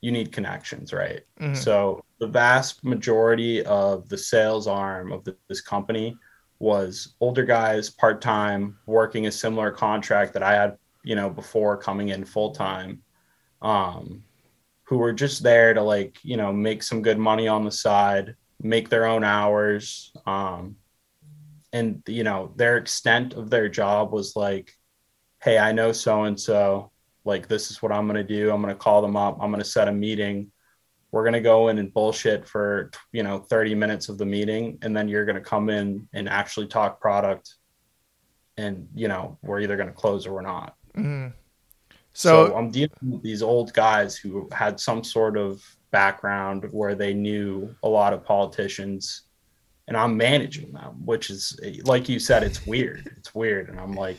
you 0.00 0.12
need 0.12 0.30
connections, 0.30 0.92
right? 0.92 1.22
Mhm. 1.40 1.56
So 1.56 2.04
the 2.20 2.28
vast 2.28 2.84
majority 2.84 3.64
of 3.64 4.08
the 4.08 4.16
sales 4.18 4.68
arm 4.68 5.10
of 5.10 5.24
the, 5.24 5.36
this 5.48 5.60
company 5.60 6.16
was 6.60 7.14
older 7.20 7.44
guys, 7.44 7.90
part 7.90 8.20
time, 8.20 8.78
working 8.86 9.26
a 9.26 9.32
similar 9.32 9.72
contract 9.72 10.32
that 10.34 10.42
I 10.44 10.54
had, 10.54 10.76
you 11.08 11.14
know, 11.14 11.30
before 11.30 11.78
coming 11.78 12.10
in 12.10 12.22
full 12.22 12.50
time, 12.50 13.02
um, 13.62 14.22
who 14.84 14.98
were 14.98 15.14
just 15.14 15.42
there 15.42 15.72
to 15.72 15.80
like, 15.80 16.18
you 16.22 16.36
know, 16.36 16.52
make 16.52 16.82
some 16.82 17.00
good 17.00 17.18
money 17.18 17.48
on 17.48 17.64
the 17.64 17.70
side, 17.70 18.36
make 18.60 18.90
their 18.90 19.06
own 19.06 19.24
hours, 19.24 20.12
um, 20.26 20.76
and 21.72 22.02
you 22.06 22.24
know, 22.24 22.52
their 22.56 22.76
extent 22.76 23.32
of 23.32 23.48
their 23.48 23.70
job 23.70 24.12
was 24.12 24.36
like, 24.36 24.70
hey, 25.42 25.58
I 25.58 25.72
know 25.72 25.92
so 25.92 26.24
and 26.24 26.38
so, 26.38 26.90
like 27.24 27.48
this 27.48 27.70
is 27.70 27.80
what 27.80 27.90
I'm 27.90 28.06
gonna 28.06 28.22
do. 28.22 28.50
I'm 28.50 28.60
gonna 28.60 28.74
call 28.74 29.00
them 29.00 29.16
up. 29.16 29.38
I'm 29.40 29.50
gonna 29.50 29.64
set 29.64 29.88
a 29.88 29.92
meeting 29.92 30.52
we're 31.10 31.22
going 31.22 31.32
to 31.32 31.40
go 31.40 31.68
in 31.68 31.78
and 31.78 31.90
bullshit 31.94 32.46
for 32.46 32.90
you 33.12 33.22
know 33.22 33.38
30 33.38 33.74
minutes 33.74 34.10
of 34.10 34.18
the 34.18 34.26
meeting 34.26 34.78
and 34.82 34.94
then 34.94 35.08
you're 35.08 35.24
going 35.24 35.36
to 35.36 35.40
come 35.40 35.70
in 35.70 36.06
and 36.12 36.28
actually 36.28 36.66
talk 36.66 37.00
product 37.00 37.54
and 38.58 38.88
you 38.94 39.08
know 39.08 39.38
we're 39.42 39.60
either 39.60 39.76
going 39.76 39.88
to 39.88 39.94
close 39.94 40.26
or 40.26 40.34
we're 40.34 40.42
not 40.42 40.74
Mhm. 40.98 41.32
so, 42.12 42.46
So, 42.48 42.56
i'm 42.56 42.70
dealing 42.70 42.90
with 43.02 43.22
these 43.22 43.42
old 43.42 43.72
guys 43.72 44.16
who 44.16 44.48
had 44.52 44.80
some 44.80 45.04
sort 45.04 45.36
of 45.36 45.62
background 45.90 46.66
where 46.72 46.94
they 46.94 47.14
knew 47.14 47.74
a 47.82 47.88
lot 47.88 48.12
of 48.12 48.24
politicians 48.24 49.22
and 49.86 49.96
i'm 49.96 50.16
managing 50.16 50.72
them 50.72 51.04
which 51.06 51.30
is 51.30 51.58
like 51.84 52.08
you 52.08 52.18
said 52.18 52.42
it's 52.42 52.66
weird 52.66 53.10
it's 53.16 53.34
weird 53.34 53.68
and 53.70 53.80
i'm 53.80 53.94
like 53.94 54.18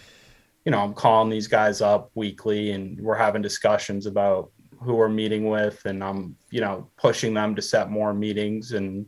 you 0.65 0.71
know 0.71 0.79
i'm 0.79 0.93
calling 0.93 1.29
these 1.29 1.47
guys 1.47 1.81
up 1.81 2.09
weekly 2.15 2.71
and 2.71 2.99
we're 3.01 3.15
having 3.15 3.41
discussions 3.41 4.05
about 4.05 4.51
who 4.81 4.95
we're 4.95 5.09
meeting 5.09 5.47
with 5.49 5.79
and 5.85 6.03
i'm 6.03 6.35
you 6.51 6.61
know 6.61 6.87
pushing 6.97 7.33
them 7.33 7.55
to 7.55 7.61
set 7.61 7.91
more 7.91 8.13
meetings 8.13 8.71
and 8.71 9.05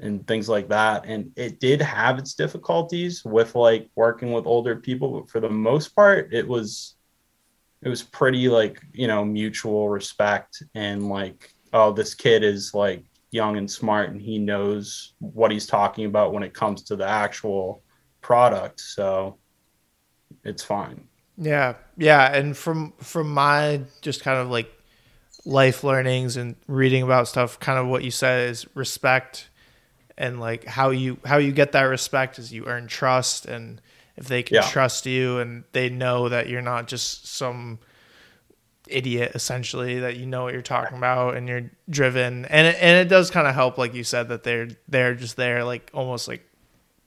and 0.00 0.26
things 0.26 0.48
like 0.48 0.68
that. 0.68 1.04
And 1.06 1.32
it 1.36 1.60
did 1.60 1.80
have 1.80 2.18
its 2.18 2.34
difficulties 2.34 3.24
with 3.24 3.54
like 3.54 3.88
working 3.94 4.32
with 4.32 4.46
older 4.46 4.76
people 4.76 5.20
but 5.20 5.30
for 5.30 5.40
the 5.40 5.50
most 5.50 5.94
part 5.94 6.32
it 6.32 6.46
was 6.46 6.96
it 7.82 7.88
was 7.88 8.02
pretty 8.02 8.48
like 8.48 8.80
you 8.92 9.06
know 9.06 9.24
mutual 9.24 9.88
respect 9.88 10.62
and 10.74 11.08
like 11.08 11.54
oh 11.72 11.92
this 11.92 12.14
kid 12.14 12.42
is 12.42 12.74
like 12.74 13.04
young 13.30 13.56
and 13.56 13.70
smart 13.70 14.10
and 14.10 14.20
he 14.20 14.38
knows 14.38 15.14
what 15.18 15.50
he's 15.50 15.66
talking 15.66 16.04
about 16.04 16.32
when 16.32 16.42
it 16.42 16.54
comes 16.54 16.82
to 16.82 16.96
the 16.96 17.06
actual 17.06 17.82
product. 18.20 18.80
So 18.80 19.38
it's 20.44 20.62
fine. 20.62 21.06
Yeah, 21.36 21.74
yeah, 21.96 22.34
and 22.36 22.56
from 22.56 22.92
from 22.98 23.32
my 23.32 23.82
just 24.02 24.22
kind 24.22 24.38
of 24.38 24.50
like 24.50 24.70
life 25.46 25.82
learnings 25.82 26.36
and 26.36 26.56
reading 26.66 27.02
about 27.02 27.28
stuff, 27.28 27.58
kind 27.58 27.78
of 27.78 27.86
what 27.86 28.04
you 28.04 28.10
said 28.10 28.50
is 28.50 28.66
respect, 28.74 29.48
and 30.20 30.38
like 30.38 30.64
how 30.66 30.90
you 30.90 31.18
how 31.24 31.38
you 31.38 31.50
get 31.50 31.72
that 31.72 31.82
respect 31.82 32.38
is 32.38 32.52
you 32.52 32.66
earn 32.66 32.86
trust, 32.86 33.46
and 33.46 33.80
if 34.16 34.26
they 34.28 34.42
can 34.44 34.56
Yeah. 34.56 34.68
trust 34.68 35.06
you 35.06 35.38
and 35.38 35.64
they 35.72 35.88
know 35.88 36.28
that 36.28 36.48
you're 36.48 36.62
not 36.62 36.86
just 36.86 37.26
some 37.26 37.78
idiot 38.88 39.32
essentially 39.34 40.00
that 40.00 40.16
you 40.16 40.26
know 40.26 40.42
what 40.44 40.52
you're 40.52 40.62
talking 40.62 40.98
about 40.98 41.36
and 41.36 41.48
you're 41.48 41.70
driven 41.88 42.44
and 42.46 42.66
it, 42.66 42.76
and 42.80 42.96
it 42.98 43.08
does 43.08 43.30
kind 43.30 43.46
of 43.46 43.54
help 43.54 43.78
like 43.78 43.94
you 43.94 44.02
said 44.02 44.28
that 44.28 44.42
they're 44.42 44.68
they're 44.88 45.14
just 45.14 45.36
there 45.36 45.62
like 45.62 45.90
almost 45.94 46.26
like 46.26 46.44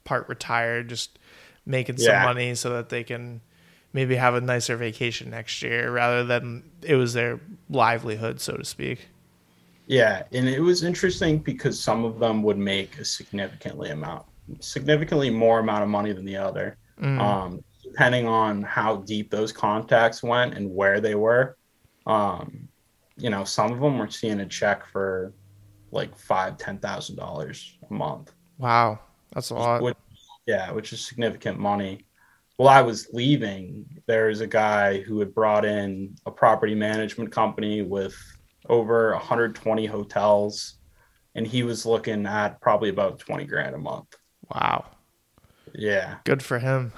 part 0.05 0.27
retired 0.29 0.87
just 0.87 1.19
making 1.65 1.97
some 1.97 2.05
Yeah. 2.13 2.23
money 2.23 2.55
so 2.55 2.69
that 2.69 2.87
they 2.87 3.03
can 3.03 3.41
maybe 3.91 4.15
have 4.15 4.33
a 4.33 4.39
nicer 4.41 4.77
vacation 4.77 5.29
next 5.29 5.61
year 5.61 5.91
rather 5.91 6.23
than 6.23 6.63
it 6.83 6.95
was 6.95 7.13
their 7.13 7.39
livelihood 7.69 8.39
so 8.39 8.55
to 8.55 8.63
speak 8.63 9.09
Yeah, 9.87 10.23
and 10.31 10.47
it 10.47 10.59
was 10.61 10.83
interesting 10.83 11.39
because 11.39 11.79
some 11.79 12.05
of 12.05 12.19
them 12.19 12.41
would 12.43 12.57
make 12.57 12.97
a 12.99 13.05
significantly 13.05 13.89
amount, 13.89 14.25
significantly 14.59 15.29
more 15.29 15.59
amount 15.59 15.83
of 15.83 15.89
money 15.89 16.13
than 16.13 16.25
the 16.25 16.37
other, 16.37 16.77
Mm. 17.01 17.19
um, 17.19 17.63
depending 17.83 18.27
on 18.27 18.61
how 18.63 18.97
deep 18.97 19.29
those 19.29 19.51
contacts 19.51 20.21
went 20.23 20.53
and 20.53 20.73
where 20.73 21.01
they 21.01 21.15
were. 21.15 21.57
Um, 22.05 22.67
you 23.17 23.29
know, 23.29 23.43
some 23.43 23.71
of 23.71 23.79
them 23.79 23.97
were 23.97 24.09
seeing 24.09 24.39
a 24.39 24.45
check 24.45 24.85
for 24.87 25.33
like 25.91 26.15
five, 26.17 26.57
ten 26.57 26.77
thousand 26.79 27.15
dollars 27.17 27.77
a 27.89 27.93
month. 27.93 28.33
wow 28.59 28.99
that's 29.31 29.49
a 29.49 29.55
lot 29.55 29.81
Which, 29.81 29.97
yeah, 30.45 30.71
which 30.71 30.93
is 30.93 31.05
significant 31.05 31.59
money. 31.59 32.05
While 32.57 32.69
I 32.69 32.81
was 32.81 33.09
leaving, 33.13 33.85
there 34.05 34.27
was 34.27 34.41
a 34.41 34.47
guy 34.47 35.01
who 35.01 35.19
had 35.19 35.33
brought 35.33 35.65
in 35.65 36.15
a 36.25 36.31
property 36.31 36.75
management 36.75 37.31
company 37.31 37.81
with 37.81 38.15
over 38.69 39.11
120 39.11 39.85
hotels, 39.85 40.75
and 41.35 41.45
he 41.45 41.63
was 41.63 41.85
looking 41.85 42.25
at 42.25 42.61
probably 42.61 42.89
about 42.89 43.19
20 43.19 43.45
grand 43.45 43.75
a 43.75 43.79
month. 43.79 44.15
wow 44.53 44.85
Yeah, 45.73 46.17
good 46.25 46.43
for 46.43 46.59
him 46.59 46.91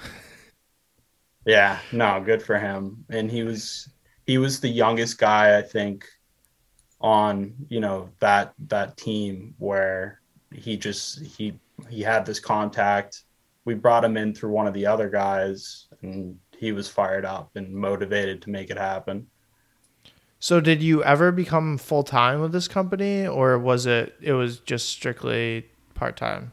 yeah, 1.45 1.79
no, 1.91 2.21
good 2.21 2.41
for 2.41 2.57
him. 2.57 3.05
And 3.09 3.29
he 3.29 3.43
was 3.43 3.89
he 4.25 4.37
was 4.37 4.59
the 4.59 4.69
youngest 4.69 5.17
guy, 5.19 5.57
I 5.57 5.61
think, 5.61 6.05
on 6.99 7.53
you 7.69 7.79
know 7.79 8.09
that 8.19 8.53
that 8.67 8.97
team 8.97 9.53
where 9.59 10.21
he 10.51 10.75
just 10.75 11.21
he 11.21 11.53
he 11.89 12.01
had 12.01 12.25
this 12.25 12.39
contact. 12.39 13.23
We 13.63 13.75
brought 13.75 14.03
him 14.03 14.17
in 14.17 14.33
through 14.33 14.51
one 14.51 14.67
of 14.67 14.73
the 14.73 14.87
other 14.87 15.09
guys, 15.09 15.87
and 16.01 16.37
he 16.57 16.71
was 16.71 16.87
fired 16.87 17.25
up 17.25 17.51
and 17.55 17.73
motivated 17.73 18.41
to 18.43 18.49
make 18.49 18.69
it 18.69 18.77
happen. 18.77 19.27
So 20.39 20.59
did 20.59 20.81
you 20.83 21.03
ever 21.03 21.31
become 21.31 21.77
full-time 21.77 22.41
with 22.41 22.51
this 22.51 22.67
company 22.67 23.25
or 23.25 23.57
was 23.57 23.85
it 23.85 24.13
it 24.21 24.33
was 24.33 24.59
just 24.59 24.89
strictly 24.89 25.65
part-time 25.93 26.51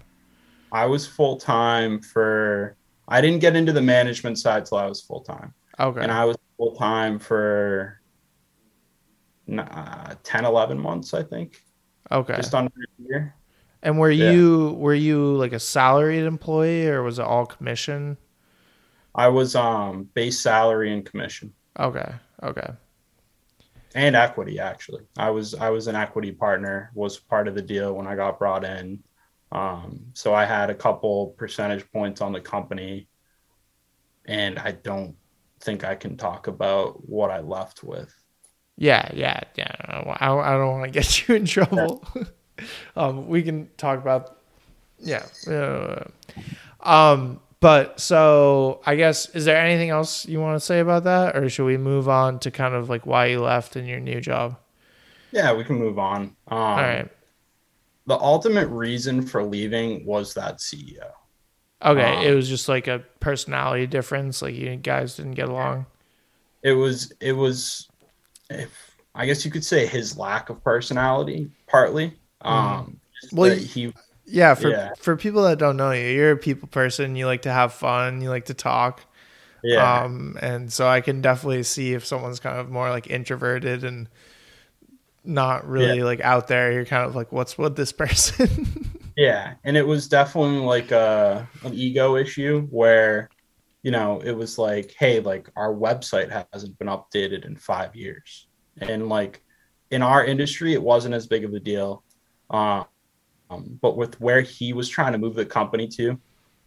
I 0.75 0.87
was 0.87 1.07
full 1.07 1.37
time 1.37 2.01
for. 2.01 2.77
I 3.07 3.21
didn't 3.21 3.41
get 3.41 3.55
into 3.57 3.73
the 3.73 3.83
management 3.83 4.39
side 4.39 4.65
till 4.65 4.79
I 4.79 4.87
was 4.87 5.03
full 5.03 5.21
time, 5.21 5.53
okay 5.79 6.01
and 6.01 6.11
I 6.11 6.25
was 6.25 6.39
full 6.57 6.75
time 6.77 7.19
for 7.19 8.01
uh, 9.59 10.15
10, 10.23 10.45
11 10.47 10.79
months, 10.79 11.13
I 11.13 11.23
think, 11.23 11.63
okay 12.11 12.37
just 12.37 12.55
under 12.55 12.73
a 12.73 13.03
year. 13.03 13.35
And 13.83 13.99
were 13.99 14.11
Yeah. 14.11 14.31
you 14.31 14.77
were 14.79 14.95
you 14.95 15.35
like 15.37 15.53
a 15.53 15.59
salaried 15.61 16.25
employee 16.25 16.87
or 16.87 17.03
was 17.03 17.19
it 17.19 17.27
all 17.27 17.45
commission? 17.45 18.17
I 19.15 19.29
was 19.29 19.55
um 19.55 20.05
base 20.15 20.41
salary 20.41 20.91
and 20.93 21.05
commission 21.05 21.53
Okay. 21.79 22.13
Okay. 22.43 22.69
And 23.95 24.17
equity 24.17 24.59
actually. 24.59 25.03
I 25.17 25.31
was 25.31 25.55
I 25.55 25.71
was 25.71 25.87
an 25.87 25.97
equity 25.97 26.33
partner, 26.33 26.91
was 26.95 27.19
part 27.19 27.49
of 27.49 27.55
the 27.55 27.63
deal 27.63 27.95
when 27.95 28.07
I 28.07 28.17
got 28.17 28.39
brought 28.39 28.65
in. 28.65 29.03
Um, 29.51 30.01
so 30.15 30.35
I 30.35 30.45
had 30.45 30.71
a 30.71 30.75
couple 30.75 31.29
percentage 31.39 31.91
points 31.93 32.21
on 32.21 32.33
the 32.33 32.41
company, 32.41 33.09
and 34.25 34.59
I 34.59 34.73
don't 34.73 35.15
think 35.61 35.85
I 35.85 35.95
can 35.95 36.17
talk 36.17 36.47
about 36.47 37.07
what 37.09 37.31
I 37.31 37.41
left 37.41 37.85
with. 37.85 38.15
Yeah, 38.77 39.11
yeah, 39.13 39.41
yeah. 39.57 39.75
I, 40.21 40.33
I 40.33 40.53
don't 40.53 40.81
want 40.81 40.93
to 40.93 40.99
get 40.99 41.29
you 41.29 41.35
in 41.35 41.45
trouble. 41.45 42.05
um, 42.97 43.29
we 43.29 43.43
can 43.43 43.69
talk 43.77 43.99
about 43.99 44.39
yeah. 44.99 45.27
Uh, 45.47 46.05
um, 46.81 47.41
but 47.63 47.99
so 47.99 48.83
I 48.85 48.97
guess 48.97 49.29
is 49.31 49.47
there 49.47 49.57
anything 49.57 49.89
else 49.89 50.27
you 50.27 50.39
want 50.41 50.57
to 50.57 50.61
say 50.61 50.81
about 50.81 51.05
that, 51.05 51.35
or 51.37 51.49
should 51.49 51.65
we 51.65 51.79
move 51.79 52.09
on 52.09 52.39
to 52.41 52.51
kind 52.51 52.75
of 52.75 52.91
like 52.91 53.07
why 53.07 53.27
you 53.27 53.41
left 53.41 53.77
and 53.77 53.89
your 53.89 54.01
new 54.01 54.21
job? 54.21 54.59
Yeah, 55.33 55.55
we 55.55 55.65
can 55.65 55.77
move 55.77 55.99
on. 55.99 56.23
Um, 56.49 56.59
All 56.59 56.77
right. 56.77 57.09
The 58.07 58.19
ultimate 58.19 58.69
reason 58.69 59.23
for 59.23 59.43
leaving 59.45 60.05
was 60.05 60.35
that 60.35 60.59
CEO. 60.59 61.11
Okay, 61.85 62.17
Um, 62.17 62.27
it 62.27 62.35
was 62.35 62.49
just 62.49 62.69
like 62.69 62.87
a 62.89 63.05
personality 63.21 63.87
difference. 63.87 64.43
Like 64.43 64.55
you 64.55 64.77
guys 64.77 65.17
didn't 65.17 65.33
get 65.33 65.49
along. 65.49 65.87
it 66.63 66.73
was 66.75 67.13
it 67.21 67.33
was 67.33 67.89
if 68.51 68.71
i 69.15 69.27
guess 69.27 69.45
you 69.45 69.51
could 69.51 69.65
say 69.65 69.87
his 69.87 70.17
lack 70.17 70.49
of 70.51 70.63
personality 70.63 71.51
partly 71.67 72.13
um 72.43 73.01
just 73.21 73.33
Well, 73.33 73.55
he 73.55 73.93
Yeah, 74.33 74.55
for 74.55 74.71
Yeah. 74.71 74.95
for 74.97 75.17
people 75.17 75.43
that 75.45 75.59
don't 75.59 75.77
know 75.77 75.93
you, 75.93 76.07
you're 76.07 76.33
a 76.33 76.37
people 76.37 76.69
person. 76.69 77.17
You 77.17 77.27
like 77.27 77.43
to 77.43 77.53
have 77.53 77.75
fun. 77.75 78.21
You 78.23 78.31
like 78.31 78.47
to 78.47 78.55
talk. 78.55 79.03
yeah 79.63 80.03
Um, 80.05 80.39
and 80.43 80.73
so 80.73 80.89
I 80.89 81.01
can 81.03 81.23
definitely 81.23 81.63
see 81.65 81.95
if 81.95 82.07
someone's 82.07 82.41
kind 82.41 82.59
of 82.59 82.71
more 82.71 82.91
like 82.91 83.09
introverted 83.09 83.85
and 83.85 84.09
not 85.25 85.67
really 85.69 86.03
like 86.03 86.21
out 86.21 86.49
there. 86.49 86.73
You're 86.73 86.85
kind 86.85 87.07
of 87.07 87.15
like, 87.15 87.33
what's 87.33 87.57
with 87.59 87.77
this 87.77 87.93
person? 87.93 88.99
yeah 89.17 89.55
and 89.65 89.77
it 89.77 89.87
was 89.87 90.09
definitely 90.09 90.59
like 90.59 90.91
a 90.91 91.49
an 91.63 91.75
ego 91.75 92.17
issue 92.17 92.63
where 92.71 93.31
you 93.83 93.91
know 93.91 94.21
it 94.21 94.33
was 94.33 94.59
like 94.59 94.95
hey 94.99 95.21
like 95.21 95.51
our 95.57 95.75
website 95.75 96.31
hasn't 96.53 96.79
been 96.79 96.89
updated 96.89 97.45
in 97.45 97.57
five 97.57 97.95
years 97.95 98.49
and 98.81 99.09
like 99.09 99.43
in 99.91 100.03
our 100.03 100.25
industry 100.25 100.73
it 100.73 100.83
wasn't 100.83 101.15
as 101.15 101.27
big 101.27 101.45
of 101.45 101.53
a 101.55 101.61
deal 101.61 102.05
um, 103.53 103.79
but 103.81 103.97
with 103.97 104.21
where 104.21 104.41
he 104.41 104.73
was 104.73 104.89
trying 104.89 105.13
to 105.13 105.19
move 105.19 105.35
the 105.35 105.47
company 105.47 105.87
to 105.89 106.19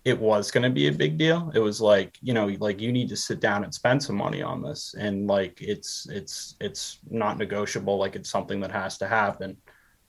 it 0.06 0.20
was 0.20 0.52
going 0.52 0.64
to 0.64 0.70
be 0.70 0.88
a 0.88 0.92
big 0.92 1.18
deal. 1.18 1.52
It 1.56 1.60
was 1.60 1.82
like 1.82 2.18
you 2.22 2.34
know 2.34 2.46
like 2.60 2.80
you 2.80 2.92
need 2.92 3.10
to 3.10 3.16
sit 3.16 3.40
down 3.40 3.64
and 3.64 3.74
spend 3.74 4.02
some 4.02 4.16
money 4.16 4.42
on 4.44 4.62
this. 4.62 4.94
And 4.98 5.28
like 5.28 5.60
it's 5.62 6.08
it's 6.10 6.56
it's 6.62 7.00
not 7.10 7.40
negotiable. 7.40 7.98
Like 7.98 8.16
it's 8.16 8.30
something 8.30 8.60
that 8.62 8.72
has 8.72 9.00
to 9.00 9.08
happen. 9.08 9.58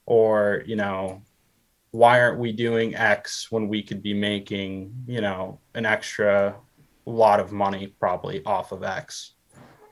Or 0.05 0.63
you 0.67 0.77
know 0.77 1.23
why 1.93 2.21
aren't 2.21 2.39
we 2.39 2.53
doing 2.53 2.95
x 2.95 3.51
when 3.51 3.69
we 3.69 3.83
could 3.83 4.03
be 4.03 4.13
making 4.13 4.93
you 5.07 5.23
know 5.23 5.61
an 5.75 5.87
extra 5.87 6.57
lot 7.07 7.41
of 7.41 7.53
money 7.53 7.95
probably 7.99 8.45
off 8.45 8.73
of 8.73 8.85
x? 8.85 9.33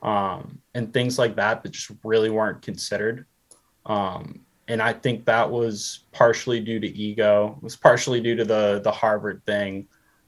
Um, 0.03 0.61
and 0.75 0.93
things 0.93 1.17
like 1.17 1.35
that 1.37 1.63
that 1.63 1.71
just 1.71 1.91
really 2.03 2.29
weren't 2.29 2.61
considered. 2.61 3.25
Um, 3.87 4.44
and 4.67 4.81
i 4.81 4.91
think 4.91 5.25
that 5.25 5.49
was 5.49 6.05
partially 6.11 6.59
due 6.59 6.79
to 6.79 6.87
ego. 6.87 7.55
It 7.57 7.63
was 7.63 7.75
partially 7.75 8.21
due 8.21 8.35
to 8.35 8.45
the 8.45 8.81
the 8.83 8.91
harvard 8.91 9.41
thing. 9.45 9.87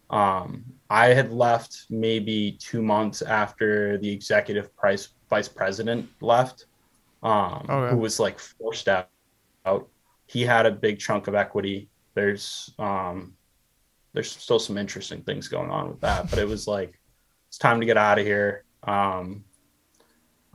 Um, 0.10 0.64
i 0.90 1.08
had 1.08 1.32
left 1.34 1.86
maybe 1.90 2.58
two 2.60 2.82
months 2.82 3.22
after 3.22 3.98
the 3.98 4.10
executive 4.10 4.76
price 4.76 5.10
vice 5.30 5.50
president 5.50 6.08
left 6.22 6.66
um, 7.24 7.66
Okay. 7.70 7.92
who 7.92 7.98
was 7.98 8.20
like 8.20 8.40
forced 8.40 8.88
out. 8.88 9.10
Out 9.66 9.90
he 10.28 10.44
had 10.44 10.66
a 10.66 10.72
big 10.72 11.00
chunk 11.00 11.28
of 11.28 11.36
equity. 11.36 11.90
There's 12.14 12.74
um 12.80 13.34
there's 14.14 14.32
still 14.32 14.60
some 14.60 14.78
interesting 14.78 15.22
things 15.24 15.48
going 15.50 15.70
on 15.70 15.90
with 15.90 16.02
that 16.02 16.30
but 16.30 16.40
it 16.40 16.48
was 16.48 16.68
like 16.68 17.00
it's 17.50 17.58
time 17.58 17.80
to 17.82 17.86
get 17.86 17.98
out 17.98 18.20
of 18.20 18.26
here. 18.26 18.64
Um 18.84 19.44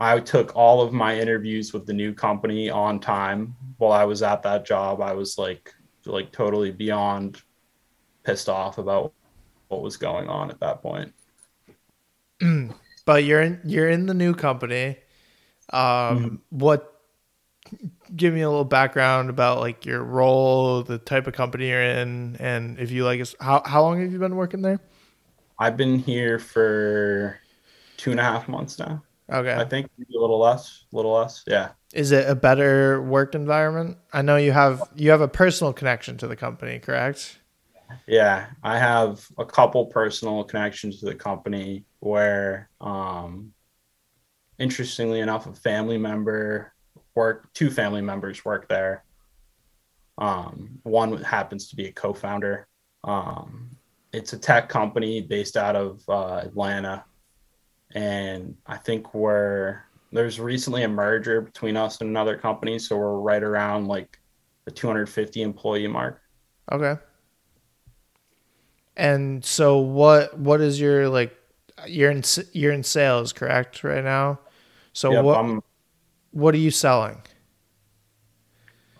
i 0.03 0.19
took 0.19 0.55
all 0.57 0.83
of 0.83 0.93
my 0.93 1.19
interviews 1.19 1.73
with 1.73 1.87
the 1.87 1.93
new 1.93 2.13
company 2.13 2.69
on 2.69 2.99
time 2.99 3.55
while 3.79 3.93
i 3.93 4.05
was 4.05 4.23
at 4.23 4.43
that 4.43 4.65
job 4.65 5.01
i 5.01 5.13
was 5.13 5.39
like 5.39 5.73
like 6.07 6.33
totally 6.33 6.71
beyond 6.71 7.43
pissed 8.25 8.49
off 8.49 8.79
about 8.79 9.13
what 9.69 9.83
was 9.83 9.97
going 9.97 10.29
on 10.29 10.51
at 10.51 10.61
that 10.61 10.83
point 10.83 11.13
but 13.05 13.25
you're 13.25 13.41
in 13.41 13.61
you're 13.65 13.89
in 13.89 14.07
the 14.07 14.15
new 14.15 14.35
company. 14.35 14.97
Um, 15.73 16.43
what? 16.51 16.89
Give 18.15 18.35
me 18.35 18.43
a 18.43 18.49
little 18.49 18.65
background 18.65 19.31
about 19.31 19.61
like 19.61 19.87
your 19.87 20.03
role, 20.03 20.83
the 20.83 20.99
type 20.99 21.27
of 21.27 21.35
company 21.35 21.69
you're 21.69 21.81
in, 21.81 22.37
and 22.37 22.79
if 22.79 22.91
you 22.91 23.05
like 23.05 23.21
us. 23.21 23.35
How 23.41 23.63
how 23.65 23.83
long 23.83 24.01
have 24.03 24.13
you 24.13 24.19
been 24.19 24.37
working 24.37 24.63
there? 24.63 24.81
i've 25.59 25.77
been 25.77 25.99
here 25.99 26.39
for 26.39 27.39
two 27.97 28.11
and 28.11 28.19
a 28.19 28.23
half 28.23 28.49
months 28.49 28.79
now 28.79 29.03
Okay. 29.31 29.55
i 29.55 29.65
think 29.65 29.89
maybe 29.99 30.15
a 30.17 30.21
little 30.21 30.39
less 30.39 30.85
a 30.93 30.97
little 30.97 31.13
less 31.13 31.45
yeah 31.47 31.71
Is 31.93 32.11
it 32.11 32.29
a 32.29 32.35
better 32.35 33.03
work 33.03 33.35
environment? 33.35 33.99
I 34.13 34.23
know 34.23 34.37
you 34.37 34.53
have 34.53 34.81
you 34.97 35.11
have 35.11 35.21
a 35.21 35.29
personal 35.29 35.75
connection 35.75 36.17
to 36.19 36.27
the 36.27 36.37
company, 36.37 36.79
correct? 36.79 37.39
Yeah, 38.07 38.47
I 38.63 38.79
have 38.79 39.27
a 39.37 39.45
couple 39.45 39.85
personal 39.87 40.45
connections 40.45 41.01
to 41.01 41.07
the 41.07 41.15
company 41.15 41.85
where, 42.01 42.71
um, 42.81 43.53
interestingly 44.59 45.21
enough, 45.21 45.47
a 45.47 45.53
family 45.53 45.99
member 45.99 46.73
work, 47.15 47.53
two 47.53 47.71
family 47.71 48.01
members 48.01 48.43
work 48.45 48.69
there. 48.69 49.05
Um, 50.17 50.81
one 50.85 51.23
happens 51.23 51.69
to 51.69 51.77
be 51.77 51.87
a 51.89 51.93
co-founder. 51.93 52.67
Um, 53.05 53.71
it's 54.13 54.33
a 54.33 54.39
tech 54.39 54.69
company 54.69 55.21
based 55.21 55.57
out 55.57 55.77
of 55.77 56.03
uh, 56.09 56.41
Atlanta, 56.45 57.05
and 57.95 58.57
I 58.67 58.77
think 58.77 59.15
we're 59.15 59.83
there's 60.13 60.39
recently 60.39 60.83
a 60.83 60.89
merger 60.89 61.41
between 61.41 61.77
us 61.77 62.01
and 62.01 62.11
another 62.11 62.37
company, 62.37 62.79
so 62.79 62.97
we're 62.97 63.19
right 63.19 63.43
around 63.43 63.87
like 63.89 64.19
the 64.65 64.71
250 64.71 65.43
employee 65.43 65.87
mark. 65.87 66.21
Okay. 66.71 66.97
And 68.97 69.45
so 69.45 69.79
what 69.79 70.39
what 70.39 70.61
is 70.61 70.79
your 70.79 71.09
like 71.09 71.35
you're 71.87 72.11
in 72.11 72.23
you're 72.53 72.73
in 72.73 72.83
sales, 72.83 73.33
correct, 73.33 73.83
right 73.83 74.05
now? 74.05 74.39
So 74.93 75.13
Yep, 75.13 75.25
what 75.25 75.39
I'm 75.39 75.63
what 76.33 76.55
are 76.55 76.59
you 76.59 76.71
selling? 76.71 77.23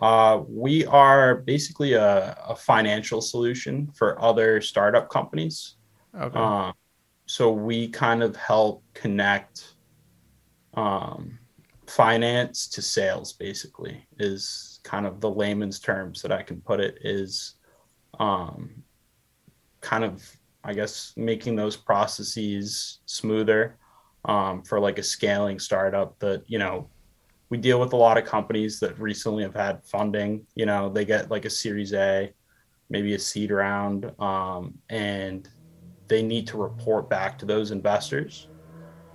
Uh, 0.01 0.43
we 0.49 0.85
are 0.87 1.37
basically 1.37 1.93
a, 1.93 2.37
a 2.49 2.57
financial 2.57 3.21
solution 3.21 3.87
for 3.95 4.21
other 4.21 4.61
startup 4.61 5.09
companies. 5.09 5.77
Okay. 6.19 6.37
Um, 6.37 6.73
so 7.27 7.51
we 7.51 7.89
kind 7.89 8.23
of 8.23 8.37
help 8.37 8.83
connect 8.95 9.75
um, 10.75 11.39
finance 11.87 12.67
to 12.69 12.83
sales, 12.83 13.33
basically, 13.33 14.07
is 14.19 14.81
kind 14.83 15.07
of 15.07 15.21
the 15.21 15.31
layman's 15.31 15.79
terms 15.79 16.23
that 16.23 16.33
I 16.33 16.43
can 16.43 16.61
put 16.61 16.81
it 16.81 16.99
is 17.03 17.55
um, 18.19 18.83
kind 19.81 20.05
of, 20.05 20.25
I 20.65 20.73
guess, 20.73 21.13
making 21.17 21.57
those 21.57 21.77
processes 21.77 23.01
smoother 23.07 23.77
um, 24.25 24.63
for 24.63 24.81
like 24.81 24.99
a 24.99 25.03
scaling 25.03 25.59
startup 25.59 26.19
that, 26.21 26.45
you 26.47 26.59
know, 26.59 26.89
we 27.51 27.59
deal 27.59 27.79
with 27.79 27.93
a 27.93 27.97
lot 27.97 28.17
of 28.17 28.25
companies 28.25 28.81
that 28.81 28.99
recently 28.99 29.43
have 29.43 29.55
had 29.55 29.85
funding. 29.85 30.47
You 30.55 30.65
know, 30.65 30.89
they 30.89 31.05
get 31.05 31.31
like 31.31 31.45
a 31.45 31.51
Series 31.51 31.93
A, 31.93 32.33
maybe 32.89 33.15
a 33.15 33.19
seed 33.19 33.51
round, 33.51 34.11
um, 34.19 34.79
and 34.89 35.47
they 36.13 36.23
need 36.23 36.47
to 36.47 36.59
report 36.59 37.09
back 37.09 37.39
to 37.39 37.47
those 37.47 37.71
investors, 37.71 38.49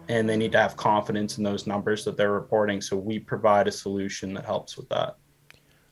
and 0.09 0.27
they 0.27 0.35
need 0.35 0.51
to 0.51 0.57
have 0.57 0.75
confidence 0.75 1.37
in 1.37 1.43
those 1.43 1.67
numbers 1.67 2.03
that 2.03 2.17
they're 2.17 2.31
reporting. 2.31 2.81
So 2.81 2.97
we 2.97 3.19
provide 3.19 3.67
a 3.67 3.71
solution 3.71 4.33
that 4.33 4.45
helps 4.45 4.75
with 4.77 4.89
that. 4.89 5.17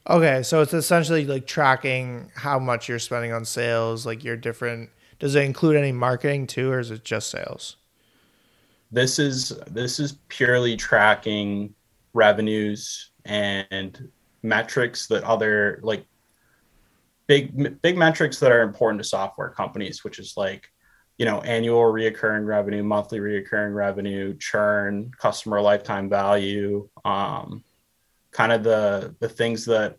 Okay, 0.10 0.42
so 0.42 0.62
it's 0.62 0.74
essentially 0.74 1.26
like 1.26 1.46
tracking 1.46 2.32
how 2.34 2.58
much 2.58 2.90
you're 2.90 2.98
spending 2.98 3.34
on 3.34 3.46
sales, 3.46 4.04
like 4.04 4.24
your 4.24 4.36
different 4.36 4.90
does 5.20 5.36
it 5.36 5.44
include 5.44 5.76
any 5.76 5.92
marketing 5.92 6.48
too 6.48 6.72
or 6.72 6.80
is 6.80 6.90
it 6.90 7.06
just 7.06 7.30
sales? 7.30 7.78
This 8.92 9.20
is 9.20 9.50
this 9.68 10.00
is 10.00 10.20
purely 10.28 10.76
tracking 10.76 11.76
revenues 12.14 13.12
and 13.26 14.10
metrics 14.42 15.06
that 15.08 15.24
other 15.24 15.80
like 15.84 16.06
big 17.28 17.80
big 17.82 17.96
metrics 17.96 18.40
that 18.40 18.52
are 18.52 18.62
important 18.62 19.02
to 19.02 19.08
software 19.08 19.50
companies 19.50 20.04
which 20.04 20.20
is 20.20 20.36
like 20.38 20.70
you 21.18 21.26
know 21.26 21.40
annual 21.42 21.82
reoccurring 21.82 22.46
revenue 22.46 22.84
monthly 22.84 23.20
reoccurring 23.20 23.74
revenue 23.74 24.36
churn 24.38 25.12
customer 25.18 25.62
lifetime 25.62 26.10
value 26.10 26.88
um, 27.06 27.64
kind 28.32 28.52
of 28.52 28.64
the 28.64 29.16
the 29.20 29.30
things 29.30 29.66
that 29.66 29.98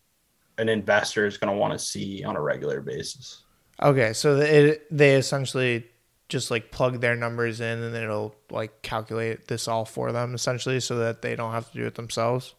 an 0.59 0.69
investor 0.69 1.27
is 1.27 1.37
going 1.39 1.53
to 1.53 1.59
want 1.59 1.73
to 1.73 1.79
see 1.79 2.25
on 2.25 2.37
a 2.37 2.41
regular 2.41 2.81
basis 2.81 3.43
Okay, 3.83 4.15
so 4.15 4.37
it 4.41 4.87
they 4.91 5.17
essentially 5.17 5.85
just 6.29 6.51
like 6.51 6.71
plug 6.71 7.01
their 7.01 7.15
numbers 7.15 7.61
in 7.61 7.83
and 7.83 7.95
it'll 7.95 8.35
like 8.51 8.81
calculate 8.83 9.49
this 9.49 9.69
all 9.69 9.85
for 9.85 10.13
them 10.13 10.35
essentially 10.35 10.81
so 10.81 10.97
that 10.97 11.21
they 11.23 11.37
don't 11.37 11.53
have 11.53 11.71
to 11.71 11.77
do 11.79 11.87
it 11.87 11.95
themselves. 11.95 12.55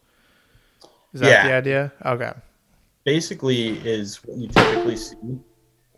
Is 1.12 1.20
that 1.20 1.26
Yeah. 1.28 1.48
the 1.48 1.54
idea? 1.54 1.92
Okay. 2.06 2.32
basically 3.04 3.78
is 3.78 4.16
what 4.24 4.36
you 4.38 4.48
typically 4.48 4.96
see 4.96 5.16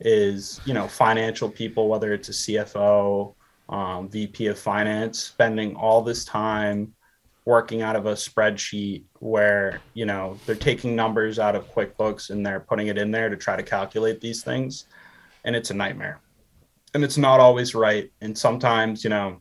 is 0.01 0.61
you 0.64 0.74
know 0.74 0.88
financial 0.88 1.48
people 1.48 1.88
whether 1.88 2.12
it's 2.12 2.28
a 2.28 2.32
cfo 2.32 3.34
um, 3.68 4.09
vp 4.09 4.46
of 4.46 4.59
finance 4.59 5.18
spending 5.20 5.76
all 5.76 6.03
this 6.03 6.24
time 6.24 6.92
working 7.44 7.82
out 7.82 7.96
of 7.96 8.07
a 8.07 8.12
spreadsheet 8.12 9.03
where 9.18 9.80
you 9.94 10.05
know 10.05 10.38
they're 10.46 10.55
taking 10.55 10.94
numbers 10.94 11.38
out 11.38 11.57
of 11.57 11.72
quickbooks 11.74 12.30
and 12.30 12.44
they're 12.44 12.61
putting 12.61 12.88
it 12.88 12.98
in 12.98 13.11
there 13.11 13.28
to 13.28 13.36
try 13.36 13.57
to 13.57 13.62
calculate 13.62 14.20
these 14.20 14.42
things. 14.42 14.86
And 15.44 15.57
it's 15.57 15.70
a 15.70 15.74
nightmare. 15.74 16.20
And 16.94 17.03
it's 17.03 17.16
not 17.16 17.40
always 17.40 17.74
right. 17.74 18.11
And 18.20 18.36
sometimes 18.36 19.05
you 19.05 19.11
know 19.11 19.40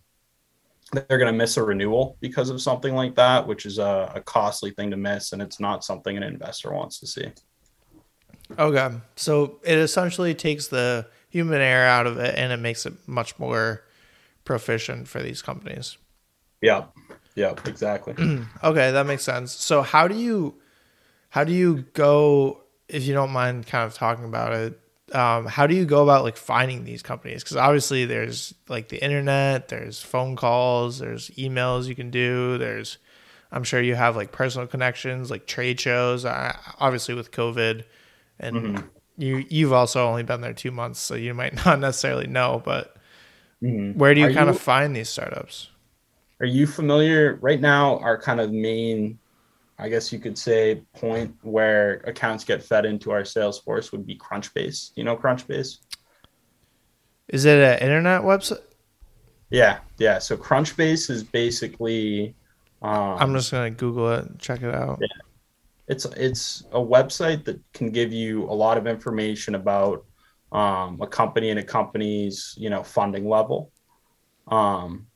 they're 0.91 1.19
going 1.19 1.31
to 1.31 1.37
miss 1.37 1.57
a 1.57 1.63
renewal 1.63 2.17
because 2.19 2.49
of 2.49 2.59
something 2.59 2.95
like 2.95 3.13
that 3.15 3.45
which 3.45 3.67
is 3.67 3.77
a, 3.77 4.11
a 4.15 4.21
costly 4.21 4.71
thing 4.71 4.89
to 4.89 4.97
miss 4.97 5.33
and 5.33 5.41
it's 5.41 5.59
not 5.59 5.83
something 5.83 6.17
an 6.17 6.23
investor 6.23 6.73
wants 6.73 6.99
to 6.99 7.05
see 7.05 7.27
Okay. 8.57 8.89
So 9.15 9.59
it 9.63 9.77
essentially 9.77 10.33
takes 10.33 10.67
the 10.67 11.07
human 11.29 11.61
error 11.61 11.85
out 11.87 12.07
of 12.07 12.17
it, 12.17 12.35
and 12.37 12.51
it 12.51 12.57
makes 12.57 12.85
it 12.85 12.93
much 13.07 13.37
more 13.37 13.83
proficient 14.45 15.07
for 15.07 15.21
these 15.21 15.41
companies. 15.41 15.97
Yeah. 16.61 16.85
Yeah, 17.35 17.53
Exactly. 17.65 18.15
Okay, 18.63 18.91
that 18.91 19.05
makes 19.05 19.23
sense. 19.23 19.53
So 19.53 19.81
how 19.81 20.07
do 20.07 20.15
you 20.15 20.55
how 21.29 21.43
do 21.43 21.53
you 21.53 21.85
go 21.93 22.63
if 22.87 23.05
you 23.05 23.13
don't 23.13 23.31
mind 23.31 23.67
kind 23.67 23.85
of 23.85 23.93
talking 23.93 24.25
about 24.25 24.51
it? 24.53 24.79
Um, 25.15 25.45
how 25.45 25.65
do 25.65 25.73
you 25.75 25.85
go 25.85 26.03
about 26.03 26.23
like 26.23 26.35
finding 26.35 26.83
these 26.83 27.01
companies? 27.01 27.43
Because 27.43 27.55
obviously 27.55 28.05
there's 28.05 28.53
like 28.67 28.89
the 28.89 29.01
internet, 29.01 29.69
there's 29.69 30.01
phone 30.01 30.35
calls, 30.35 30.99
there's 30.99 31.29
emails 31.31 31.85
you 31.87 31.95
can 31.95 32.09
do, 32.09 32.57
there's 32.57 32.97
I'm 33.51 33.63
sure 33.63 33.81
you 33.81 33.95
have 33.95 34.15
like 34.15 34.31
personal 34.31 34.67
connections, 34.67 35.31
like 35.31 35.45
trade 35.47 35.79
shows. 35.79 36.25
Uh, 36.25 36.57
obviously 36.79 37.13
with 37.15 37.31
COVID, 37.31 37.85
and 38.39 38.83
you 39.17 39.45
you've 39.49 39.73
also 39.73 40.07
only 40.07 40.23
been 40.23 40.41
there 40.41 40.53
two 40.53 40.71
months, 40.71 40.99
so 40.99 41.15
you 41.15 41.33
might 41.33 41.53
not 41.65 41.79
necessarily 41.79 42.27
know. 42.27 42.61
But 42.63 42.95
Mhm. 43.61 43.95
where 43.95 44.13
do 44.13 44.21
you 44.21 44.27
Are 44.27 44.33
kind 44.33 44.47
you- 44.47 44.55
of 44.55 44.59
find 44.61 44.95
these 44.95 45.09
startups? 45.09 45.69
Are 46.39 46.45
you 46.45 46.65
familiar 46.65 47.37
right 47.41 47.59
now? 47.59 47.97
Our 47.99 48.17
kind 48.17 48.39
of 48.39 48.51
main, 48.53 49.19
I 49.77 49.89
guess 49.89 50.13
you 50.13 50.19
could 50.19 50.37
say, 50.37 50.81
point 50.95 51.35
where 51.41 51.95
accounts 52.05 52.45
get 52.45 52.63
fed 52.63 52.85
into 52.85 53.11
our 53.11 53.23
Salesforce 53.23 53.91
would 53.91 54.05
be 54.07 54.15
Crunchbase. 54.17 54.91
You 54.95 55.03
know 55.03 55.17
Crunchbase? 55.17 55.79
Is 57.27 57.43
it 57.45 57.57
an 57.59 57.79
internet 57.79 58.21
website? 58.21 58.61
Yeah, 59.49 59.79
yeah. 59.97 60.19
So 60.19 60.37
Crunchbase 60.37 61.09
is 61.09 61.23
basically. 61.23 62.35
Um, 62.81 63.17
I'm 63.19 63.33
just 63.33 63.51
gonna 63.51 63.71
Google 63.71 64.09
it 64.13 64.25
and 64.25 64.39
check 64.39 64.61
it 64.61 64.73
out. 64.73 65.01
It's 65.89 66.05
it's 66.05 66.63
a 66.71 66.79
website 66.79 67.43
that 67.45 67.59
can 67.73 67.89
give 67.91 68.13
you 68.13 68.43
a 68.43 68.53
lot 68.53 68.77
of 68.77 68.87
information 68.87 69.55
about 69.55 70.05
um, 70.51 70.99
a 71.01 71.07
company 71.07 71.49
and 71.49 71.59
a 71.59 71.63
company's 71.63 72.55
you 72.57 72.69
know 72.69 72.83
funding 72.83 73.27
level. 73.27 73.71
Um, 74.47 75.07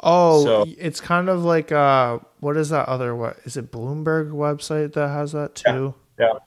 Oh, 0.00 0.44
So- 0.44 0.64
it's 0.78 1.00
kind 1.00 1.28
of 1.28 1.44
like 1.44 1.72
uh, 1.72 2.18
what 2.40 2.56
is 2.56 2.68
that 2.68 2.88
other 2.88 3.14
what 3.16 3.38
is 3.44 3.56
it 3.56 3.70
Bloomberg 3.72 4.30
website 4.30 4.92
that 4.94 5.08
has 5.08 5.32
that 5.32 5.54
too? 5.56 5.94
Yeah. 6.18 6.32
too? 6.32 6.38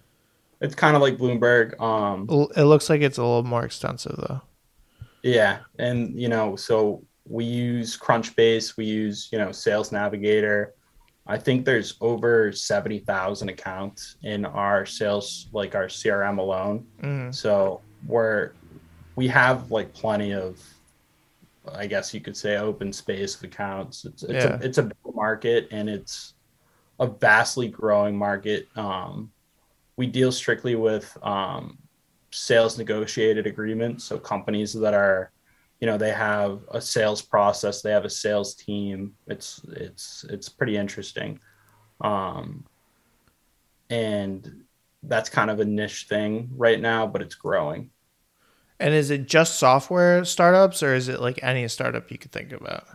it's 0.62 0.76
kind 0.76 0.96
of 0.96 1.02
like 1.02 1.18
Bloomberg. 1.18 1.80
Um, 1.82 2.28
It 2.56 2.64
looks 2.64 2.90
like 2.90 3.02
it's 3.02 3.18
a 3.18 3.22
little 3.24 3.44
more 3.44 3.66
extensive 3.66 4.16
though. 4.18 4.42
Yeah, 5.24 5.60
and 5.78 6.20
you 6.20 6.30
know, 6.30 6.56
so 6.56 7.04
we 7.26 7.44
use 7.46 7.98
Crunchbase, 7.98 8.78
we 8.78 8.86
use 8.86 9.28
you 9.32 9.38
know 9.38 9.52
Sales 9.52 9.92
Navigator. 9.92 10.74
I 11.28 11.38
think 11.38 11.66
there's 11.66 11.96
over 12.02 12.52
seventy 12.52 13.00
thousand 13.00 13.50
accounts 13.50 14.16
in 14.24 14.46
our 14.46 14.86
sales, 14.86 15.48
like 15.54 15.76
our 15.76 15.86
CRM 15.86 16.40
alone. 16.40 16.86
Mm. 17.02 17.34
So 17.34 17.82
we're 18.08 18.52
we 19.16 19.28
have 19.28 19.70
like 19.72 19.94
plenty 19.94 20.34
of, 20.34 20.60
I 21.74 21.86
guess 21.86 22.14
you 22.14 22.22
could 22.22 22.36
say, 22.36 22.58
open 22.58 22.92
space 22.92 23.36
of 23.36 23.44
accounts. 23.44 24.06
It's 24.06 24.24
it's 24.24 24.34
Yeah. 24.46 24.58
a 24.60 24.60
it's 24.66 24.78
a 24.78 24.84
big 24.84 24.96
market 25.14 25.68
and 25.72 25.90
it's 25.90 26.34
a 27.00 27.08
vastly 27.08 27.68
growing 27.68 28.18
market. 28.18 28.68
Um, 28.76 29.32
we 29.98 30.08
deal 30.08 30.32
strictly 30.32 30.76
with 30.76 31.16
um, 31.24 31.78
sales 32.32 32.78
negotiated 32.78 33.46
agreements, 33.46 34.04
so 34.06 34.18
companies 34.18 34.74
that 34.74 34.94
are, 34.94 35.32
you 35.82 35.88
know, 35.88 35.98
they 35.98 36.12
have 36.12 36.62
a 36.72 36.80
sales 36.80 37.22
process, 37.24 37.82
they 37.82 37.92
have 37.92 38.06
a 38.06 38.10
sales 38.10 38.54
team. 38.54 39.14
It's 39.28 39.62
it's 39.70 40.26
it's 40.30 40.48
pretty 40.48 40.78
interesting, 40.78 41.40
um, 42.02 42.66
and 43.90 44.64
that's 45.04 45.30
kind 45.30 45.50
of 45.50 45.60
a 45.60 45.66
niche 45.66 46.06
thing 46.08 46.52
right 46.56 46.80
now, 46.80 47.08
but 47.08 47.24
it's 47.24 47.34
growing. 47.34 47.90
And 48.80 48.94
is 48.94 49.10
it 49.10 49.28
just 49.28 49.60
software 49.60 50.24
startups 50.24 50.84
or 50.84 50.94
is 50.94 51.08
it 51.08 51.20
like 51.20 51.40
any 51.44 51.68
startup 51.68 52.10
you 52.12 52.18
could 52.18 52.32
think 52.32 52.52
about? 52.52 52.86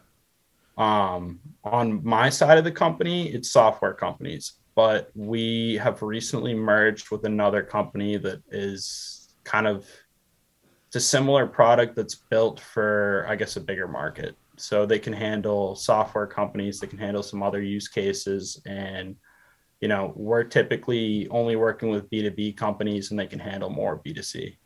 Um, 0.78 1.40
on 1.64 2.04
my 2.04 2.28
side 2.28 2.58
of 2.58 2.64
the 2.64 2.72
company, 2.72 3.28
it's 3.28 3.50
software 3.50 3.94
companies, 3.94 4.54
but 4.74 5.10
we 5.14 5.74
have 5.76 6.02
recently 6.02 6.54
merged 6.54 7.10
with 7.10 7.24
another 7.24 7.62
company 7.62 8.16
that 8.18 8.42
is 8.50 9.34
kind 9.44 9.66
of 9.66 9.86
it's 10.86 10.96
a 10.96 11.00
similar 11.00 11.46
product 11.46 11.96
that's 11.96 12.14
built 12.14 12.60
for, 12.60 13.26
I 13.28 13.36
guess, 13.36 13.56
a 13.56 13.60
bigger 13.60 13.88
market. 13.88 14.36
So 14.56 14.86
they 14.86 14.98
can 14.98 15.12
handle 15.12 15.74
software 15.76 16.26
companies, 16.26 16.80
they 16.80 16.86
can 16.86 16.98
handle 16.98 17.22
some 17.22 17.42
other 17.42 17.62
use 17.62 17.88
cases, 17.88 18.60
and 18.66 19.16
you 19.80 19.88
know, 19.88 20.12
we're 20.16 20.44
typically 20.44 21.28
only 21.28 21.56
working 21.56 21.90
with 21.90 22.08
B2B 22.10 22.56
companies 22.56 23.10
and 23.10 23.20
they 23.20 23.26
can 23.26 23.38
handle 23.38 23.68
more 23.68 24.00
B2C. 24.04 24.56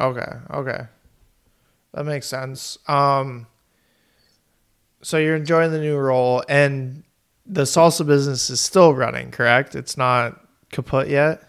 Okay, 0.00 0.32
okay. 0.50 0.86
That 1.92 2.04
makes 2.04 2.26
sense. 2.26 2.78
Um 2.86 3.46
so 5.02 5.16
you're 5.16 5.36
enjoying 5.36 5.72
the 5.72 5.80
new 5.80 5.96
role 5.96 6.42
and 6.48 7.04
the 7.46 7.62
salsa 7.62 8.06
business 8.06 8.50
is 8.50 8.60
still 8.60 8.94
running, 8.94 9.30
correct? 9.30 9.74
It's 9.74 9.96
not 9.96 10.40
kaput 10.70 11.08
yet. 11.08 11.42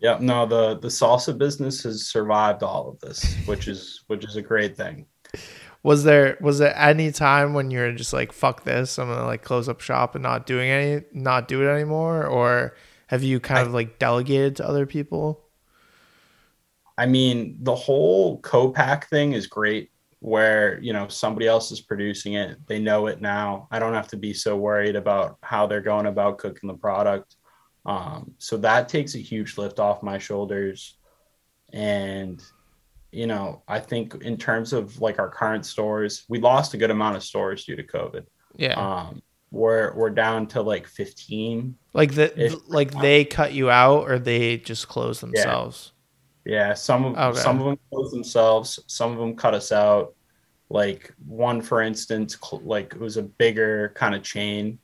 Yeah, 0.00 0.18
no, 0.20 0.46
the 0.46 0.78
the 0.78 0.88
salsa 0.88 1.36
business 1.36 1.82
has 1.82 2.06
survived 2.06 2.62
all 2.62 2.88
of 2.88 2.98
this, 3.00 3.34
which 3.46 3.68
is 3.68 4.02
which 4.06 4.24
is 4.24 4.36
a 4.36 4.42
great 4.42 4.76
thing. 4.76 5.06
Was 5.82 6.04
there 6.04 6.38
was 6.40 6.58
there 6.58 6.76
any 6.76 7.12
time 7.12 7.54
when 7.54 7.70
you 7.70 7.80
were 7.80 7.92
just 7.92 8.12
like 8.12 8.32
fuck 8.32 8.64
this, 8.64 8.98
I'm 8.98 9.08
gonna 9.08 9.26
like 9.26 9.42
close 9.42 9.68
up 9.68 9.80
shop 9.80 10.14
and 10.14 10.22
not 10.22 10.46
doing 10.46 10.70
any 10.70 11.04
not 11.12 11.48
do 11.48 11.62
it 11.62 11.70
anymore? 11.70 12.26
Or 12.26 12.76
have 13.08 13.22
you 13.22 13.40
kind 13.40 13.60
I- 13.60 13.62
of 13.62 13.74
like 13.74 13.98
delegated 13.98 14.56
to 14.56 14.66
other 14.68 14.86
people? 14.86 15.44
I 16.98 17.06
mean, 17.06 17.56
the 17.62 17.74
whole 17.74 18.40
co-pack 18.40 19.08
thing 19.08 19.32
is 19.32 19.46
great 19.46 19.90
where, 20.18 20.78
you 20.80 20.92
know, 20.92 21.08
somebody 21.08 21.46
else 21.46 21.70
is 21.72 21.80
producing 21.80 22.34
it. 22.34 22.58
They 22.66 22.78
know 22.78 23.06
it 23.06 23.22
now. 23.22 23.68
I 23.70 23.78
don't 23.78 23.94
have 23.94 24.08
to 24.08 24.18
be 24.18 24.34
so 24.34 24.54
worried 24.54 24.96
about 24.96 25.38
how 25.42 25.66
they're 25.66 25.80
going 25.80 26.04
about 26.06 26.36
cooking 26.36 26.68
the 26.68 26.74
product. 26.74 27.36
Um, 27.86 28.32
so 28.38 28.56
that 28.58 28.88
takes 28.88 29.14
a 29.14 29.18
huge 29.18 29.56
lift 29.58 29.78
off 29.78 30.02
my 30.02 30.18
shoulders. 30.18 30.96
And, 31.72 32.42
you 33.12 33.26
know, 33.26 33.62
I 33.66 33.80
think 33.80 34.22
in 34.22 34.36
terms 34.36 34.72
of 34.72 35.00
like 35.00 35.18
our 35.18 35.28
current 35.28 35.64
stores, 35.66 36.24
we 36.28 36.38
lost 36.40 36.74
a 36.74 36.76
good 36.78 36.90
amount 36.90 37.16
of 37.16 37.22
stores 37.22 37.64
due 37.64 37.76
to 37.76 37.82
COVID. 37.82 38.26
Yeah. 38.56 38.74
Um, 38.74 39.22
we're, 39.50 39.94
we're 39.94 40.10
down 40.10 40.46
to 40.48 40.62
like 40.62 40.86
15 40.86 41.74
like 41.92 42.14
the 42.14 42.60
like 42.68 42.92
they 43.00 43.24
cut 43.24 43.52
you 43.52 43.68
out 43.68 44.08
or 44.08 44.18
they 44.20 44.58
just 44.58 44.86
close 44.86 45.20
themselves. 45.20 45.92
Yeah, 46.44 46.74
some 46.74 47.04
of 47.04 47.16
Okay. 47.16 47.40
some 47.40 47.58
of 47.58 47.66
them 47.66 47.78
closed 47.90 48.14
themselves. 48.14 48.78
Some 48.86 49.12
of 49.12 49.18
them 49.18 49.34
cut 49.36 49.54
us 49.54 49.72
out. 49.72 50.14
Like 50.68 51.12
one, 51.26 51.60
for 51.60 51.82
instance, 51.82 52.38
like 52.62 52.94
it 52.94 53.00
was 53.00 53.16
a 53.16 53.22
bigger 53.22 53.92
kind 53.96 54.14
of 54.14 54.22
chain, 54.22 54.78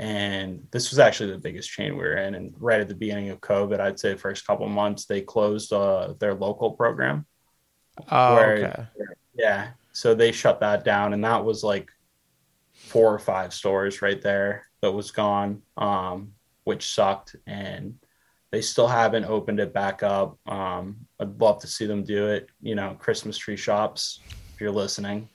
and 0.00 0.66
this 0.70 0.88
was 0.90 0.98
actually 0.98 1.30
the 1.30 1.38
biggest 1.38 1.68
chain 1.70 1.92
we 1.92 1.98
were 2.00 2.16
in. 2.16 2.34
And 2.34 2.54
right 2.58 2.80
at 2.80 2.88
the 2.88 2.94
beginning 2.94 3.28
of 3.28 3.40
COVID, 3.42 3.80
I'd 3.80 4.00
say 4.00 4.16
first 4.16 4.46
couple 4.46 4.66
months, 4.66 5.04
they 5.04 5.20
closed 5.20 5.74
uh, 5.74 6.14
their 6.18 6.32
local 6.32 6.70
program. 6.70 7.26
Oh, 8.10 8.34
Where- 8.34 8.56
okay. 8.56 8.84
Yeah, 9.34 9.68
so 9.92 10.14
they 10.14 10.32
shut 10.32 10.58
that 10.60 10.84
down, 10.84 11.12
and 11.12 11.22
that 11.24 11.44
was 11.44 11.62
like 11.62 11.90
four 12.72 13.12
or 13.14 13.18
five 13.18 13.52
stores 13.52 14.00
right 14.00 14.20
there 14.22 14.64
that 14.80 14.90
was 14.90 15.10
gone, 15.10 15.60
um, 15.76 16.32
which 16.64 16.94
sucked. 16.94 17.36
And 17.46 17.94
they 18.52 18.62
still 18.62 18.88
haven't 18.88 19.26
opened 19.26 19.60
it 19.60 19.74
back 19.74 20.02
up. 20.02 20.38
Um, 20.48 21.06
I'd 21.20 21.38
love 21.40 21.60
to 21.60 21.66
see 21.66 21.84
them 21.86 22.04
do 22.04 22.26
it. 22.28 22.48
You 22.62 22.74
know, 22.74 22.96
Christmas 22.98 23.36
tree 23.36 23.56
shops. 23.56 24.20
If 24.54 24.60
you're 24.62 24.72
listening, 24.72 25.28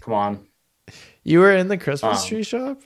come 0.00 0.14
on. 0.14 0.46
You 1.24 1.38
were 1.38 1.52
in 1.54 1.68
the 1.68 1.78
Christmas 1.78 2.22
Um, 2.22 2.28
tree 2.28 2.42
shop? 2.42 2.82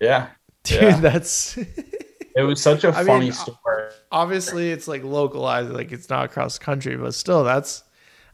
Yeah, 0.00 0.28
Dude, 0.64 0.82
yeah. 0.82 1.00
that's 1.00 1.56
it 1.56 2.42
was 2.46 2.60
such 2.62 2.84
a 2.84 2.88
I 2.96 3.04
funny 3.04 3.26
mean, 3.26 3.32
store. 3.32 3.92
obviously 4.12 4.70
it's 4.70 4.86
like 4.88 5.02
localized, 5.04 5.70
like 5.70 5.92
it's 5.92 6.08
not 6.08 6.24
across 6.26 6.58
the 6.58 6.64
country, 6.64 6.96
but 6.96 7.14
still 7.14 7.44
that's 7.44 7.84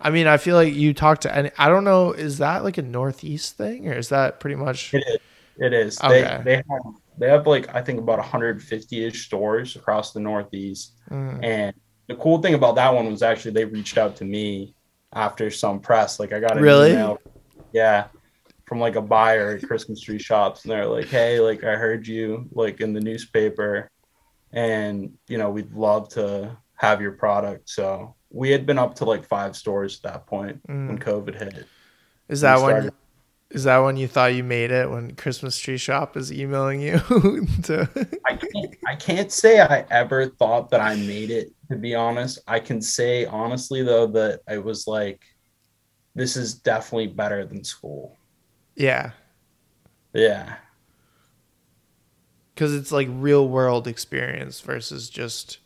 I 0.00 0.10
mean, 0.10 0.26
I 0.26 0.36
feel 0.36 0.56
like 0.56 0.74
you 0.74 0.92
talk 0.92 1.20
to 1.22 1.34
any 1.34 1.50
I 1.58 1.68
don't 1.68 1.84
know, 1.84 2.12
is 2.12 2.38
that 2.38 2.64
like 2.64 2.78
a 2.78 2.82
northeast 2.82 3.56
thing 3.56 3.88
or 3.88 3.92
is 3.94 4.08
that 4.10 4.40
pretty 4.40 4.56
much 4.56 4.92
It 4.94 5.04
is. 5.06 5.18
It 5.56 5.72
is. 5.72 6.00
Okay. 6.02 6.40
They 6.44 6.44
they 6.44 6.56
have 6.56 6.94
they 7.18 7.28
have 7.30 7.46
like 7.46 7.72
I 7.74 7.80
think 7.80 7.98
about 8.00 8.18
150 8.18 9.04
ish 9.04 9.24
stores 9.26 9.76
across 9.76 10.12
the 10.12 10.20
Northeast. 10.20 10.94
Mm. 11.10 11.44
And 11.44 11.74
the 12.08 12.16
cool 12.16 12.42
thing 12.42 12.54
about 12.54 12.74
that 12.74 12.92
one 12.92 13.06
was 13.10 13.22
actually 13.22 13.52
they 13.52 13.64
reached 13.64 13.96
out 13.96 14.16
to 14.16 14.24
me 14.24 14.74
after 15.12 15.50
some 15.50 15.78
press. 15.80 16.18
Like 16.18 16.32
I 16.32 16.40
got 16.40 16.56
an 16.56 16.62
Really? 16.62 16.90
email, 16.92 17.18
yeah, 17.72 18.08
from 18.66 18.80
like 18.80 18.96
a 18.96 19.02
buyer 19.02 19.56
at 19.56 19.66
Christmas 19.66 20.00
tree 20.00 20.18
shops, 20.18 20.64
and 20.64 20.72
they're 20.72 20.86
like, 20.86 21.06
"Hey, 21.08 21.40
like 21.40 21.64
I 21.64 21.76
heard 21.76 22.06
you 22.06 22.48
like 22.52 22.80
in 22.80 22.92
the 22.92 23.00
newspaper, 23.00 23.90
and 24.52 25.12
you 25.28 25.38
know 25.38 25.50
we'd 25.50 25.72
love 25.72 26.08
to 26.10 26.56
have 26.76 27.00
your 27.00 27.12
product." 27.12 27.68
So 27.68 28.16
we 28.30 28.50
had 28.50 28.66
been 28.66 28.78
up 28.78 28.96
to 28.96 29.04
like 29.04 29.26
five 29.26 29.56
stores 29.56 29.96
at 29.96 30.12
that 30.12 30.26
point 30.26 30.60
when 30.66 30.98
Mm. 30.98 31.02
COVID 31.02 31.38
hit. 31.38 31.66
Is 32.28 32.40
that 32.40 32.60
when 32.60 32.90
is 33.50 33.64
that 33.64 33.78
when 33.78 33.96
you 33.96 34.08
thought 34.08 34.34
you 34.34 34.42
made 34.42 34.70
it 34.70 34.90
when 34.90 35.14
Christmas 35.14 35.58
tree 35.58 35.76
shop 35.76 36.16
is 36.16 36.32
emailing 36.32 36.80
you 36.80 36.98
to 37.64 37.88
I 38.26 38.34
can't, 38.36 38.74
I 38.86 38.96
can't 38.96 39.30
say 39.30 39.60
I 39.60 39.84
ever 39.90 40.26
thought 40.26 40.70
that 40.70 40.80
I 40.80 40.96
made 40.96 41.30
it 41.30 41.52
to 41.70 41.76
be 41.76 41.94
honest. 41.94 42.40
I 42.48 42.58
can 42.58 42.80
say 42.80 43.26
honestly 43.26 43.82
though 43.82 44.06
that 44.08 44.40
it 44.48 44.64
was 44.64 44.86
like 44.86 45.22
this 46.16 46.36
is 46.36 46.54
definitely 46.54 47.08
better 47.08 47.44
than 47.44 47.62
school. 47.62 48.16
Yeah. 48.76 49.10
Yeah. 50.12 50.56
Cuz 52.56 52.72
it's 52.74 52.92
like 52.92 53.08
real 53.10 53.48
world 53.48 53.86
experience 53.88 54.60
versus 54.60 55.10
just 55.10 55.58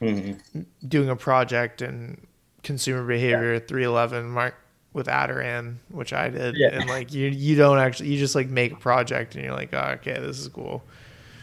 Mhm. 0.00 0.38
doing 0.86 1.08
a 1.08 1.16
project 1.16 1.80
and 1.80 2.26
consumer 2.62 3.04
behavior 3.06 3.58
311 3.60 4.28
mark 4.28 4.54
with 4.92 5.06
Adaran, 5.06 5.76
which 5.88 6.12
I 6.12 6.28
did. 6.30 6.56
Yeah. 6.56 6.68
And 6.72 6.88
like 6.88 7.12
you 7.12 7.28
you 7.28 7.54
don't 7.56 7.78
actually 7.78 8.08
you 8.10 8.18
just 8.18 8.34
like 8.34 8.48
make 8.48 8.72
a 8.72 8.76
project 8.76 9.34
and 9.36 9.44
you're 9.44 9.54
like, 9.54 9.72
oh, 9.72 9.90
okay, 10.00 10.18
this 10.20 10.38
is 10.40 10.48
cool. 10.48 10.82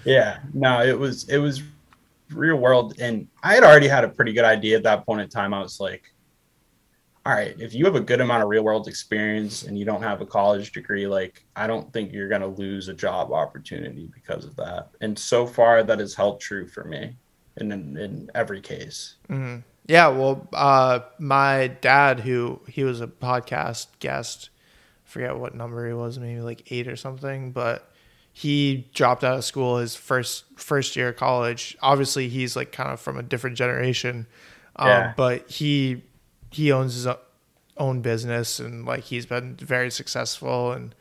Yeah. 0.04 0.39
No, 0.54 0.82
it 0.84 0.97
was 0.99 1.30
it 1.30 1.38
was 1.38 1.62
real 2.30 2.56
world 2.58 2.95
and 2.99 3.28
I 3.43 3.54
had 3.54 3.64
already 3.64 3.88
had 3.88 4.04
a 4.04 4.10
pretty 4.10 4.34
good 4.34 4.45
idea 4.45 4.76
at 4.78 4.84
that 4.84 5.06
point 5.06 5.22
in 5.22 5.30
time. 5.30 5.54
I 5.54 5.62
was 5.62 5.80
like, 5.80 6.12
all 7.26 7.34
right, 7.34 7.55
if 7.59 7.74
you 7.74 7.86
have 7.86 7.95
a 7.95 8.01
good 8.01 8.19
amount 8.21 8.43
of 8.43 8.49
real 8.49 8.63
world 8.63 8.88
experience 8.88 9.63
and 9.63 9.80
you 9.80 9.86
don't 9.86 10.01
have 10.01 10.21
a 10.21 10.26
college 10.26 10.71
degree, 10.74 11.07
like 11.07 11.45
I 11.55 11.67
don't 11.67 11.91
think 11.93 12.11
you're 12.11 12.28
gonna 12.30 12.47
lose 12.47 12.89
a 12.89 12.93
job 12.93 13.32
opportunity 13.32 14.09
because 14.13 14.43
of 14.45 14.55
that. 14.57 14.89
And 15.01 15.17
so 15.17 15.47
far 15.47 15.84
that 15.84 15.99
has 15.99 16.13
held 16.15 16.41
true 16.41 16.67
for 16.67 16.84
me 16.84 17.15
in 17.57 17.71
in, 17.71 17.97
in 17.97 18.30
every 18.36 18.59
case. 18.61 19.15
hmm 19.28 19.57
Yeah, 19.88 20.07
well, 20.09 20.47
uh, 20.53 20.99
my 21.19 21.67
dad, 21.82 22.21
who 22.21 22.61
he 22.67 22.84
was 22.84 23.01
a 23.01 23.07
podcast 23.07 23.88
guest, 23.99 24.49
I 25.05 25.09
forget 25.09 25.38
what 25.38 25.55
number 25.55 25.88
he 25.88 25.93
was, 25.93 26.19
maybe 26.19 26.41
like 26.41 26.71
eight 26.71 26.88
or 26.88 26.95
something, 26.95 27.51
but 27.51 27.91
he 28.34 28.89
dropped 28.93 29.24
out 29.24 29.38
of 29.38 29.45
school 29.45 29.78
his 29.78 29.95
first 29.95 30.45
first 30.57 30.95
year 30.95 31.09
of 31.09 31.17
college. 31.17 31.78
Obviously, 31.82 32.30
he's 32.30 32.55
like 32.55 32.71
kind 32.71 32.91
of 32.91 32.99
from 32.99 33.17
a 33.17 33.24
different 33.24 33.57
generation, 33.57 34.28
um, 34.78 34.88
Yeah. 34.88 35.13
but 35.15 35.49
he 35.49 36.03
he 36.54 36.72
owns 36.72 36.93
his 36.95 37.08
own 37.78 38.01
business 38.01 38.60
and 38.60 38.86
like 38.86 39.04
he's 39.06 39.26
been 39.26 39.56
very 39.56 39.89
successful 39.91 40.72
and 40.72 40.93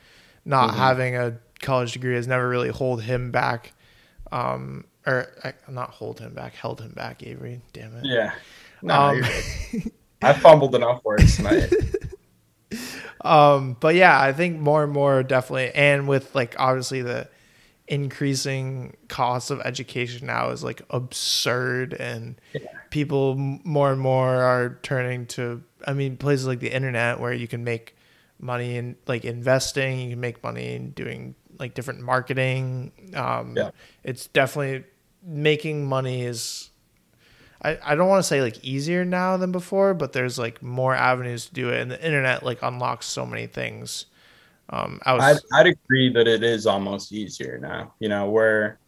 not 0.45 0.71
Mhm. 0.71 0.77
having 0.77 1.17
a 1.17 1.39
college 1.61 1.93
degree 1.93 2.15
has 2.15 2.27
never 2.27 2.49
really 2.49 2.71
hold 2.71 3.03
him 3.03 3.31
back. 3.31 3.73
Um, 4.33 4.85
or 5.07 5.29
uh, 5.45 5.53
not 5.69 5.91
hold 5.91 6.21
him 6.21 6.33
back, 6.35 6.55
held 6.55 6.81
him 6.81 6.93
back, 6.93 7.23
Avery. 7.23 7.61
Damn 7.73 7.97
it. 7.99 8.05
Yeah. 8.07 8.33
No, 8.83 8.95
Um. 8.95 9.23
I 10.23 10.33
fumbled 10.35 10.75
enough 10.75 11.05
words 11.05 11.37
tonight. 11.37 11.73
Um, 13.25 13.77
but 13.79 13.95
yeah, 13.95 14.21
I 14.21 14.33
think 14.33 14.59
more 14.59 14.83
and 14.83 14.93
more 14.93 15.23
definitely, 15.23 15.71
and 15.75 16.09
with 16.09 16.35
like 16.35 16.57
obviously 16.59 17.03
the 17.03 17.29
increasing 17.87 18.97
cost 19.09 19.51
of 19.51 19.61
education 19.61 20.27
now 20.27 20.51
is 20.51 20.65
like 20.65 20.83
absurd, 20.91 21.93
and 21.95 22.35
people 22.93 23.35
more 23.35 23.91
and 23.91 24.01
more 24.01 24.29
are 24.29 24.79
turning 24.83 25.27
to. 25.27 25.65
I 25.85 25.95
mean, 25.95 26.17
places 26.17 26.47
like 26.47 26.61
the 26.61 26.73
internet 26.73 27.19
where 27.19 27.33
you 27.33 27.49
can 27.49 27.65
make 27.65 27.97
money 28.39 28.77
in 28.77 28.97
like 29.09 29.25
investing, 29.25 30.01
you 30.01 30.11
can 30.11 30.21
make 30.21 30.43
money 30.45 30.75
in 30.75 30.91
doing 30.91 31.35
like 31.59 31.75
different 31.75 32.01
marketing. 32.01 32.93
Um, 33.15 33.57
Yeah. 33.57 33.71
it's 34.05 34.29
definitely 34.29 34.85
making 35.25 35.87
money 35.87 36.23
is 36.23 36.71
I, 37.63 37.79
I 37.83 37.95
don't 37.95 38.09
want 38.09 38.23
to 38.23 38.29
say 38.29 38.43
like 38.43 38.63
easier 38.65 39.05
now 39.05 39.37
than 39.37 39.53
before, 39.53 39.95
but 39.95 40.13
there's 40.13 40.39
like 40.39 40.63
more 40.63 40.95
avenues 40.95 41.47
to 41.47 41.55
do 41.55 41.71
it, 41.71 41.81
and 41.81 41.91
the 41.91 42.05
internet 42.05 42.43
like 42.45 42.63
unlocks 42.63 43.07
so 43.07 43.25
many 43.25 43.47
things. 43.47 44.07
Um, 44.71 45.01
I 45.05 45.15
was 45.15 45.23
I'd, 45.23 45.61
I'd 45.61 45.67
agree 45.67 46.13
that 46.13 46.27
it 46.27 46.43
is 46.43 46.67
almost 46.67 47.13
easier 47.13 47.59
now. 47.59 47.95
You 48.01 48.09
know, 48.09 48.31
we're 48.31 48.79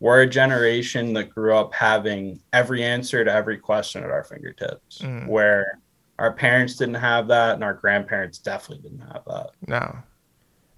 we're 0.00 0.22
a 0.22 0.26
generation 0.26 1.12
that 1.14 1.30
grew 1.30 1.54
up 1.56 1.72
having 1.74 2.40
every 2.52 2.82
answer 2.84 3.24
to 3.24 3.32
every 3.32 3.58
question 3.58 4.04
at 4.04 4.10
our 4.10 4.22
fingertips, 4.24 4.98
Mhm. 5.02 5.26
where 5.26 5.78
our 6.18 6.32
parents 6.32 6.76
didn't 6.76 6.94
have 6.94 7.28
that, 7.28 7.54
and 7.54 7.64
our 7.64 7.74
grandparents 7.74 8.38
definitely 8.38 8.88
didn't 8.88 9.06
have 9.12 9.24
that. 9.26 9.50
no, 9.66 9.98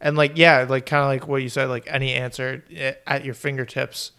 and 0.01 0.17
like 0.17 0.33
yeah, 0.39 0.65
like 0.69 0.87
kind 0.87 1.03
of 1.03 1.09
like 1.09 1.29
what 1.29 1.43
you 1.43 1.49
said, 1.49 1.69
like 1.69 1.85
any 1.87 2.13
answer 2.15 2.65
at 3.07 3.25
your 3.25 3.35
fingertips. 3.35 4.13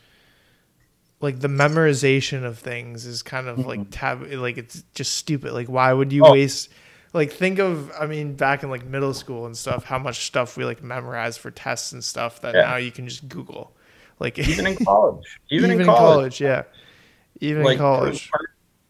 Like 1.20 1.40
the 1.40 1.48
memorization 1.48 2.44
of 2.44 2.58
things 2.58 3.06
is 3.06 3.22
kind 3.22 3.48
of 3.48 3.60
like 3.60 3.82
tab, 3.92 4.24
like 4.32 4.58
it's 4.58 4.84
just 4.96 5.14
stupid. 5.14 5.54
Like 5.54 5.68
why 5.68 5.94
would 5.94 6.12
you 6.12 6.26
Oh. 6.26 6.32
waste? 6.32 6.70
Like 7.14 7.32
think 7.32 7.60
of, 7.60 7.92
I 8.00 8.08
mean, 8.08 8.34
back 8.34 8.64
in 8.64 8.72
like 8.72 8.86
middle 8.86 9.14
school 9.14 9.46
and 9.46 9.56
stuff, 9.56 9.84
how 9.84 10.00
much 10.00 10.26
stuff 10.26 10.58
we 10.58 10.66
like 10.66 10.82
memorized 10.82 11.40
for 11.40 11.52
tests 11.52 11.92
and 11.92 12.04
stuff 12.04 12.42
that 12.42 12.56
Yeah. 12.56 12.62
now 12.62 12.78
you 12.78 12.90
can 12.92 13.08
just 13.08 13.28
Google. 13.30 13.76
Like 14.22 14.40
Even 14.40 14.68
in 14.68 14.76
college, 14.86 15.40
even, 15.50 15.72
in 15.72 15.86
college, 15.86 16.40
yeah. 16.40 16.64
Even 17.42 17.64
like 17.64 17.74
in 17.74 17.80
college. 17.80 18.30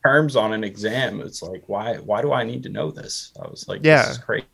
terms 0.04 0.36
on 0.36 0.52
an 0.54 0.64
exam, 0.64 1.22
it's 1.22 1.42
like 1.42 1.64
why 1.68 1.96
why 1.96 2.22
do 2.22 2.32
I 2.34 2.44
need 2.44 2.64
to 2.64 2.70
know 2.70 2.92
this? 2.92 3.32
I 3.42 3.48
was 3.48 3.68
like, 3.68 3.82
Yeah. 3.84 4.04
this 4.04 4.12
is 4.12 4.18
crazy. 4.20 4.46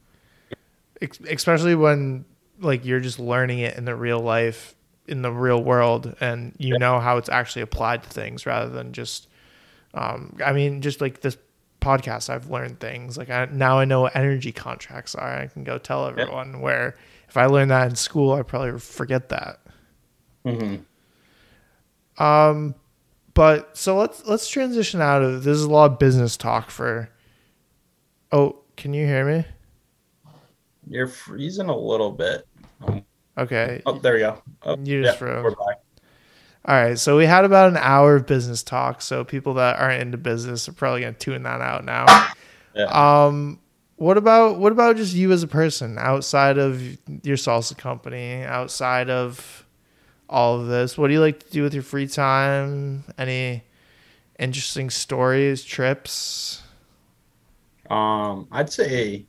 Especially 1.29 1.75
when 1.75 2.25
like 2.59 2.85
you're 2.85 2.99
just 2.99 3.19
learning 3.19 3.59
it 3.59 3.77
in 3.77 3.85
the 3.85 3.95
real 3.95 4.19
life 4.19 4.75
in 5.07 5.21
the 5.21 5.31
real 5.31 5.63
world 5.63 6.15
and 6.19 6.53
you 6.57 6.77
know 6.77 6.99
how 6.99 7.17
it's 7.17 7.29
actually 7.29 7.61
applied 7.61 8.03
to 8.03 8.09
things 8.09 8.45
rather 8.45 8.69
than 8.69 8.91
just 8.91 9.27
um 9.93 10.35
i 10.45 10.51
mean 10.51 10.81
just 10.81 10.99
like 10.99 11.21
this 11.21 11.37
podcast 11.79 12.29
i've 12.29 12.49
learned 12.49 12.77
things 12.79 13.17
like 13.17 13.29
I, 13.29 13.45
now 13.45 13.79
i 13.79 13.85
know 13.85 14.01
what 14.01 14.15
energy 14.15 14.51
contracts 14.51 15.15
are 15.15 15.37
i 15.37 15.47
can 15.47 15.63
go 15.63 15.77
tell 15.77 16.07
everyone 16.07 16.59
where 16.59 16.97
if 17.29 17.37
i 17.37 17.45
learned 17.45 17.71
that 17.71 17.87
in 17.89 17.95
school 17.95 18.33
i 18.33 18.41
probably 18.41 18.77
forget 18.79 19.29
that 19.29 19.61
Mhm. 20.47 20.83
um 22.23 22.75
but 23.33 23.77
so 23.77 23.97
let's 23.97 24.25
let's 24.25 24.47
transition 24.49 25.01
out 25.01 25.21
of 25.21 25.43
this 25.43 25.57
is 25.57 25.63
a 25.63 25.69
lot 25.69 25.91
of 25.91 25.99
business 25.99 26.37
talk 26.37 26.69
for 26.71 27.09
oh 28.31 28.57
can 28.75 28.93
you 28.93 29.05
hear 29.05 29.25
me 29.25 29.45
You're 30.89 31.07
freezing 31.07 31.69
a 31.69 31.77
little 31.77 32.11
bit. 32.11 32.47
Um, 32.85 33.03
okay 33.37 33.81
oh, 33.85 33.99
there 33.99 34.13
we 34.13 34.19
go. 34.19 34.41
Oh, 34.63 34.77
You 34.83 35.03
just 35.03 35.19
yeah, 35.21 35.41
froze. 35.41 35.55
All 36.65 36.75
right, 36.75 36.99
so 36.99 37.15
we 37.15 37.25
had 37.25 37.45
about 37.45 37.69
an 37.69 37.77
hour 37.77 38.15
of 38.15 38.25
business 38.25 38.61
talk. 38.61 39.01
So 39.01 39.23
people 39.23 39.53
that 39.53 39.79
aren't 39.79 40.01
into 40.01 40.17
business 40.17 40.67
are 40.67 40.73
probably 40.73 41.01
gonna 41.01 41.13
tune 41.13 41.43
that 41.43 41.61
out 41.61 41.85
now. 41.85 42.05
Yeah. 42.75 42.85
Um, 43.25 43.59
what 43.95 44.17
about 44.17 44.59
what 44.59 44.71
about 44.71 44.97
just 44.97 45.15
you 45.15 45.31
as 45.31 45.43
a 45.43 45.47
person 45.47 45.97
outside 45.97 46.57
of 46.57 46.81
your 47.23 47.37
salsa 47.37 47.77
company, 47.77 48.43
outside 48.43 49.09
of 49.09 49.65
all 50.29 50.59
of 50.59 50.67
this? 50.67 50.97
What 50.97 51.07
do 51.07 51.13
you 51.13 51.21
like 51.21 51.39
to 51.39 51.49
do 51.51 51.63
with 51.63 51.73
your 51.73 51.83
free 51.83 52.07
time? 52.07 53.03
Any 53.17 53.63
interesting 54.39 54.89
stories, 54.89 55.63
trips? 55.63 56.61
Um, 57.89 58.47
I'd 58.51 58.71
say 58.71 59.25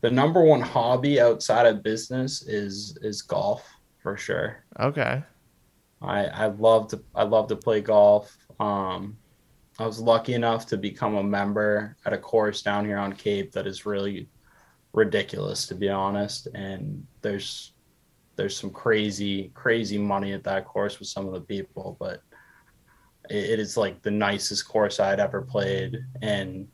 the 0.00 0.10
number 0.10 0.42
one 0.42 0.60
hobby 0.60 1.20
outside 1.20 1.66
of 1.66 1.82
business 1.82 2.42
is 2.42 2.98
is 3.02 3.22
golf 3.22 3.68
for 4.02 4.16
sure. 4.16 4.64
Okay, 4.78 5.22
I 6.00 6.26
I 6.26 6.46
love 6.46 6.88
to 6.88 7.02
I 7.14 7.24
love 7.24 7.48
to 7.48 7.56
play 7.56 7.80
golf. 7.80 8.36
Um, 8.60 9.16
I 9.78 9.86
was 9.86 9.98
lucky 9.98 10.34
enough 10.34 10.66
to 10.66 10.76
become 10.76 11.16
a 11.16 11.22
member 11.22 11.96
at 12.04 12.12
a 12.12 12.18
course 12.18 12.62
down 12.62 12.84
here 12.84 12.98
on 12.98 13.12
Cape 13.12 13.52
that 13.52 13.66
is 13.66 13.86
really 13.86 14.28
ridiculous 14.92 15.66
to 15.68 15.74
be 15.74 15.88
honest. 15.88 16.48
And 16.54 17.06
there's 17.22 17.71
there's 18.42 18.56
some 18.56 18.70
crazy 18.70 19.52
crazy 19.54 19.96
money 19.96 20.32
at 20.32 20.42
that 20.42 20.64
course 20.64 20.98
with 20.98 21.06
some 21.06 21.28
of 21.28 21.32
the 21.32 21.40
people, 21.40 21.96
but 22.00 22.22
it, 23.30 23.60
is 23.60 23.76
like 23.76 24.02
the 24.02 24.10
nicest 24.10 24.66
course 24.66 24.98
I'd 24.98 25.20
ever 25.20 25.42
played. 25.42 26.04
And 26.22 26.66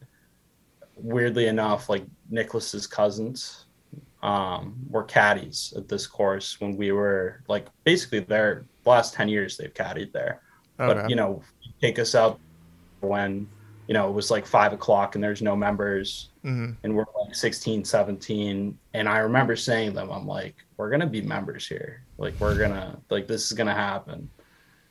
weirdly 0.97 1.47
enough, 1.47 1.91
like 1.91 2.07
Nicholas's 2.31 2.87
cousins 2.87 3.67
um, 4.23 4.77
were 4.89 5.05
caddies 5.05 5.75
at 5.77 5.89
this 5.89 6.07
course 6.07 6.59
when 6.59 6.75
we 6.75 6.91
were 6.91 7.43
like 7.49 7.67
basically 7.85 8.21
their 8.21 8.65
last 8.87 9.13
ten 9.13 9.29
years 9.29 9.59
they've 9.59 9.75
caddied 9.75 10.11
there, 10.13 10.41
but 10.79 11.11
you 11.11 11.17
know, 11.17 11.43
take 11.83 11.99
us 11.99 12.15
out 12.15 12.41
when 13.01 13.47
you 13.89 13.93
know 13.93 14.09
it 14.09 14.13
was 14.13 14.31
like 14.31 14.47
five 14.47 14.73
o'clock 14.73 15.17
and 15.17 15.23
there's 15.23 15.43
no 15.43 15.55
members 15.55 16.31
hmm 16.49 16.71
and 16.83 16.95
we're 16.95 17.05
like 17.25 17.35
16 17.35 17.85
17 17.85 18.79
and 18.95 19.09
i 19.09 19.19
remember 19.19 19.55
saying 19.57 19.91
to 19.91 19.97
them 19.97 20.11
i'm 20.11 20.27
like 20.27 20.57
we're 20.77 20.91
gonna 20.91 21.07
be 21.07 21.21
members 21.21 21.67
here 21.67 22.05
like 22.17 22.35
we're 22.41 22.59
gonna 22.59 22.99
like 23.11 23.27
this 23.27 23.47
is 23.47 23.53
gonna 23.53 23.75
happen 23.75 24.31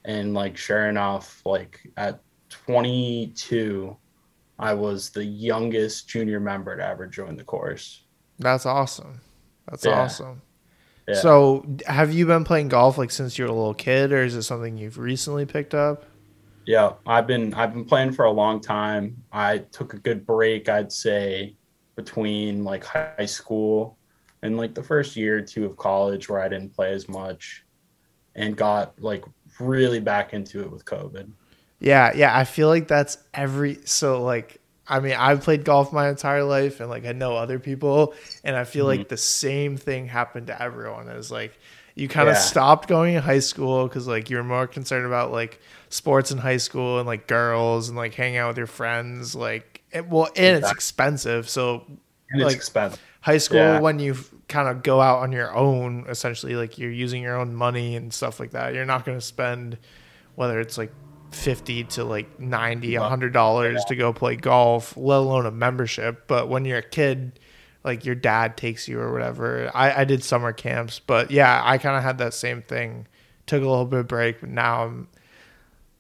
and 0.05 0.33
like 0.33 0.55
sure 0.55 0.87
enough 0.89 1.41
like 1.45 1.79
at 1.97 2.19
22 2.49 3.95
i 4.59 4.73
was 4.73 5.09
the 5.09 5.23
youngest 5.23 6.07
junior 6.07 6.39
member 6.39 6.75
to 6.77 6.85
ever 6.85 7.07
join 7.07 7.35
the 7.35 7.43
course 7.43 8.03
that's 8.39 8.65
awesome. 8.65 9.21
That's 9.69 9.85
Yeah. 9.85 10.01
awesome. 10.01 10.41
Yeah. 11.07 11.15
So, 11.15 11.65
have 11.87 12.13
you 12.13 12.25
been 12.25 12.43
playing 12.43 12.67
golf 12.67 12.97
like 12.97 13.11
since 13.11 13.37
you 13.37 13.45
were 13.45 13.51
a 13.51 13.53
little 13.53 13.73
kid, 13.73 14.11
or 14.11 14.23
is 14.23 14.35
it 14.35 14.43
something 14.43 14.77
you've 14.77 14.97
recently 14.97 15.45
picked 15.45 15.73
up? 15.73 16.03
Yeah, 16.67 16.95
I've 17.07 17.27
been 17.27 17.53
I've 17.55 17.73
been 17.73 17.85
playing 17.85 18.13
for 18.13 18.25
a 18.25 18.31
long 18.31 18.61
time. 18.61 19.23
I 19.33 19.59
took 19.59 19.95
a 19.95 19.99
good 19.99 20.25
break, 20.27 20.69
I'd 20.69 20.93
say, 20.93 21.57
between 21.97 22.63
like 22.65 22.85
high 22.85 23.25
school 23.27 23.99
and 24.43 24.57
like 24.57 24.75
the 24.75 24.83
first 24.83 25.17
year 25.17 25.39
or 25.39 25.43
two 25.43 25.65
of 25.65 25.77
college 25.77 26.29
where 26.29 26.41
I 26.41 26.49
didn't 26.49 26.75
play 26.75 26.93
as 26.93 27.09
much 27.09 27.65
and 28.35 28.57
got 28.57 28.99
like 29.01 29.25
really 29.59 30.01
back 30.01 30.33
into 30.33 30.61
it 30.61 30.71
with 30.71 30.85
COVID. 30.85 31.31
Yeah, 31.79 32.11
yeah. 32.15 32.35
I 32.37 32.43
feel 32.43 32.67
like 32.69 32.87
that's 32.87 33.17
every 33.33 33.79
so 33.85 34.23
like 34.23 34.59
I 34.89 34.99
mean, 35.01 35.15
I've 35.17 35.43
played 35.43 35.65
golf 35.65 35.91
my 35.91 36.09
entire 36.09 36.43
life 36.43 36.79
and 36.79 36.89
like 36.89 37.05
I 37.05 37.11
know 37.11 37.35
other 37.35 37.59
people 37.59 38.13
and 38.43 38.55
I 38.55 38.63
feel 38.63 38.85
Mm-hmm. 38.85 39.01
like 39.01 39.09
the 39.09 39.17
same 39.17 39.77
thing 39.77 40.07
happened 40.07 40.47
to 40.47 40.61
everyone. 40.61 41.09
Is 41.09 41.31
like 41.31 41.57
you 41.97 42.07
kind 42.07 42.29
of 42.29 42.35
Yeah. 42.35 42.41
stopped 42.41 42.87
going 42.87 43.15
in 43.15 43.21
high 43.23 43.39
school 43.39 43.89
cuz 43.89 44.07
like 44.07 44.29
you 44.29 44.37
were 44.37 44.43
more 44.43 44.67
concerned 44.67 45.05
about 45.05 45.31
like 45.31 45.59
sports 45.89 46.31
in 46.31 46.37
high 46.37 46.57
school 46.57 46.99
and 46.99 47.07
like 47.07 47.27
girls 47.27 47.89
and 47.89 47.97
like 47.97 48.13
hanging 48.13 48.37
out 48.37 48.49
with 48.49 48.57
your 48.57 48.67
friends 48.67 49.33
like 49.35 49.81
it, 49.91 50.07
well 50.07 50.27
and 50.35 50.57
it's 50.57 50.71
expensive. 50.71 51.49
So 51.49 51.83
And 52.29 52.41
it's 52.41 52.45
Like- 52.47 52.55
expensive. 52.57 52.99
high 53.21 53.37
school 53.37 53.59
Yeah. 53.59 53.79
when 53.79 53.99
you 53.99 54.15
kind 54.49 54.67
of 54.67 54.83
go 54.83 54.99
out 55.01 55.19
on 55.19 55.31
your 55.31 55.55
own 55.55 56.05
essentially 56.09 56.55
like 56.55 56.77
you're 56.77 56.91
using 56.91 57.23
your 57.23 57.37
own 57.37 57.55
money 57.55 57.95
and 57.95 58.13
stuff 58.13 58.39
like 58.39 58.51
that 58.51 58.73
you're 58.73 58.85
not 58.85 59.03
going 59.05 59.17
to 59.17 59.25
spend 59.25 59.77
whether 60.35 60.59
it's 60.59 60.77
like 60.77 60.91
50 61.31 61.83
to 61.85 62.03
like 62.03 62.39
90 62.39 62.89
Yeah. 62.89 62.99
100 63.01 63.33
dollars 63.33 63.83
to 63.85 63.95
go 63.95 64.13
play 64.13 64.35
golf 64.35 64.95
let 64.95 65.17
alone 65.17 65.45
a 65.45 65.51
membership 65.51 66.23
but 66.27 66.47
when 66.47 66.63
you're 66.65 66.77
a 66.77 66.81
kid 66.81 67.39
like 67.83 68.05
your 68.05 68.15
dad 68.15 68.57
takes 68.57 68.87
you 68.87 68.99
or 68.99 69.11
whatever 69.11 69.71
i, 69.73 70.01
I 70.01 70.03
did 70.03 70.23
summer 70.23 70.53
camps 70.53 70.99
but 70.99 71.31
yeah 71.31 71.61
i 71.63 71.77
kind 71.77 71.95
of 71.97 72.03
had 72.03 72.17
that 72.19 72.33
same 72.33 72.61
thing 72.61 73.07
took 73.45 73.63
a 73.63 73.67
little 73.67 73.85
bit 73.85 73.99
of 73.99 74.07
break 74.07 74.41
but 74.41 74.49
now 74.49 74.83
i'm 74.83 75.07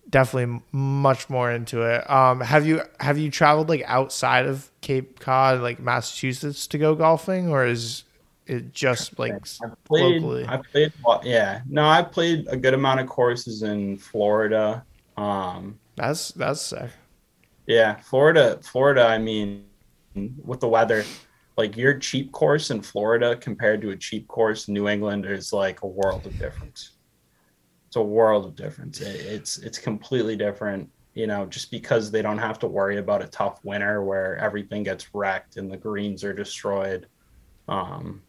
definitely 0.09 0.61
much 0.71 1.29
more 1.29 1.51
into 1.51 1.81
it. 1.81 2.09
Um, 2.09 2.41
have 2.41 2.65
you 2.65 2.81
have 2.99 3.17
you 3.17 3.29
traveled 3.29 3.69
like 3.69 3.83
outside 3.85 4.45
of 4.45 4.69
Cape 4.81 5.19
Cod, 5.19 5.61
like 5.61 5.79
Massachusetts, 5.79 6.67
to 6.67 6.77
go 6.77 6.95
golfing, 6.95 7.49
or 7.49 7.65
is 7.65 8.03
it 8.45 8.73
just 8.73 9.17
like 9.19 9.33
I 9.33 9.67
played. 9.85 10.21
locally? 10.21 10.45
I 10.47 10.57
played. 10.57 10.93
Yeah, 11.23 11.61
no, 11.69 11.87
I 11.87 12.01
played 12.01 12.47
a 12.49 12.57
good 12.57 12.73
amount 12.73 12.99
of 12.99 13.07
courses 13.07 13.63
in 13.63 13.97
Florida. 13.97 14.83
Um, 15.17 15.79
that's 15.95 16.31
that's 16.31 16.61
sick. 16.61 16.89
yeah, 17.65 17.95
Florida. 17.95 18.59
Florida. 18.61 19.05
I 19.05 19.17
mean, 19.17 19.65
with 20.43 20.59
the 20.59 20.69
weather, 20.69 21.03
like 21.57 21.75
your 21.75 21.97
cheap 21.97 22.31
course 22.31 22.69
in 22.69 22.81
Florida 22.81 23.35
compared 23.35 23.81
to 23.81 23.89
a 23.89 23.97
cheap 23.97 24.27
course 24.27 24.67
in 24.67 24.75
New 24.75 24.87
England 24.87 25.25
is 25.25 25.51
like 25.51 25.81
a 25.81 25.87
world 25.87 26.25
of 26.27 26.37
difference. 26.37 26.91
It's 27.87 27.95
a 27.95 28.01
world 28.01 28.45
of 28.45 28.55
difference. 28.55 29.01
It, 29.01 29.15
it's 29.25 29.57
it's 29.57 29.79
completely 29.79 30.35
different. 30.35 30.89
You 31.15 31.25
know, 31.25 31.47
just 31.47 31.71
because 31.71 32.11
they 32.11 32.21
don't 32.21 32.37
have 32.37 32.59
to 32.59 32.67
worry 32.67 32.97
about 32.97 33.23
a 33.23 33.27
tough 33.27 33.59
winter 33.63 34.03
where 34.03 34.37
everything 34.37 34.83
gets 34.83 35.15
wrecked 35.15 35.57
and 35.57 35.71
the 35.71 35.77
greens 35.77 36.23
are 36.23 36.33
destroyed. 36.33 37.07
Um, 37.67 38.21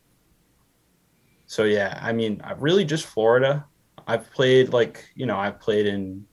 so 1.45 1.64
yeah, 1.64 1.99
I 2.03 2.12
mean, 2.12 2.43
really 2.57 2.87
just 2.87 3.05
Florida. 3.05 3.66
I've 4.07 4.31
played 4.33 4.72
like 4.72 5.07
you 5.14 5.26
know, 5.26 5.37
I've 5.37 5.61
played 5.61 5.87
in 5.87 6.24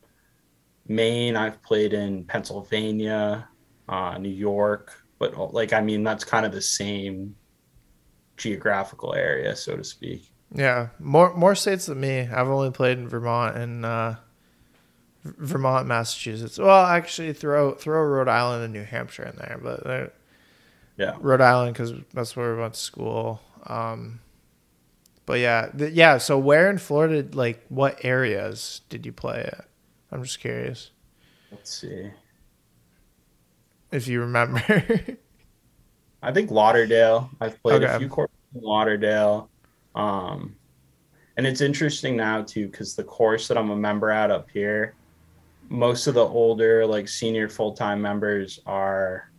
Maine. 0.88 1.36
I've 1.36 1.62
played 1.62 1.92
in 1.92 2.24
Pennsylvania, 2.24 3.50
uh, 3.90 4.18
New 4.18 4.30
York, 4.30 5.05
but 5.20 5.54
like 5.54 5.74
I 5.74 5.82
mean, 5.82 6.04
that's 6.04 6.24
kind 6.24 6.46
of 6.46 6.52
the 6.52 6.62
same 6.62 7.36
geographical 8.38 9.14
area, 9.14 9.56
so 9.56 9.76
to 9.78 9.84
speak. 9.84 10.30
Yeah, 10.54 10.90
more 11.00 11.34
more 11.36 11.56
states 11.56 11.86
than 11.88 12.00
me. 12.00 12.22
I've 12.22 12.48
only 12.48 12.72
played 12.72 12.98
in 12.98 13.08
Vermont 13.10 13.58
and 13.58 13.86
uh, 13.86 14.16
Vermont, 15.24 15.88
Massachusetts. 15.88 16.58
Well, 16.58 16.86
actually, 16.86 17.34
throw 17.34 17.74
throw 17.74 18.02
Rhode 18.04 18.28
Island 18.28 18.64
and 18.64 18.74
New 18.74 18.84
Hampshire 18.84 19.24
in 19.26 19.36
there, 19.38 19.60
but 19.62 20.16
Yeah. 20.98 21.16
Rhode 21.20 21.42
Island 21.42 21.74
because 21.74 21.94
that's 22.14 22.36
where 22.36 22.54
we 22.56 22.62
went 22.62 22.76
to 22.76 22.80
school. 22.80 23.42
Um, 23.66 24.20
but 25.26 25.40
yeah, 25.40 25.70
th- 25.76 25.94
yeah. 25.94 26.20
So 26.20 26.38
where 26.38 26.70
in 26.70 26.78
Florida, 26.78 27.28
like, 27.36 27.66
what 27.70 28.06
areas 28.06 28.82
did 28.90 29.06
you 29.06 29.12
play 29.12 29.42
at? 29.42 29.66
I'm 30.12 30.24
just 30.24 30.40
curious 30.40 30.92
Let's 31.52 31.74
see. 31.82 32.12
If 33.96 34.08
you 34.08 34.22
remember. 34.22 34.62
I 36.22 36.32
think 36.32 36.52
Lauderdale. 36.52 37.30
I've 37.40 37.62
played 37.62 37.84
Okay. 37.84 37.94
a 37.96 38.00
few 38.00 38.10
courses 38.10 38.36
in 38.56 38.62
Lauderdale. 38.62 39.50
Um, 39.96 40.56
and 41.38 41.46
it's 41.46 41.62
interesting 41.62 42.16
now 42.16 42.42
too, 42.42 42.68
because 42.68 42.96
the 42.96 43.04
course 43.04 43.48
that 43.48 43.58
I'm 43.58 43.70
a 43.70 43.76
member 43.76 44.10
at 44.12 44.32
up 44.32 44.50
here, 44.52 44.96
most 45.70 46.08
of 46.08 46.14
the 46.14 46.26
older, 46.26 46.86
like 46.86 47.08
senior 47.08 47.50
full 47.50 47.74
time 47.74 48.02
members 48.02 48.60
are 48.66 49.30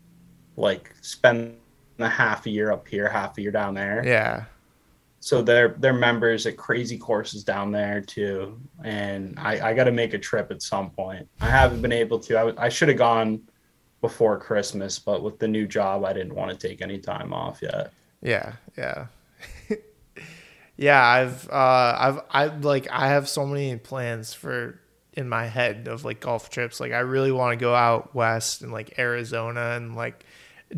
like 0.56 0.92
spend 1.00 1.56
a 1.98 2.08
half 2.08 2.46
a 2.46 2.50
year 2.50 2.70
up 2.72 2.86
here, 2.86 3.08
half 3.08 3.36
a 3.38 3.42
year 3.42 3.50
down 3.50 3.74
there. 3.74 4.02
yeah, 4.04 4.44
So 5.20 5.42
they're 5.42 5.74
they're 5.78 5.92
members 5.92 6.46
at 6.46 6.56
crazy 6.56 6.98
courses 6.98 7.42
down 7.44 7.72
there 7.72 8.00
too. 8.00 8.60
And 8.84 9.38
I, 9.38 9.70
I 9.70 9.74
got 9.74 9.84
to 9.84 9.92
make 9.92 10.14
a 10.14 10.18
trip 10.18 10.50
at 10.50 10.62
some 10.62 10.90
point. 10.90 11.28
I 11.40 11.48
haven't 11.48 11.80
been 11.82 11.92
able 11.92 12.18
to. 12.20 12.38
I, 12.38 12.66
I 12.66 12.68
should 12.68 12.88
have 12.88 12.98
gone 12.98 13.40
before 14.00 14.38
Christmas, 14.38 14.98
but 14.98 15.22
with 15.22 15.38
the 15.38 15.48
new 15.48 15.66
job, 15.66 16.04
I 16.04 16.12
didn't 16.12 16.34
want 16.34 16.50
to 16.58 16.68
take 16.68 16.82
any 16.82 16.98
time 16.98 17.32
off 17.32 17.60
yet. 17.62 17.92
yeah, 18.22 18.52
yeah. 18.76 19.06
yeah, 20.76 21.04
I've 21.04 21.48
uh 21.50 21.96
I've 21.98 22.20
I 22.30 22.46
like 22.46 22.88
I 22.90 23.08
have 23.08 23.28
so 23.28 23.46
many 23.46 23.76
plans 23.76 24.34
for 24.34 24.78
in 25.14 25.28
my 25.28 25.46
head 25.46 25.88
of 25.88 26.04
like 26.04 26.20
golf 26.20 26.50
trips. 26.50 26.78
Like 26.80 26.92
I 26.92 26.98
really 26.98 27.32
want 27.32 27.58
to 27.58 27.62
go 27.62 27.74
out 27.74 28.14
west 28.14 28.62
and 28.62 28.72
like 28.72 28.98
Arizona 28.98 29.72
and 29.76 29.96
like 29.96 30.24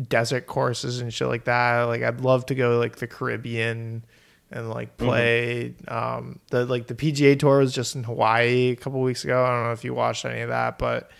desert 0.07 0.45
courses 0.47 0.99
and 1.01 1.13
shit 1.13 1.27
like 1.27 1.43
that. 1.45 1.83
Like 1.83 2.03
I'd 2.03 2.21
love 2.21 2.45
to 2.47 2.55
go 2.55 2.77
like 2.79 2.97
the 2.97 3.07
Caribbean 3.07 4.03
and 4.51 4.69
like 4.69 4.97
play 4.97 5.75
um 5.87 6.39
the 6.51 6.65
like 6.65 6.87
the 6.87 6.95
PGA 6.95 7.37
tour 7.37 7.59
was 7.59 7.73
just 7.73 7.95
in 7.95 8.03
Hawaii 8.03 8.71
a 8.71 8.75
couple 8.75 9.01
weeks 9.01 9.23
ago. 9.23 9.43
I 9.43 9.49
don't 9.49 9.63
know 9.65 9.71
if 9.73 9.83
you 9.83 9.93
watched 9.93 10.25
any 10.25 10.41
of 10.41 10.49
that, 10.49 10.79
but 10.79 11.11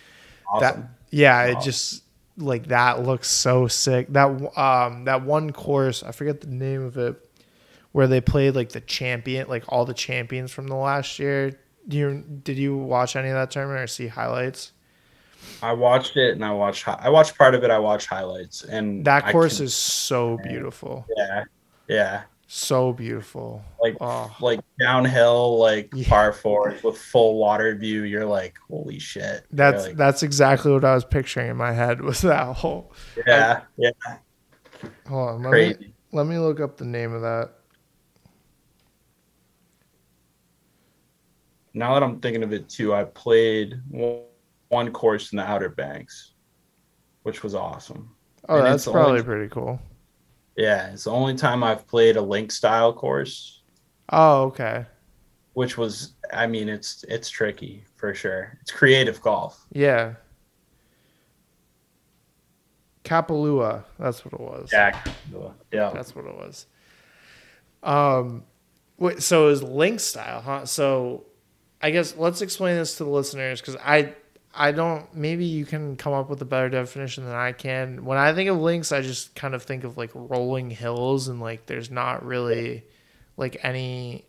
Awesome. 0.52 0.82
that 0.82 0.90
yeah, 1.10 1.44
it 1.46 1.62
just 1.62 2.04
like 2.38 2.68
that 2.68 3.04
looks 3.04 3.28
so 3.30 3.68
sick. 3.68 4.08
That 4.14 4.28
um 4.58 5.06
that 5.06 5.24
one 5.24 5.52
course, 5.52 6.04
I 6.04 6.12
forget 6.12 6.42
the 6.42 6.48
name 6.48 6.84
of 6.84 6.98
it, 6.98 7.16
where 7.92 8.08
they 8.08 8.22
played 8.22 8.56
like 8.56 8.70
the 8.70 8.82
champion, 8.82 9.48
like 9.48 9.64
all 9.70 9.86
the 9.86 9.94
champions 9.94 10.52
from 10.52 10.68
the 10.68 10.76
last 10.76 11.20
year. 11.20 11.60
Do 11.88 11.98
you 11.98 12.24
did 12.44 12.58
you 12.58 12.78
watch 12.78 13.16
any 13.16 13.30
of 13.30 13.34
that 13.36 13.52
tournament 13.52 13.82
or 13.82 13.88
see 13.88 14.08
highlights? 14.08 14.72
I 15.64 15.72
watched 15.74 16.18
it 16.18 16.34
and 16.34 16.44
I 16.44 16.52
watched 16.52 16.88
I 16.88 17.10
watched 17.10 17.38
part 17.38 17.56
of 17.56 17.64
it. 17.64 17.72
I 17.72 17.80
watched 17.80 18.08
highlights 18.08 18.64
and 18.64 19.06
That 19.06 19.32
course 19.32 19.58
could- 19.58 19.66
is 19.66 19.74
so 19.76 20.38
beautiful, 20.44 21.06
yeah 21.18 21.44
yeah 21.88 22.22
so 22.52 22.92
beautiful. 22.94 23.64
like 23.80 23.96
Oh. 24.02 24.36
like 24.42 24.60
downhill 24.80 25.60
like 25.60 25.90
Yeah. 25.94 26.10
par 26.10 26.34
four 26.34 26.74
with 26.84 26.98
full 26.98 27.38
water 27.38 27.76
view. 27.76 28.04
You're 28.04 28.26
like 28.26 28.58
holy 28.70 28.98
shit. 28.98 29.46
That's 29.52 29.86
like, 29.86 29.96
that's 29.98 30.24
exactly 30.24 30.72
what 30.72 30.84
I 30.84 30.96
was 30.96 31.06
picturing 31.06 31.50
in 31.52 31.58
my 31.58 31.72
head 31.74 32.02
was 32.10 32.22
that 32.22 32.56
whole. 32.56 32.92
yeah 33.28 33.62
yeah 33.78 33.92
Hold 35.08 35.30
on, 35.30 35.44
let 35.44 35.52
me 35.80 35.94
let 36.12 36.26
me 36.26 36.40
look 36.40 36.60
up 36.60 36.76
the 36.78 36.86
name 36.86 37.14
of 37.14 37.22
that. 37.22 37.52
now 41.74 41.94
that 41.94 42.04
I'm 42.04 42.20
thinking 42.20 42.44
of 42.44 42.52
it 42.52 42.68
too, 42.68 42.94
I 42.96 43.04
played 43.04 43.80
one, 43.90 44.22
one 44.70 44.92
course 44.92 45.32
in 45.32 45.38
the 45.38 45.44
Outer 45.44 45.70
Banks, 45.70 46.34
which 47.24 47.44
was 47.44 47.54
awesome. 47.54 48.10
Oh, 48.48 48.58
And 48.58 48.66
that's 48.66 48.86
probably 48.86 49.12
only- 49.20 49.24
pretty 49.24 49.50
cool. 49.50 49.80
Yeah, 50.60 50.92
it's 50.92 51.06
the 51.06 51.12
only 51.12 51.36
time 51.36 51.64
I've 51.64 51.88
played 51.88 52.18
a 52.18 52.22
link 52.22 52.52
style 52.52 52.92
course, 52.92 53.62
Oh, 54.12 54.44
okay. 54.48 54.86
which 55.54 55.78
was 55.78 56.14
I 56.34 56.48
mean 56.48 56.68
it's 56.68 57.06
it's 57.08 57.30
tricky 57.30 57.86
for 57.96 58.14
sure. 58.14 58.58
It's 58.62 58.72
creative 58.72 59.22
golf. 59.22 59.66
Yeah. 59.72 60.16
Kapalua. 63.04 63.86
That's 63.98 64.24
what 64.26 64.34
it 64.34 64.40
was. 64.40 64.70
Yeah. 64.72 65.00
Yeah. 65.72 65.92
That's 65.94 66.16
what 66.16 66.26
it 66.26 66.36
was. 66.36 66.66
Um, 67.82 68.44
wait, 68.98 69.24
so 69.24 69.48
it 69.48 69.52
was 69.52 69.64
link 69.64 70.00
style, 70.02 70.42
huh? 70.42 70.66
So, 70.66 71.26
I 71.82 71.92
guess 71.92 72.16
let's 72.18 72.42
explain 72.42 72.76
this 72.76 72.98
to 72.98 73.06
the 73.06 73.10
listeners 73.10 73.62
because 73.62 73.78
I, 73.78 74.14
I 74.54 74.72
don't. 74.72 75.14
Maybe 75.14 75.46
you 75.46 75.66
can 75.66 75.96
come 75.96 76.14
up 76.14 76.30
with 76.30 76.42
a 76.42 76.46
better 76.46 76.70
definition 76.70 77.26
than 77.26 77.36
I 77.36 77.52
can. 77.52 78.04
When 78.06 78.18
I 78.18 78.34
think 78.34 78.50
of 78.50 78.58
links, 78.58 78.92
I 78.92 79.02
just 79.02 79.36
kind 79.36 79.54
of 79.54 79.64
think 79.64 79.84
of 79.84 79.98
like 79.98 80.12
rolling 80.14 80.72
hills 80.72 81.28
and 81.28 81.40
like 81.40 81.68
there's 81.68 81.92
not 81.92 82.26
really 82.26 82.84
like 83.38 83.58
any. 83.64 84.26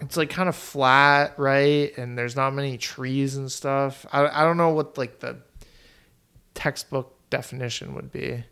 It's 0.00 0.16
like 0.16 0.30
kind 0.30 0.48
of 0.48 0.54
flat, 0.54 1.36
right? 1.38 1.96
And 1.98 2.16
there's 2.16 2.36
not 2.36 2.54
many 2.54 2.78
trees 2.78 3.36
and 3.36 3.50
stuff. 3.50 4.06
I 4.12 4.26
I 4.28 4.44
don't 4.44 4.56
know 4.56 4.70
what 4.70 4.96
like 4.96 5.18
the 5.18 5.38
textbook 6.54 7.14
definition 7.30 7.94
would 7.94 8.12
be. 8.12 8.44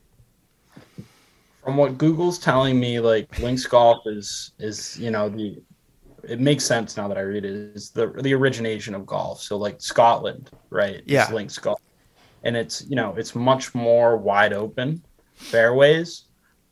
From 1.62 1.76
what 1.76 1.96
Google's 1.96 2.38
telling 2.38 2.78
me, 2.78 2.98
like 2.98 3.38
links 3.38 3.66
golf 3.66 4.04
is 4.06 4.50
is 4.58 4.98
you 4.98 5.12
know 5.12 5.28
the 5.28 5.62
it 6.28 6.40
makes 6.40 6.64
sense 6.64 6.96
now 6.96 7.08
that 7.08 7.18
I 7.18 7.22
read 7.22 7.44
it 7.44 7.74
is 7.74 7.90
the 7.90 8.08
the 8.22 8.34
origination 8.34 8.94
of 8.94 9.06
golf. 9.06 9.42
So 9.42 9.56
like 9.56 9.80
Scotland, 9.80 10.50
right? 10.70 11.02
Yeah. 11.06 11.30
Links 11.32 11.58
golf, 11.58 11.80
and 12.42 12.56
it's 12.56 12.84
you 12.88 12.96
know 12.96 13.14
it's 13.16 13.34
much 13.34 13.74
more 13.74 14.16
wide 14.16 14.52
open 14.52 15.02
fairways, 15.34 16.24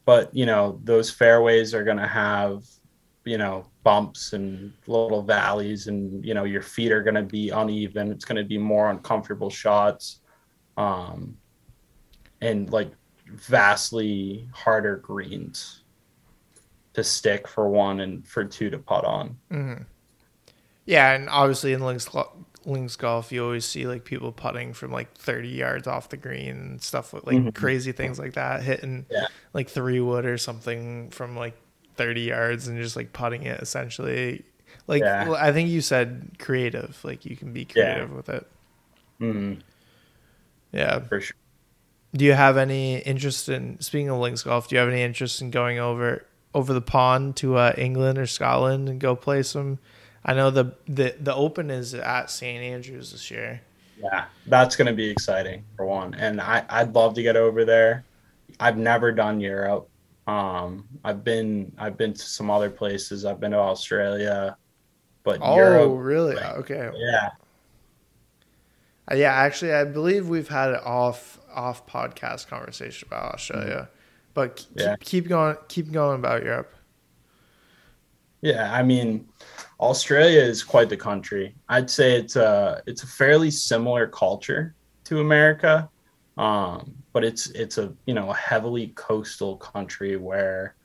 but 0.05 0.35
you 0.35 0.47
know 0.47 0.81
those 0.85 1.11
fairways 1.11 1.75
are 1.75 1.85
gonna 1.85 2.09
have 2.09 2.65
you 3.25 3.39
know 3.39 3.67
bumps 3.83 4.33
and 4.33 4.73
little 4.87 5.23
valleys 5.23 5.87
and 5.87 6.25
you 6.25 6.35
know 6.35 6.45
your 6.45 6.63
feet 6.63 6.93
are 6.93 7.03
going 7.03 7.15
to 7.15 7.23
be 7.23 7.51
uneven 7.51 8.11
it's 8.11 8.25
going 8.25 8.37
to 8.37 8.45
be 8.45 8.59
more 8.59 8.91
uncomfortable 8.91 9.51
shots 9.51 10.21
um 10.77 11.37
and 12.41 12.71
like 12.71 12.91
vastly 13.27 14.49
harder 14.53 14.97
greens 14.97 15.84
to 16.95 17.05
stick 17.05 17.47
for 17.49 17.69
one 17.69 18.01
and 18.01 18.27
for 18.27 18.45
two 18.45 18.71
to 18.71 18.79
putt 18.79 19.05
on 19.05 19.37
Mm-hmm. 19.51 19.83
Yeah, 20.87 21.13
and 21.13 21.29
obviously 21.31 21.73
in 21.73 21.81
links 21.81 22.09
links 22.67 22.97
golf, 22.97 23.31
you 23.33 23.43
always 23.45 23.65
see 23.65 23.87
like 23.87 24.05
people 24.05 24.33
putting 24.33 24.73
from 24.73 24.91
like 24.93 25.13
30 25.15 25.49
yards 25.49 25.87
off 25.87 26.09
the 26.09 26.17
green 26.17 26.51
and 26.51 26.83
stuff 26.83 27.13
with 27.13 27.27
like 27.27 27.37
Mhm. 27.37 27.55
crazy 27.55 27.93
things 27.93 28.19
like 28.19 28.35
that, 28.35 28.63
hitting 28.63 29.07
Yeah. 29.11 29.27
like 29.53 29.69
three 29.69 30.01
wood 30.01 30.25
or 30.27 30.39
something 30.39 31.11
from 31.11 31.37
like 31.37 31.55
30 31.97 32.23
yards 32.23 32.67
and 32.69 32.81
just 32.81 32.97
like 32.97 33.13
putting 33.13 33.43
it 33.45 33.61
essentially. 33.61 34.45
Like 34.87 35.03
Yeah. 35.03 35.29
well, 35.29 35.37
I 35.39 35.53
think 35.53 35.69
you 35.71 35.81
said 35.81 36.33
creative, 36.39 36.99
like 37.05 37.25
you 37.25 37.37
can 37.37 37.53
be 37.53 37.61
Yeah. 37.75 37.95
creative 37.95 38.13
with 38.13 38.29
it. 38.29 38.47
mm, 39.21 39.61
Yeah. 40.73 40.99
for 41.01 41.21
sure 41.21 41.37
Do 42.15 42.25
you 42.25 42.33
have 42.35 42.57
any 42.57 42.99
interest 42.99 43.49
in 43.49 43.81
speaking 43.81 44.09
of 44.11 44.19
links 44.19 44.43
golf? 44.43 44.69
Do 44.69 44.75
you 44.77 44.81
have 44.81 44.89
any 44.89 45.03
interest 45.03 45.41
in 45.41 45.51
going 45.51 45.79
over 45.79 46.25
over 46.55 46.73
the 46.73 46.81
pond 46.81 47.37
to 47.37 47.57
uh, 47.57 47.75
England 47.77 48.19
or 48.19 48.27
Scotland 48.27 48.89
and 48.89 49.01
go 49.01 49.15
play 49.17 49.43
some? 49.43 49.79
I 50.25 50.33
know 50.35 50.51
the 50.51 50.75
the 50.89 51.15
the 51.21 51.35
Open 51.35 51.71
is 51.71 51.93
at 51.95 52.31
St 52.31 52.63
Andrews 52.63 53.13
this 53.13 53.31
year. 53.31 53.61
Yeah, 54.03 54.25
that's 54.47 54.75
going 54.77 54.87
to 54.89 54.93
be 54.95 55.09
exciting 55.09 55.65
for 55.77 55.87
one. 55.87 56.15
And 56.15 56.41
I, 56.41 56.65
I'd 56.69 56.95
love 56.95 57.15
to 57.15 57.23
get 57.23 57.37
over 57.37 57.65
there. 57.65 58.05
I've 58.59 58.77
never 58.77 59.13
done 59.13 59.41
Europe. 59.41 59.89
Um, 60.27 60.87
I've 61.05 61.23
been 61.23 61.73
I've 61.79 61.97
been 61.99 62.13
to 62.15 62.23
some 62.23 62.51
other 62.51 62.71
places. 62.71 63.25
I've 63.25 63.39
been 63.41 63.53
to 63.53 63.59
Australia, 63.59 64.57
but 65.23 65.39
Oh, 65.43 65.57
Europe, 65.57 65.93
really? 65.97 66.35
like- 66.37 66.57
Okay. 66.59 66.91
yeah, 66.97 67.31
Uh, 69.11 69.15
yeah, 69.17 69.33
actually, 69.33 69.73
I 69.75 69.85
believe 69.85 70.29
we've 70.29 70.49
had 70.49 70.71
an 70.71 70.81
off 70.85 71.39
off 71.53 71.87
podcast 71.87 72.49
conversation 72.49 73.07
about 73.07 73.35
Australia, 73.35 73.89
but 74.35 74.57
keep, 74.57 74.69
Yeah. 74.77 74.97
keep 75.01 75.29
going 75.29 75.57
keep 75.69 75.93
going 75.93 76.19
about 76.21 76.43
Europe. 76.45 76.75
yeah. 78.43 78.73
I 78.73 78.83
mean, 78.83 79.29
Australia 79.81 80.41
is 80.41 80.63
quite 80.63 80.89
the 80.89 80.97
country. 80.97 81.57
I'd 81.69 81.91
say 81.91 82.19
it's 82.19 82.37
a 82.37 82.83
it's 82.87 83.03
a 83.03 83.07
fairly 83.07 83.51
similar 83.51 84.07
culture 84.09 84.75
to 85.05 85.21
America, 85.21 85.91
um, 86.37 86.95
but 87.13 87.25
it's 87.25 87.49
it's 87.51 87.79
a 87.79 87.95
you 88.07 88.15
know 88.15 88.31
a 88.31 88.35
heavily 88.37 88.89
coastal 88.97 89.57
country 89.59 90.17
where 90.17 90.77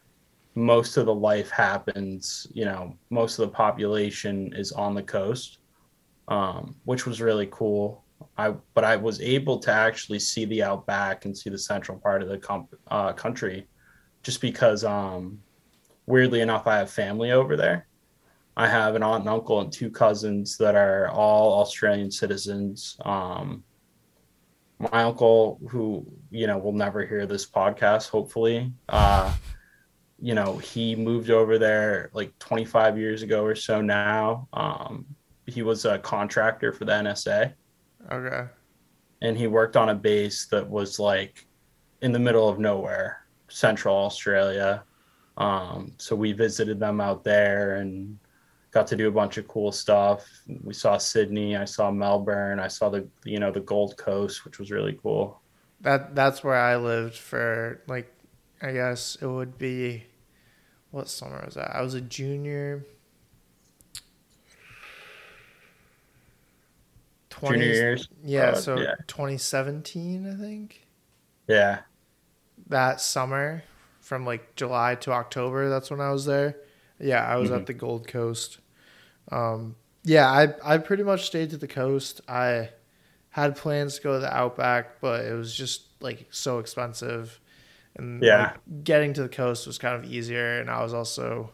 most 0.56 0.98
of 0.98 1.06
the 1.06 1.14
life 1.16 1.50
happens. 1.50 2.48
You 2.54 2.66
know, 2.66 2.98
most 3.10 3.40
of 3.40 3.50
the 3.50 3.56
population 3.56 4.54
is 4.56 4.72
on 4.72 4.96
the 4.96 5.04
coast, 5.04 5.60
um, 6.28 6.76
which 6.86 7.06
was 7.06 7.22
really 7.22 7.48
cool. 7.52 8.06
I 8.38 8.52
but 8.74 8.84
I 8.84 8.96
was 8.96 9.22
able 9.22 9.60
to 9.60 9.72
actually 9.72 10.20
see 10.20 10.46
the 10.46 10.64
outback 10.64 11.26
and 11.26 11.38
see 11.38 11.50
the 11.50 11.58
central 11.58 11.98
part 11.98 12.22
of 12.22 12.30
the 12.30 12.38
com- 12.38 12.68
uh, 12.88 13.14
country, 13.14 13.68
just 14.24 14.42
because 14.42 14.84
um, 14.84 15.40
weirdly 16.06 16.42
enough, 16.42 16.68
I 16.68 16.78
have 16.78 16.90
family 16.90 17.32
over 17.32 17.56
there. 17.56 17.88
I 18.58 18.68
have 18.68 18.96
an 18.96 19.04
aunt 19.04 19.22
and 19.22 19.30
uncle 19.30 19.62
and 19.62 19.72
two 19.72 19.90
cousins 19.90 20.58
that 20.58 20.76
are 20.76 21.10
all 21.10 21.62
Australian 21.62 22.12
citizens. 22.12 22.98
Um, 23.06 23.64
my 24.80 25.04
uncle, 25.04 25.60
who 25.70 26.06
you 26.32 26.48
know 26.48 26.58
will 26.58 26.74
never 26.74 27.06
hear 27.06 27.26
this 27.26 27.46
podcast, 27.46 28.10
hopefully, 28.10 28.72
uh, 28.90 29.34
you 30.22 30.34
know, 30.34 30.58
he 30.58 30.96
moved 30.96 31.30
over 31.30 31.58
there 31.58 32.10
like 32.14 32.38
25 32.40 32.98
years 32.98 33.22
ago 33.22 33.44
or 33.44 33.56
so 33.56 33.82
now. 33.82 34.48
Um, 34.54 35.06
he 35.46 35.64
was 35.64 35.86
a 35.86 35.98
contractor 36.00 36.72
for 36.72 36.86
the 36.86 36.92
NSA 36.92 37.54
Okay. 38.12 38.48
and 39.22 39.38
he 39.38 39.48
worked 39.48 39.76
on 39.78 39.90
a 39.90 39.96
base 39.96 40.46
that 40.48 40.68
was 40.70 41.00
like 41.00 41.46
in 42.02 42.12
the 42.12 42.20
middle 42.20 42.48
of 42.50 42.60
nowhere, 42.60 43.26
central 43.50 43.96
Australia. 43.96 44.84
Um, 45.38 45.94
so 45.98 46.16
we 46.16 46.32
visited 46.34 46.80
them 46.80 47.02
out 47.02 47.24
there 47.24 47.76
and 47.78 48.18
got 48.72 48.88
to 48.88 48.96
do 48.96 49.08
a 49.08 49.12
bunch 49.12 49.38
of 49.38 49.48
cool 49.48 49.72
stuff. 49.72 50.28
We 50.64 50.74
saw 50.74 50.98
Sydney, 50.98 51.58
I 51.58 51.66
saw 51.66 51.92
Melbourne, 51.92 52.60
I 52.60 52.68
saw 52.68 52.90
the 52.90 53.08
you 53.26 53.40
know 53.40 53.52
the 53.52 53.62
Gold 53.62 53.98
Coast, 53.98 54.46
which 54.46 54.60
was 54.60 54.72
really 54.72 54.98
cool. 55.02 55.42
That 55.82 56.16
that's 56.16 56.44
where 56.44 56.56
I 56.56 56.76
lived 56.78 57.16
for 57.16 57.82
like 57.88 58.14
I 58.62 58.72
guess 58.74 59.18
it 59.22 59.28
would 59.28 59.58
be 59.58 60.06
what 60.92 61.10
summer 61.10 61.44
was 61.46 61.56
that? 61.56 61.76
I 61.76 61.82
was 61.82 61.94
a 61.94 62.02
junior. 62.02 62.86
20, 67.30 67.60
Junior 67.60 67.74
years, 67.74 68.10
Yeah, 68.24 68.42
Uh, 68.50 68.56
so 68.56 68.80
yeah. 68.80 68.96
2017, 69.08 70.28
I 70.30 70.36
think. 70.36 70.88
yeah, 71.48 71.80
That 72.68 73.02
summer 73.02 73.64
from 74.00 74.26
like 74.26 74.56
July 74.56 74.96
to 74.96 75.12
October, 75.12 75.70
that's 75.70 75.90
when 75.92 76.02
I 76.02 76.12
was 76.12 76.26
there. 76.26 76.56
Yeah, 77.00 77.26
I 77.26 77.36
was 77.38 77.50
Mhm. 77.50 77.56
at 77.58 77.66
the 77.68 77.74
Gold 77.74 78.08
Coast. 78.08 78.60
Um, 79.32 79.76
yeah, 80.04 80.28
I 80.30 80.54
I 80.64 80.78
pretty 80.80 81.04
much 81.04 81.26
stayed 81.28 81.50
to 81.52 81.58
the 81.58 81.68
coast. 81.68 82.22
I 82.28 82.70
had 83.30 83.56
plans 83.56 83.98
to 83.98 84.02
go 84.02 84.14
to 84.14 84.20
the 84.20 84.36
Outback, 84.36 85.00
but 85.02 85.26
it 85.26 85.34
was 85.34 85.54
just 85.56 85.84
like 86.02 86.28
so 86.32 86.60
expensive, 86.60 87.40
and 87.96 88.24
Yeah. 88.24 88.54
like, 88.68 88.84
getting 88.84 89.14
to 89.14 89.22
the 89.24 89.30
coast 89.30 89.68
was 89.68 89.78
kind 89.78 89.96
of 90.04 90.12
easier. 90.12 90.60
And 90.60 90.70
I 90.70 90.82
was 90.84 90.94
also 90.94 91.52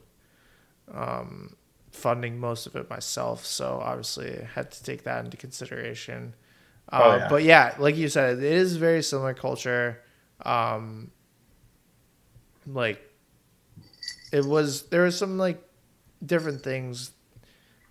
um, 0.94 1.56
funding 1.96 2.39
most 2.39 2.68
of 2.68 2.76
it 2.76 2.89
myself, 2.89 3.46
so 3.46 3.80
obviously 3.84 4.39
I 4.41 4.46
had 4.54 4.72
to 4.72 4.84
take 4.84 5.04
that 5.04 5.24
into 5.26 5.38
consideration. 5.38 6.34
Uh, 6.91 7.00
Oh, 7.04 7.16
yeah. 7.18 7.28
But 7.30 7.43
yeah, 7.43 7.76
like 7.80 7.96
you 7.96 8.10
said, 8.10 8.38
it 8.38 8.43
is 8.43 8.76
very 8.78 9.02
similar 9.02 9.34
culture. 9.34 10.02
Um, 10.46 11.12
like 12.68 13.02
it 14.32 14.43
was 14.46 14.84
there 14.89 15.04
was 15.04 15.18
some 15.18 15.38
like 15.38 15.62
different 16.26 16.64
things 16.64 17.12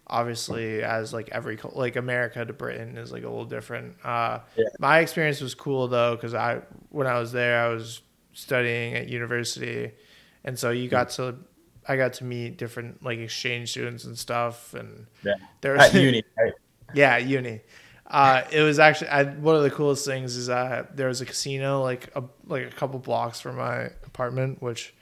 obviously 0.07 0.83
as 0.83 1.13
like 1.13 1.29
every 1.31 1.59
like 1.73 1.97
america 1.97 2.45
to 2.45 2.53
britain 2.53 2.99
is 2.99 3.11
like 3.13 3.23
a 3.23 3.29
little 3.29 3.45
different 3.47 3.95
uh 4.05 4.41
Yeah. 4.57 4.65
my 4.79 4.99
experience 4.99 5.41
was 5.41 5.55
cool 5.55 5.89
though 5.89 6.15
because 6.17 6.35
i 6.35 6.61
when 6.91 7.07
i 7.07 7.19
was 7.19 7.33
there 7.33 7.65
i 7.65 7.69
was 7.69 8.03
studying 8.33 8.95
at 8.95 9.09
university 9.09 9.93
and 10.45 10.59
so 10.59 10.71
you 10.71 10.89
got 10.89 11.11
to 11.11 11.37
i 11.89 11.97
got 11.97 12.13
to 12.15 12.25
meet 12.25 12.57
different 12.59 13.03
like 13.03 13.19
exchange 13.19 13.71
students 13.71 14.05
and 14.05 14.19
stuff 14.19 14.75
and 14.75 15.07
Yeah. 15.23 15.35
there 15.61 15.77
at 15.77 15.93
uni, 16.09 16.23
right? 16.39 16.53
yeah, 16.95 17.17
uni. 17.19 17.61
Uh, 18.07 18.43
it 18.53 18.61
was 18.61 18.79
actually 18.79 19.09
I, 19.09 19.25
one 19.25 19.57
of 19.57 19.63
the 19.63 19.71
coolest 19.71 20.05
things 20.05 20.37
is 20.37 20.49
uh, 20.51 20.87
there 20.95 21.09
was 21.09 21.21
a 21.21 21.27
casino 21.27 21.83
like 21.83 22.11
a 22.15 22.23
like 22.47 22.67
a 22.67 22.71
couple 22.71 22.99
blocks 23.01 23.41
from 23.41 23.57
my 23.57 23.85
apartment, 24.07 24.61
which 24.63 24.95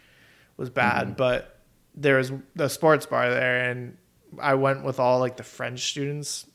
was 0.56 0.70
bad, 0.70 1.16
but 1.16 1.58
there 1.94 2.16
was 2.18 2.32
a 2.58 2.68
sports 2.70 3.04
bar 3.06 3.28
there, 3.28 3.68
and 3.70 3.96
I 4.40 4.54
went 4.54 4.84
with 4.84 4.98
all 5.00 5.18
like 5.18 5.36
the 5.36 5.42
French 5.42 5.90
students 5.90 6.46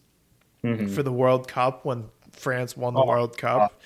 Mhm. 0.63 0.89
for 0.89 1.03
the 1.03 1.11
World 1.11 1.47
Cup 1.47 1.85
when 1.85 2.05
France 2.31 2.75
won 2.77 2.93
the 2.95 3.01
Oh, 3.01 3.05
World 3.05 3.37
Cup. 3.37 3.79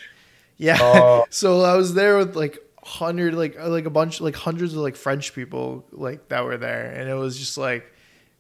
Yeah, 0.58 0.78
Oh. 0.80 1.26
so 1.30 1.62
I 1.62 1.76
was 1.76 1.94
there 1.96 2.18
with 2.18 2.36
like 2.36 2.60
hundred 2.84 3.34
like 3.36 3.57
like 3.59 3.86
a 3.86 3.89
bunch 3.89 4.21
like 4.21 4.36
hundreds 4.36 4.73
of 4.73 4.79
like 4.79 4.95
French 4.95 5.34
people 5.34 5.86
like 5.91 6.29
that 6.29 6.43
were 6.43 6.57
there, 6.57 6.91
and 6.91 7.09
it 7.09 7.13
was 7.13 7.38
just 7.38 7.57
like 7.57 7.91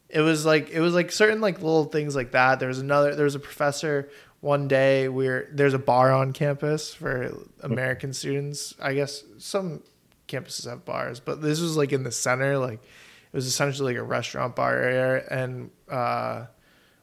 it 0.09 0.21
was 0.21 0.45
like 0.45 0.69
it 0.71 0.79
was 0.79 0.93
like 0.93 1.11
certain 1.11 1.41
like 1.41 1.57
little 1.57 1.85
things 1.85 2.15
like 2.15 2.31
that. 2.31 2.59
There 2.59 2.67
was 2.69 2.79
another 2.79 3.15
there 3.15 3.25
was 3.25 3.35
a 3.35 3.39
professor 3.39 4.09
one 4.39 4.67
day 4.67 5.07
where 5.07 5.47
there's 5.51 5.75
a 5.75 5.79
bar 5.79 6.11
on 6.11 6.33
campus 6.33 6.93
for 6.93 7.31
American 7.61 8.11
students. 8.13 8.73
I 8.81 8.93
guess 8.95 9.23
some 9.37 9.83
campuses 10.27 10.67
have 10.67 10.83
bars, 10.85 11.19
but 11.19 11.41
this 11.41 11.59
was 11.61 11.77
like 11.77 11.91
in 11.93 12.03
the 12.03 12.11
center, 12.11 12.57
like 12.57 12.81
it 12.83 13.35
was 13.35 13.45
essentially 13.45 13.93
like 13.93 14.01
a 14.01 14.03
restaurant 14.03 14.55
bar 14.55 14.75
area, 14.77 15.23
and 15.29 15.69
uh, 15.89 16.45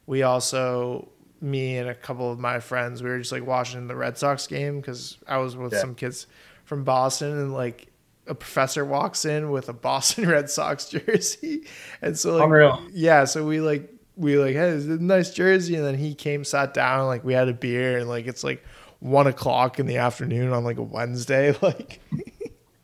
we 0.06 0.22
also 0.22 1.08
me 1.40 1.76
and 1.78 1.88
a 1.88 1.94
couple 1.94 2.32
of 2.32 2.38
my 2.40 2.58
friends 2.58 3.00
we 3.00 3.08
were 3.08 3.18
just 3.20 3.30
like 3.30 3.46
watching 3.46 3.86
the 3.86 3.94
Red 3.94 4.18
Sox 4.18 4.48
game 4.48 4.80
because 4.80 5.16
I 5.28 5.36
was 5.36 5.56
with 5.56 5.72
Yeah. 5.72 5.78
some 5.78 5.94
kids 5.94 6.26
from 6.68 6.84
Boston 6.84 7.32
and 7.38 7.52
like 7.52 7.88
a 8.26 8.34
professor 8.34 8.84
walks 8.84 9.24
in 9.24 9.50
with 9.50 9.68
a 9.68 9.72
Boston 9.72 10.28
Red 10.34 10.50
Sox 10.50 10.88
jersey, 10.90 11.64
and 12.02 12.16
so 12.18 12.34
like 12.36 12.44
Unreal. 12.44 12.82
yeah, 12.92 13.24
so 13.24 13.44
we 13.46 13.60
like 13.60 13.90
we 14.16 14.36
like 14.38 14.54
hey, 14.54 14.68
it's 14.70 14.84
a 14.84 15.02
nice 15.02 15.30
jersey, 15.32 15.74
and 15.76 15.84
then 15.84 15.94
he 15.96 16.14
came, 16.14 16.44
sat 16.44 16.74
down, 16.74 17.06
like 17.06 17.24
we 17.24 17.32
had 17.32 17.48
a 17.48 17.54
beer, 17.54 17.98
and 17.98 18.08
like 18.08 18.26
it's 18.26 18.44
like 18.44 18.62
one 19.00 19.26
o'clock 19.26 19.78
in 19.78 19.86
the 19.86 19.96
afternoon 19.96 20.52
on 20.52 20.62
like 20.64 20.76
a 20.76 20.82
Wednesday, 20.82 21.54
like 21.62 22.00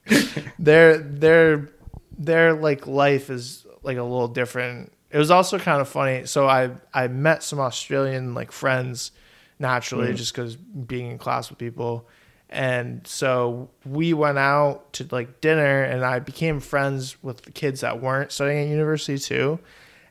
their 0.58 0.98
their 0.98 1.68
their 2.16 2.54
like 2.54 2.86
life 2.86 3.30
is 3.30 3.66
like 3.82 3.96
a 3.98 4.02
little 4.02 4.28
different. 4.28 4.92
It 5.10 5.18
was 5.18 5.30
also 5.30 5.58
kind 5.58 5.80
of 5.80 5.88
funny. 5.88 6.26
So 6.26 6.48
I 6.48 6.70
I 6.92 7.08
met 7.08 7.42
some 7.42 7.60
Australian 7.60 8.34
like 8.34 8.50
friends 8.52 9.12
naturally 9.58 10.08
Mm. 10.12 10.16
just 10.16 10.34
because 10.34 10.56
being 10.56 11.10
in 11.10 11.18
class 11.18 11.50
with 11.50 11.58
people, 11.58 12.08
And 12.50 13.06
so 13.06 13.70
we 13.84 14.12
went 14.14 14.38
out 14.38 14.92
to 14.94 15.08
like 15.10 15.40
dinner, 15.40 15.82
and 15.82 16.04
I 16.04 16.18
became 16.20 16.60
friends 16.60 17.20
with 17.22 17.42
the 17.42 17.50
kids 17.50 17.80
that 17.80 18.00
weren't 18.00 18.30
studying 18.32 18.64
at 18.64 18.68
university 18.68 19.18
too. 19.18 19.58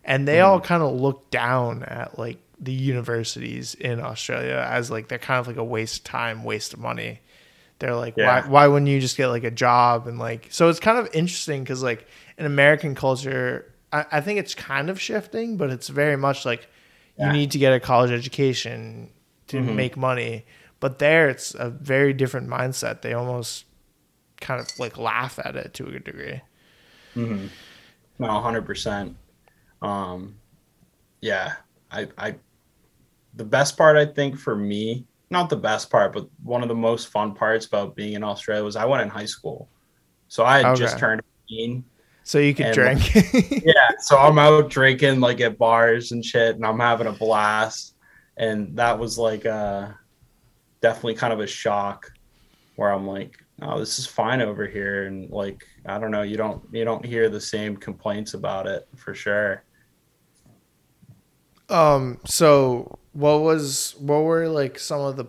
And 0.03 0.27
they 0.27 0.41
all 0.41 0.59
kind 0.59 0.83
of 0.83 0.99
looked 0.99 1.31
down 1.31 1.83
at 1.83 2.19
like 2.19 2.37
the 2.59 2.73
universities 2.73 3.75
in 3.75 3.99
Australia 4.01 4.65
as 4.69 4.91
like 4.91 5.07
they're 5.07 5.17
kind 5.19 5.39
of 5.39 5.47
like 5.47 5.55
a 5.57 5.63
waste 5.63 5.99
of 5.99 6.03
time, 6.03 6.43
waste 6.43 6.73
of 6.73 6.79
money. 6.79 7.21
They're 7.79 7.95
like, 7.95 8.15
Yeah. 8.17 8.41
why 8.41 8.49
why 8.49 8.67
wouldn't 8.67 8.89
you 8.89 8.99
just 8.99 9.15
get 9.17 9.27
like 9.27 9.43
a 9.45 9.51
job 9.51 10.07
and 10.07 10.19
like 10.19 10.47
so 10.51 10.69
it's 10.69 10.79
kind 10.79 10.97
of 10.97 11.07
interesting 11.13 11.63
because 11.63 11.81
like 11.83 12.07
in 12.37 12.45
American 12.45 12.95
culture, 12.95 13.71
I, 13.93 14.05
I 14.13 14.21
think 14.21 14.39
it's 14.39 14.55
kind 14.55 14.89
of 14.89 14.99
shifting, 14.99 15.55
but 15.57 15.69
it's 15.69 15.87
very 15.87 16.17
much 16.17 16.45
like 16.45 16.67
you 17.17 17.31
need 17.31 17.51
to 17.51 17.59
get 17.59 17.71
a 17.73 17.79
college 17.79 18.11
education 18.11 19.09
to 19.47 19.57
Mhm. 19.57 19.75
make 19.75 19.95
money. 19.97 20.45
But 20.83 20.99
there 20.99 21.29
it's 21.29 21.55
a 21.55 21.69
very 21.69 22.11
different 22.11 22.49
mindset. 22.49 23.03
They 23.03 23.13
almost 23.13 23.63
kind 24.41 24.59
of 24.59 24.67
like 24.77 24.97
laugh 24.97 25.39
at 25.41 25.55
it 25.55 25.73
to 25.75 25.87
a 25.87 25.91
good 25.91 26.03
degree. 26.03 26.41
Mm-hmm. 27.15 27.45
No, 28.19 28.41
hundred 28.41 28.65
percent. 28.65 29.15
Um, 29.81 30.35
yeah, 31.21 31.53
I, 31.89 32.09
I, 32.17 32.35
the 33.33 33.45
best 33.45 33.77
part 33.77 33.95
I 33.95 34.05
think 34.05 34.37
for 34.37 34.57
me, 34.57 35.05
not 35.29 35.49
the 35.49 35.55
best 35.55 35.89
part, 35.89 36.11
but 36.11 36.27
one 36.43 36.63
of 36.63 36.67
the 36.67 36.75
most 36.75 37.07
fun 37.07 37.33
parts 37.33 37.65
about 37.65 37.95
being 37.95 38.11
in 38.11 38.23
Australia 38.25 38.65
was 38.65 38.75
I 38.75 38.83
went 38.83 39.03
in 39.03 39.07
high 39.07 39.23
school, 39.23 39.69
so 40.27 40.43
I 40.43 40.61
had 40.61 40.75
just 40.75 40.99
turned 40.99 41.21
eighteen. 41.49 41.85
So 42.23 42.39
you 42.39 42.53
could 42.53 42.65
And- 42.77 42.99
drink. 42.99 43.63
Yeah, 43.65 43.87
so 43.99 44.17
I'm 44.17 44.37
out 44.37 44.69
drinking 44.69 45.21
like 45.21 45.39
at 45.39 45.57
bars 45.57 46.11
and 46.11 46.25
shit, 46.25 46.57
and 46.57 46.65
I'm 46.65 46.81
having 46.81 47.07
a 47.07 47.13
blast, 47.13 47.95
and 48.35 48.75
that 48.75 48.99
was 48.99 49.17
like 49.17 49.45
uh, 49.45 49.87
definitely 50.83 51.15
kind 51.15 51.33
of 51.33 51.39
a 51.39 51.47
shock, 51.47 52.11
where 52.75 52.91
I'm 52.91 53.07
like, 53.07 53.43
oh, 53.63 53.79
this 53.79 53.97
is 53.97 54.05
fine 54.05 54.41
over 54.41 54.67
here, 54.67 55.07
and 55.07 55.31
like 55.31 55.65
I 55.85 55.97
don't 55.97 56.11
know, 56.11 56.21
you 56.21 56.37
don't 56.37 56.61
you 56.71 56.85
don't 56.85 57.03
hear 57.03 57.29
the 57.29 57.41
same 57.41 57.75
complaints 57.75 58.35
about 58.35 58.67
it 58.67 58.87
for 58.95 59.15
sure. 59.15 59.63
Um. 61.69 62.19
So, 62.25 62.99
what 63.13 63.41
was 63.41 63.95
what 63.97 64.23
were 64.23 64.47
like 64.47 64.77
some 64.77 65.01
of 65.01 65.17
the? 65.17 65.25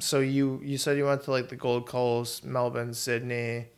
So 0.00 0.18
you 0.18 0.60
you 0.64 0.76
said 0.78 0.96
you 0.96 1.04
went 1.04 1.22
to 1.22 1.30
like 1.30 1.50
the 1.50 1.56
Gold 1.56 1.86
Coast, 1.86 2.44
Melbourne, 2.44 2.94
Sydney, 2.94 3.68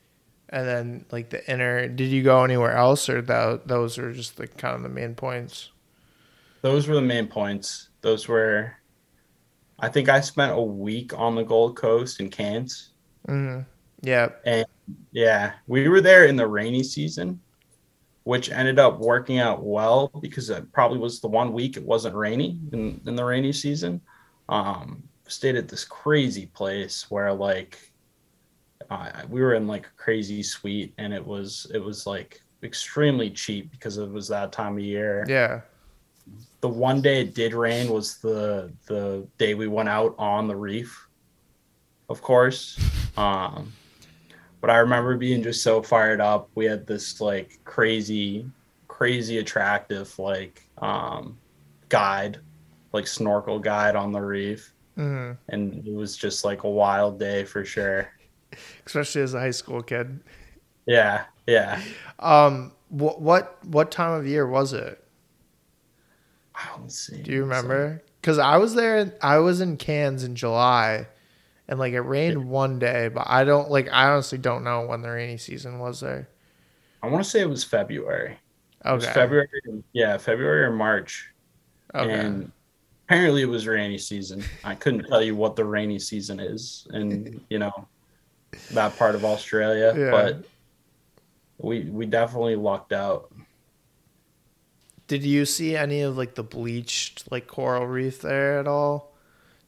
and 0.49 0.67
then 0.67 1.05
like 1.11 1.29
the 1.29 1.47
inner. 1.51 1.89
Did 1.89 2.09
you 2.09 2.23
go 2.23 2.43
anywhere 2.43 2.73
else, 2.73 3.11
or 3.11 3.21
that 3.21 3.69
those 3.69 3.99
are 3.99 4.13
just 4.15 4.39
the 4.39 4.47
kind 4.47 4.77
of 4.77 4.83
the 4.83 4.89
main 4.89 5.15
points? 5.15 5.73
those 6.67 6.89
were 6.89 6.97
the 6.97 7.03
main 7.03 7.29
points. 7.29 7.91
Those 8.01 8.27
were, 8.27 8.75
I 9.79 9.89
think 9.89 10.09
I 10.09 10.21
spent 10.21 10.53
a 10.53 10.61
week 10.61 11.13
on 11.19 11.35
the 11.35 11.45
Gold 11.45 11.77
Coast 11.77 12.21
in 12.21 12.31
Cairns. 12.31 12.93
hmm 13.27 13.61
Yeah. 14.03 14.29
Yeah, 15.11 15.55
we 15.67 15.89
were 15.89 16.01
there 16.01 16.27
in 16.27 16.37
the 16.37 16.47
rainy 16.47 16.85
season, 16.85 17.41
which 18.25 18.51
ended 18.51 18.79
up 18.79 19.01
working 19.01 19.39
out 19.39 19.65
well 19.65 20.11
because 20.21 20.49
it 20.49 20.73
probably 20.73 20.99
was 20.99 21.21
the 21.21 21.29
one 21.29 21.53
week 21.53 21.77
it 21.77 21.85
wasn't 21.85 22.15
rainy 22.15 22.61
in, 22.73 23.01
in 23.07 23.17
the 23.17 23.25
rainy 23.25 23.53
season. 23.53 24.01
Um, 24.49 25.03
stayed 25.27 25.57
at 25.57 25.69
this 25.69 25.85
crazy 25.85 26.47
place 26.47 27.11
where 27.11 27.33
like 27.33 27.79
uh, 28.91 29.11
we 29.29 29.41
were 29.41 29.55
in 29.55 29.67
like 29.67 29.87
a 29.87 30.03
crazy 30.03 30.43
suite 30.43 30.95
and 30.99 31.13
it 31.13 31.25
was 31.25 31.67
it 31.75 31.79
was 31.79 32.07
like 32.07 32.41
extremely 32.63 33.31
cheap 33.31 33.71
because 33.71 33.99
it 33.99 34.09
was 34.09 34.29
that 34.29 34.53
time 34.53 34.75
of 34.75 34.85
year 34.85 35.25
Yeah. 35.29 35.63
The 36.61 36.69
one 36.69 37.01
day 37.01 37.21
it 37.21 37.35
did 37.35 37.55
rain 37.55 37.89
was 37.91 38.19
the 38.19 38.73
the 38.87 39.27
day 39.39 39.55
we 39.55 39.69
went 39.69 39.89
out 39.89 40.15
on 40.19 40.49
the 40.49 40.57
reef 40.57 41.07
of 42.09 42.21
course 42.23 42.79
um 43.17 43.73
but 44.61 44.71
i 44.71 44.77
remember 44.79 45.17
being 45.17 45.43
just 45.43 45.63
so 45.63 45.83
fired 45.83 46.21
up 46.21 46.49
we 46.55 46.65
had 46.65 46.87
this 46.87 47.21
like 47.21 47.59
crazy 47.65 48.49
crazy 48.89 49.39
attractive 49.39 50.19
like 50.19 50.63
um 50.79 51.39
guide 51.89 52.39
like 52.93 53.07
snorkel 53.07 53.59
guide 53.59 53.95
on 53.97 54.11
the 54.13 54.21
reef 54.21 54.73
hmm 54.95 55.33
and 55.51 55.87
it 55.87 55.93
was 55.95 56.17
just 56.17 56.45
like 56.45 56.65
a 56.65 56.71
wild 56.71 57.19
day 57.19 57.45
for 57.45 57.65
sure 57.65 58.09
Especially 58.87 59.21
as 59.21 59.35
a 59.35 59.41
high 59.41 59.51
school 59.51 59.83
kid. 59.83 60.21
yeah 60.87 61.25
yeah 61.47 61.83
Um. 62.19 62.73
What 62.89 63.21
what 63.21 63.63
what 63.67 63.91
time 63.91 64.13
of 64.13 64.27
year 64.27 64.47
was 64.47 64.73
it? 64.73 65.05
Oh, 66.59 66.81
let's 66.83 66.99
see 66.99 67.23
Do 67.23 67.33
you 67.33 67.43
remember? 67.43 68.03
Because 68.21 68.39
I 68.39 68.57
was 68.57 68.75
there. 68.75 69.13
I 69.23 69.39
was 69.39 69.61
in 69.61 69.77
Cairns 69.77 70.25
in 70.25 70.35
July, 70.35 71.07
and 71.69 71.79
like 71.79 71.93
it 71.93 72.01
rained 72.01 72.49
one 72.49 72.79
day, 72.79 73.09
but 73.09 73.25
I 73.29 73.45
don't 73.45 73.71
like. 73.71 73.89
I 73.93 74.09
honestly 74.11 74.39
don't 74.39 74.65
know 74.65 74.87
when 74.87 75.03
the 75.03 75.11
rainy 75.11 75.37
season 75.37 75.79
was 75.79 76.01
there. 76.01 76.29
i 77.03 77.09
want 77.09 77.23
to 77.23 77.29
say 77.31 77.41
it 77.41 77.49
was 77.49 77.63
february 77.63 78.37
It 78.85 78.93
was 78.93 79.07
february 79.07 79.49
yeah 79.93 80.17
february 80.17 80.63
or 80.65 80.73
march 80.73 81.31
Okay. 81.95 82.13
and 82.13 82.51
apparently 83.07 83.43
it 83.43 83.49
was 83.49 83.67
rainy 83.67 83.99
season. 83.99 84.43
I 84.65 84.75
couldn't 84.75 85.05
tell 85.09 85.23
you 85.23 85.37
what 85.37 85.55
the 85.57 85.65
rainy 85.65 85.99
season 85.99 86.41
is 86.41 86.87
in 86.93 87.41
you 87.51 87.59
know 87.59 87.87
that 88.73 88.97
part 88.99 89.15
of 89.15 89.25
Australia, 89.25 89.95
Yeah. 89.97 90.11
but 90.11 90.45
we 91.59 91.85
we 91.91 92.07
definitely 92.07 92.57
lucked 92.57 92.93
out. 92.93 93.31
Did 95.09 95.23
you 95.23 95.45
see 95.45 95.77
any 95.77 96.01
of 96.03 96.17
like 96.17 96.35
the 96.35 96.43
bleached 96.43 97.31
like 97.31 97.47
coral 97.47 97.87
reef 97.87 98.21
there 98.21 98.59
at 98.59 98.67
all? 98.67 99.15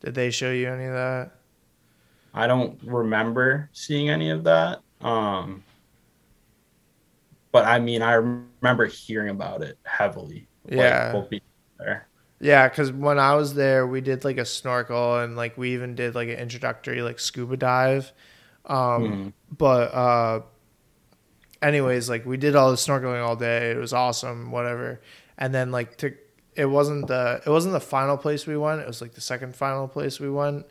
Did 0.00 0.14
they 0.14 0.30
show 0.30 0.50
you 0.50 0.68
any 0.68 0.84
of 0.86 0.92
that? 0.92 1.32
I 2.34 2.46
don't 2.46 2.78
remember 2.84 3.70
seeing 3.72 4.10
any 4.10 4.30
of 4.30 4.44
that. 4.44 4.80
Um 5.00 5.62
but 7.52 7.64
I 7.66 7.78
mean 7.78 8.02
I 8.02 8.14
remember 8.14 8.86
hearing 8.86 9.30
about 9.30 9.62
it 9.62 9.78
heavily. 9.84 10.48
Yeah. 10.68 11.22
being 11.30 11.42
there. 11.78 12.08
Yeah, 12.40 12.68
because 12.68 12.92
when 12.92 13.18
I 13.18 13.34
was 13.34 13.54
there, 13.54 13.86
we 13.86 14.00
did 14.00 14.24
like 14.24 14.38
a 14.38 14.44
snorkel 14.44 15.18
and 15.18 15.34
like 15.36 15.58
we 15.58 15.72
even 15.74 15.94
did 15.96 16.14
like 16.14 16.28
an 16.28 16.36
introductory 16.38 17.02
like 17.02 17.18
scuba 17.18 17.56
dive. 17.56 18.12
Um, 18.66 18.76
Mhm. 18.76 19.32
But 19.56 19.94
uh, 19.94 20.40
anyways, 21.62 22.08
like 22.08 22.26
we 22.26 22.36
did 22.36 22.54
all 22.54 22.70
the 22.70 22.76
snorkeling 22.76 23.24
all 23.26 23.34
day. 23.34 23.70
It 23.70 23.78
was 23.78 23.92
awesome, 23.92 24.50
whatever. 24.52 25.00
And 25.38 25.54
then 25.54 25.70
like 25.70 25.96
to 25.98 26.14
it 26.54 26.66
wasn't 26.66 27.06
the 27.06 27.40
it 27.46 27.50
wasn't 27.50 27.72
the 27.72 27.80
final 27.80 28.16
place 28.16 28.46
we 28.46 28.56
went. 28.56 28.80
It 28.80 28.86
was 28.86 29.00
like 29.00 29.14
the 29.14 29.20
second 29.20 29.54
final 29.54 29.86
place 29.88 30.18
we 30.18 30.28
went. 30.28 30.66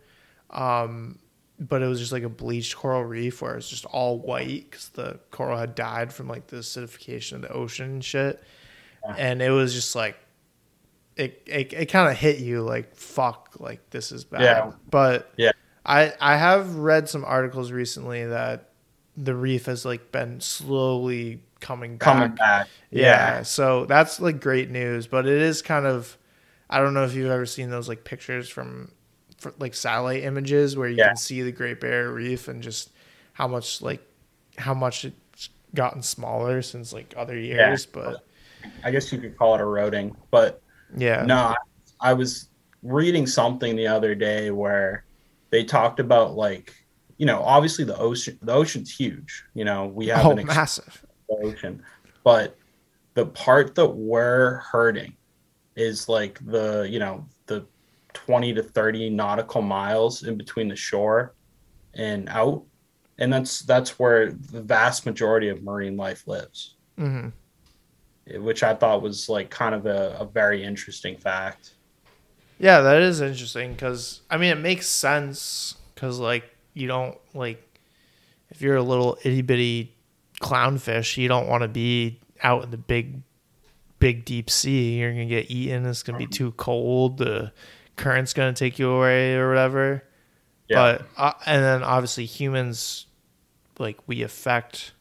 Um, 0.49 1.19
but 1.59 1.81
it 1.81 1.87
was 1.87 1.99
just 1.99 2.11
like 2.11 2.23
a 2.23 2.29
bleached 2.29 2.75
coral 2.75 3.03
reef 3.03 3.41
where 3.41 3.55
it's 3.55 3.69
just 3.69 3.85
all 3.85 4.19
white 4.19 4.69
because 4.69 4.89
the 4.89 5.19
coral 5.31 5.57
had 5.57 5.73
died 5.75 6.13
from 6.13 6.27
like 6.27 6.47
the 6.47 6.57
acidification 6.57 7.33
of 7.33 7.41
the 7.43 7.51
ocean 7.51 7.89
and 7.89 8.05
shit. 8.05 8.43
Yeah. 9.05 9.15
And 9.17 9.41
it 9.41 9.49
was 9.49 9.73
just 9.73 9.95
like 9.95 10.17
it 11.15 11.41
it, 11.45 11.73
it 11.73 11.85
kind 11.87 12.11
of 12.11 12.17
hit 12.17 12.39
you 12.39 12.61
like 12.61 12.95
fuck 12.95 13.55
like 13.59 13.89
this 13.89 14.11
is 14.11 14.25
bad. 14.25 14.41
Yeah. 14.41 14.71
But 14.89 15.31
Yeah. 15.37 15.51
I 15.85 16.13
I 16.19 16.35
have 16.35 16.75
read 16.75 17.07
some 17.07 17.23
articles 17.23 17.71
recently 17.71 18.25
that 18.25 18.71
the 19.15 19.33
reef 19.33 19.65
has 19.65 19.85
like 19.85 20.11
been 20.11 20.41
slowly 20.41 21.41
coming 21.59 21.97
back. 21.97 22.05
Coming 22.05 22.35
back. 22.35 22.67
Yeah. 22.91 23.43
So 23.43 23.85
that's 23.85 24.19
like 24.19 24.41
great 24.41 24.69
news, 24.69 25.07
but 25.07 25.25
it 25.25 25.41
is 25.41 25.61
kind 25.61 25.85
of 25.85 26.17
I 26.69 26.79
don't 26.79 26.93
know 26.93 27.05
if 27.05 27.13
you've 27.13 27.31
ever 27.31 27.45
seen 27.45 27.69
those 27.69 27.87
like 27.87 28.03
pictures 28.03 28.49
from 28.49 28.91
for, 29.37 29.53
like 29.59 29.73
satellite 29.73 30.23
images 30.23 30.75
where 30.75 30.89
you 30.89 30.97
Yeah. 30.97 31.07
can 31.07 31.17
see 31.17 31.41
the 31.41 31.51
Great 31.51 31.79
Barrier 31.79 32.11
Reef 32.11 32.47
and 32.47 32.61
just 32.61 32.91
how 33.33 33.47
much 33.47 33.81
like 33.81 34.01
how 34.57 34.73
much 34.73 35.05
it's 35.05 35.49
gotten 35.75 36.01
smaller 36.01 36.61
since 36.61 36.93
like 36.93 37.13
other 37.15 37.37
years, 37.37 37.85
but 37.85 38.23
I 38.83 38.91
guess 38.91 39.11
you 39.11 39.19
could 39.19 39.37
call 39.37 39.55
it 39.55 39.61
eroding, 39.61 40.15
but 40.31 40.61
yeah. 40.95 41.23
No, 41.23 41.53
I, 41.99 42.13
was 42.13 42.49
reading 42.81 43.27
something 43.27 43.75
the 43.75 43.87
other 43.87 44.15
day 44.15 44.51
where 44.51 45.05
they 45.49 45.63
talked 45.63 45.99
about 45.99 46.35
like, 46.35 46.73
you 47.17 47.25
know, 47.25 47.41
obviously 47.43 47.83
the 47.83 47.97
ocean, 47.97 48.37
the 48.41 48.53
ocean's 48.53 48.89
huge. 48.89 49.43
You 49.53 49.65
know, 49.65 49.87
we 49.87 50.07
have 50.07 50.25
oh, 50.25 50.31
an 50.31 50.45
massive. 50.45 51.05
Ocean, 51.29 51.83
but 52.23 52.57
the 53.15 53.25
part 53.27 53.75
that 53.75 53.87
we're 53.89 54.57
hurting 54.57 55.15
is 55.75 56.09
like 56.09 56.39
the, 56.45 56.87
you 56.89 56.99
know, 56.99 57.27
the 57.47 57.65
20 58.13 58.53
to 58.55 58.63
30 58.63 59.09
nautical 59.09 59.61
miles 59.61 60.23
in 60.23 60.37
between 60.37 60.67
the 60.67 60.75
shore 60.75 61.35
and 61.93 62.29
out. 62.29 62.65
And 63.19 63.33
that's 63.33 63.61
that's 63.61 63.97
where 63.99 64.31
the 64.31 64.61
vast 64.61 65.05
majority 65.05 65.49
of 65.49 65.63
marine 65.63 65.97
life 65.97 66.27
lives, 66.27 66.75
hmm 66.97 67.29
which 68.35 68.63
I 68.63 68.73
thought 68.73 69.01
was 69.01 69.29
like 69.29 69.49
kind 69.49 69.73
of 69.73 69.85
a, 69.85 70.17
a 70.19 70.25
very 70.25 70.63
interesting 70.63 71.17
fact. 71.17 71.73
Yeah, 72.59 72.81
that 72.81 73.01
is 73.01 73.21
interesting 73.21 73.73
because 73.73 74.21
I 74.29 74.37
mean 74.37 74.51
it 74.51 74.59
makes 74.59 74.87
sense 74.87 75.75
because 75.93 76.19
like 76.19 76.43
you 76.73 76.87
don't 76.87 77.17
like 77.33 77.63
if 78.49 78.61
you're 78.61 78.75
a 78.77 78.83
little 78.83 79.17
itty 79.23 79.41
bitty 79.41 79.95
clownfish, 80.41 81.17
you 81.17 81.27
don't 81.27 81.47
want 81.47 81.63
to 81.63 81.67
be 81.67 82.19
out 82.41 82.63
in 82.63 82.71
the 82.71 82.77
big, 82.77 83.21
big 83.99 84.25
deep 84.25 84.49
sea. 84.49 84.99
You're 84.99 85.11
gonna 85.11 85.25
get 85.25 85.49
eaten. 85.49 85.85
It's 85.85 86.03
gonna 86.03 86.17
be 86.17 86.27
too 86.27 86.51
cold. 86.53 87.17
The 87.17 87.51
current's 87.95 88.33
gonna 88.33 88.53
take 88.53 88.79
you 88.79 88.89
away 88.89 89.35
or 89.35 89.49
whatever. 89.49 90.03
Yeah. 90.67 90.75
But 90.75 91.07
uh, 91.17 91.33
and 91.45 91.63
then 91.63 91.83
obviously 91.83 92.25
humans, 92.25 93.07
like 93.79 93.97
we 94.07 94.21
affect 94.21 94.93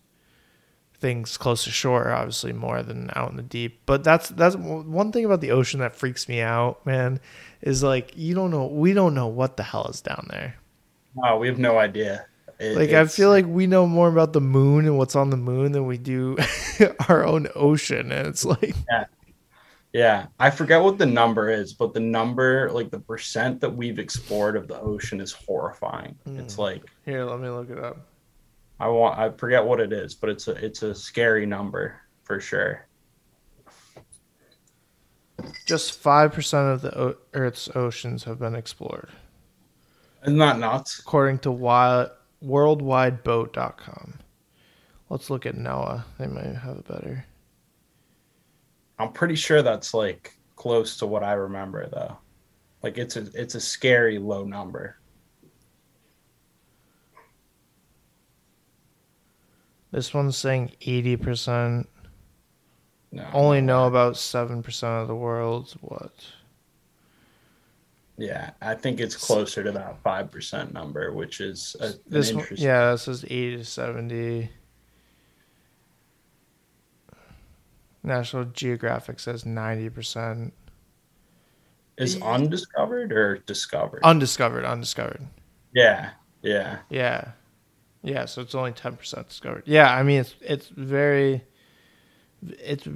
things 0.98 1.36
close 1.36 1.64
to 1.64 1.70
shore, 1.70 2.10
obviously 2.10 2.52
more 2.52 2.82
than 2.82 3.10
out 3.14 3.30
in 3.30 3.36
the 3.36 3.42
deep. 3.42 3.82
But 3.86 4.04
that's 4.04 4.28
that's 4.30 4.56
one 4.56 5.12
thing 5.12 5.24
about 5.24 5.40
the 5.40 5.50
ocean 5.50 5.80
that 5.80 5.94
freaks 5.94 6.28
me 6.28 6.40
out, 6.40 6.84
man. 6.86 7.20
Is 7.62 7.82
like 7.82 8.12
you 8.16 8.34
don't 8.34 8.50
know, 8.50 8.66
we 8.66 8.92
don't 8.92 9.14
know 9.14 9.26
what 9.26 9.56
the 9.56 9.62
hell 9.62 9.86
is 9.88 10.00
down 10.00 10.26
there. 10.30 10.56
No, 11.14 11.38
we 11.38 11.48
have 11.48 11.58
no 11.58 11.78
idea. 11.78 12.26
It- 12.58 12.76
Like 12.76 12.90
I 12.90 13.06
feel 13.06 13.28
like 13.28 13.44
we 13.46 13.66
know 13.66 13.86
more 13.86 14.08
about 14.08 14.32
the 14.32 14.40
moon 14.40 14.86
and 14.86 14.96
what's 14.96 15.14
on 15.16 15.30
the 15.30 15.36
moon 15.36 15.72
than 15.72 15.86
we 15.86 15.98
do 15.98 16.36
our 17.08 17.24
own 17.24 17.48
ocean, 17.54 18.10
and 18.12 18.26
it's 18.26 18.44
like 18.44 18.74
Yeah, 18.90 19.04
yeah, 19.92 20.26
I 20.38 20.50
forget 20.50 20.82
what 20.82 20.96
the 20.98 21.06
number 21.06 21.50
is, 21.50 21.74
but 21.74 21.92
the 21.94 22.00
number, 22.00 22.70
like 22.70 22.90
the 22.90 23.00
percent 23.00 23.60
that 23.60 23.70
we've 23.74 23.98
explored 23.98 24.56
of 24.56 24.68
the 24.68 24.80
ocean 24.80 25.20
is 25.20 25.32
horrifying. 25.32 26.16
Hmm. 26.24 26.38
It's 26.38 26.58
like 26.58 26.82
here, 27.04 27.24
let 27.24 27.40
me 27.40 27.48
look 27.50 27.68
it 27.70 27.78
up. 27.78 27.98
I 28.80 28.88
want 28.88 29.18
I 29.18 29.30
forget 29.30 29.64
what 29.64 29.80
it 29.80 29.92
is, 29.92 30.14
but 30.14 30.30
it's 30.30 30.48
a 30.48 30.52
it's 30.52 30.82
a 30.82 30.94
scary 30.94 31.44
number 31.46 32.00
for 32.24 32.40
sure. 32.40 32.86
Just 35.66 35.98
five 35.98 36.32
percent 36.32 36.68
of 36.68 36.82
the 36.82 36.98
o- 36.98 37.16
Earth's 37.34 37.68
oceans 37.74 38.24
have 38.24 38.38
been 38.38 38.54
explored. 38.54 39.10
Isn't 40.22 40.38
that 40.38 40.58
nuts? 40.58 40.98
according 40.98 41.38
to 41.40 41.50
wi- 41.50 42.08
worldwideboat.com. 42.44 44.18
Let's 45.08 45.30
look 45.30 45.46
at 45.46 45.54
NOAA. 45.54 46.04
They 46.18 46.26
might 46.26 46.56
have 46.56 46.78
a 46.78 46.82
better. 46.82 47.24
I'm 48.98 49.12
pretty 49.12 49.36
sure 49.36 49.62
that's 49.62 49.94
like 49.94 50.36
close 50.56 50.96
to 50.98 51.06
what 51.06 51.22
I 51.22 51.34
remember 51.34 51.86
though. 51.88 52.16
Like 52.82 52.98
it's 52.98 53.16
a 53.16 53.26
it's 53.34 53.54
a 53.54 53.60
scary 53.60 54.18
low 54.18 54.44
number. 54.44 54.98
This 59.92 60.12
one's 60.12 60.36
saying 60.36 60.72
80%. 60.82 61.86
No. 63.12 63.26
Only 63.32 63.60
know 63.62 63.86
about 63.86 64.14
7% 64.14 64.82
of 65.00 65.08
the 65.08 65.14
world's 65.14 65.72
what? 65.74 66.12
Yeah, 68.18 68.50
I 68.62 68.74
think 68.74 69.00
it's 69.00 69.14
closer 69.16 69.62
to 69.62 69.70
that 69.72 69.98
five 70.02 70.30
percent 70.30 70.72
number, 70.72 71.12
which 71.12 71.40
is 71.40 71.76
a, 71.80 71.86
an 71.86 71.94
This 72.06 72.32
one, 72.32 72.40
interesting. 72.40 72.66
yeah, 72.66 72.90
this 72.92 73.08
is 73.08 73.24
80 73.24 73.56
to 73.58 73.64
70. 73.64 74.50
National 78.02 78.44
Geographic 78.46 79.18
says 79.20 79.44
90%. 79.44 80.52
Is 81.98 82.20
undiscovered 82.22 83.12
or 83.12 83.38
discovered? 83.38 84.00
Undiscovered, 84.04 84.64
undiscovered. 84.64 85.26
yeah, 85.74 86.10
yeah. 86.42 86.78
Yeah. 86.90 87.30
Yeah, 88.02 88.26
so 88.26 88.42
it's 88.42 88.54
only 88.54 88.72
10% 88.72 89.28
discovered. 89.28 89.64
Yeah, 89.66 89.92
I 89.92 90.04
mean 90.04 90.20
it's 90.20 90.34
it's 90.40 90.68
very 90.68 91.42
it's 92.42 92.86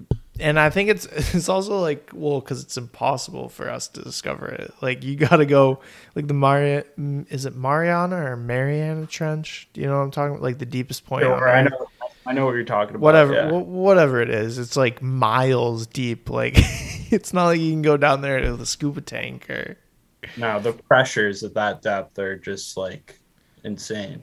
and 0.41 0.59
I 0.59 0.71
think 0.71 0.91
it's 0.91 1.07
it's 1.35 1.49
also 1.49 1.79
like 1.81 2.11
well 2.12 2.41
cuz 2.41 2.62
it's 2.62 2.77
impossible 2.77 3.49
for 3.49 3.69
us 3.71 3.89
to 3.89 4.03
discover 4.03 4.47
it. 4.49 4.73
Like 4.81 5.05
you 5.05 5.17
got 5.17 5.37
to 5.37 5.47
go 5.47 5.81
like 6.15 6.27
the 6.29 6.35
Maria 6.35 6.85
mm, 6.99 7.31
is 7.31 7.47
it 7.47 7.55
Mariana 7.57 8.17
or 8.33 8.37
Mariana 8.37 9.07
Trench? 9.07 9.69
Do 9.73 9.81
you 9.81 9.87
know 9.87 9.99
what 9.99 10.05
I'm 10.05 10.11
talking 10.11 10.33
about? 10.33 10.43
Like 10.43 10.59
the 10.59 10.67
deepest 10.67 11.07
point 11.07 11.25
Sure, 11.25 11.49
I 11.49 11.62
know. 11.62 11.87
I 12.27 12.33
know 12.33 12.45
what 12.45 12.53
you're 12.55 12.65
talking 12.65 12.95
about. 12.97 13.03
Whatever 13.05 13.33
yeah. 13.35 13.49
wh- 13.51 13.67
whatever 13.69 14.21
it 14.21 14.31
is, 14.31 14.59
it's 14.59 14.77
like 14.77 15.03
miles 15.03 15.87
deep. 15.87 16.29
Like 16.31 16.55
it's 17.11 17.33
not 17.33 17.47
like 17.47 17.61
you 17.61 17.73
can 17.73 17.83
go 17.83 17.97
down 17.97 18.21
there 18.21 18.41
with 18.51 18.61
a 18.61 18.67
scuba 18.67 19.01
tank 19.01 19.49
or 19.51 19.79
No, 20.37 20.61
the 20.61 20.73
pressures 20.73 21.43
at 21.43 21.55
that 21.55 21.83
depth 21.83 22.19
are 22.19 22.37
just 22.37 22.77
like 22.77 23.19
insane. 23.65 24.23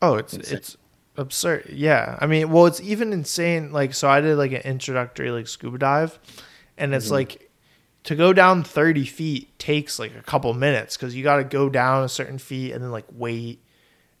Oh, 0.00 0.16
it's 0.16 0.34
Insane. 0.34 0.56
it's 0.56 0.76
absurd. 1.16 1.66
Yeah, 1.70 2.18
I 2.20 2.26
mean, 2.26 2.50
well, 2.50 2.66
it's 2.66 2.80
even 2.80 3.12
insane. 3.12 3.72
Like, 3.72 3.94
so 3.94 4.08
I 4.08 4.20
did 4.20 4.36
like 4.36 4.52
an 4.52 4.62
introductory 4.62 5.30
like 5.30 5.46
scuba 5.48 5.78
dive, 5.78 6.18
and 6.78 6.94
it's 6.94 7.08
Mhm. 7.08 7.12
like 7.12 7.50
to 8.04 8.14
go 8.16 8.32
down 8.32 8.64
thirty 8.64 9.04
feet 9.04 9.58
takes 9.58 9.98
like 9.98 10.14
a 10.16 10.22
couple 10.22 10.52
minutes 10.54 10.96
because 10.96 11.14
you 11.14 11.22
got 11.22 11.36
to 11.36 11.44
go 11.44 11.68
down 11.68 12.02
a 12.04 12.08
certain 12.08 12.38
feet 12.38 12.72
and 12.72 12.82
then 12.82 12.90
like 12.90 13.06
wait, 13.12 13.62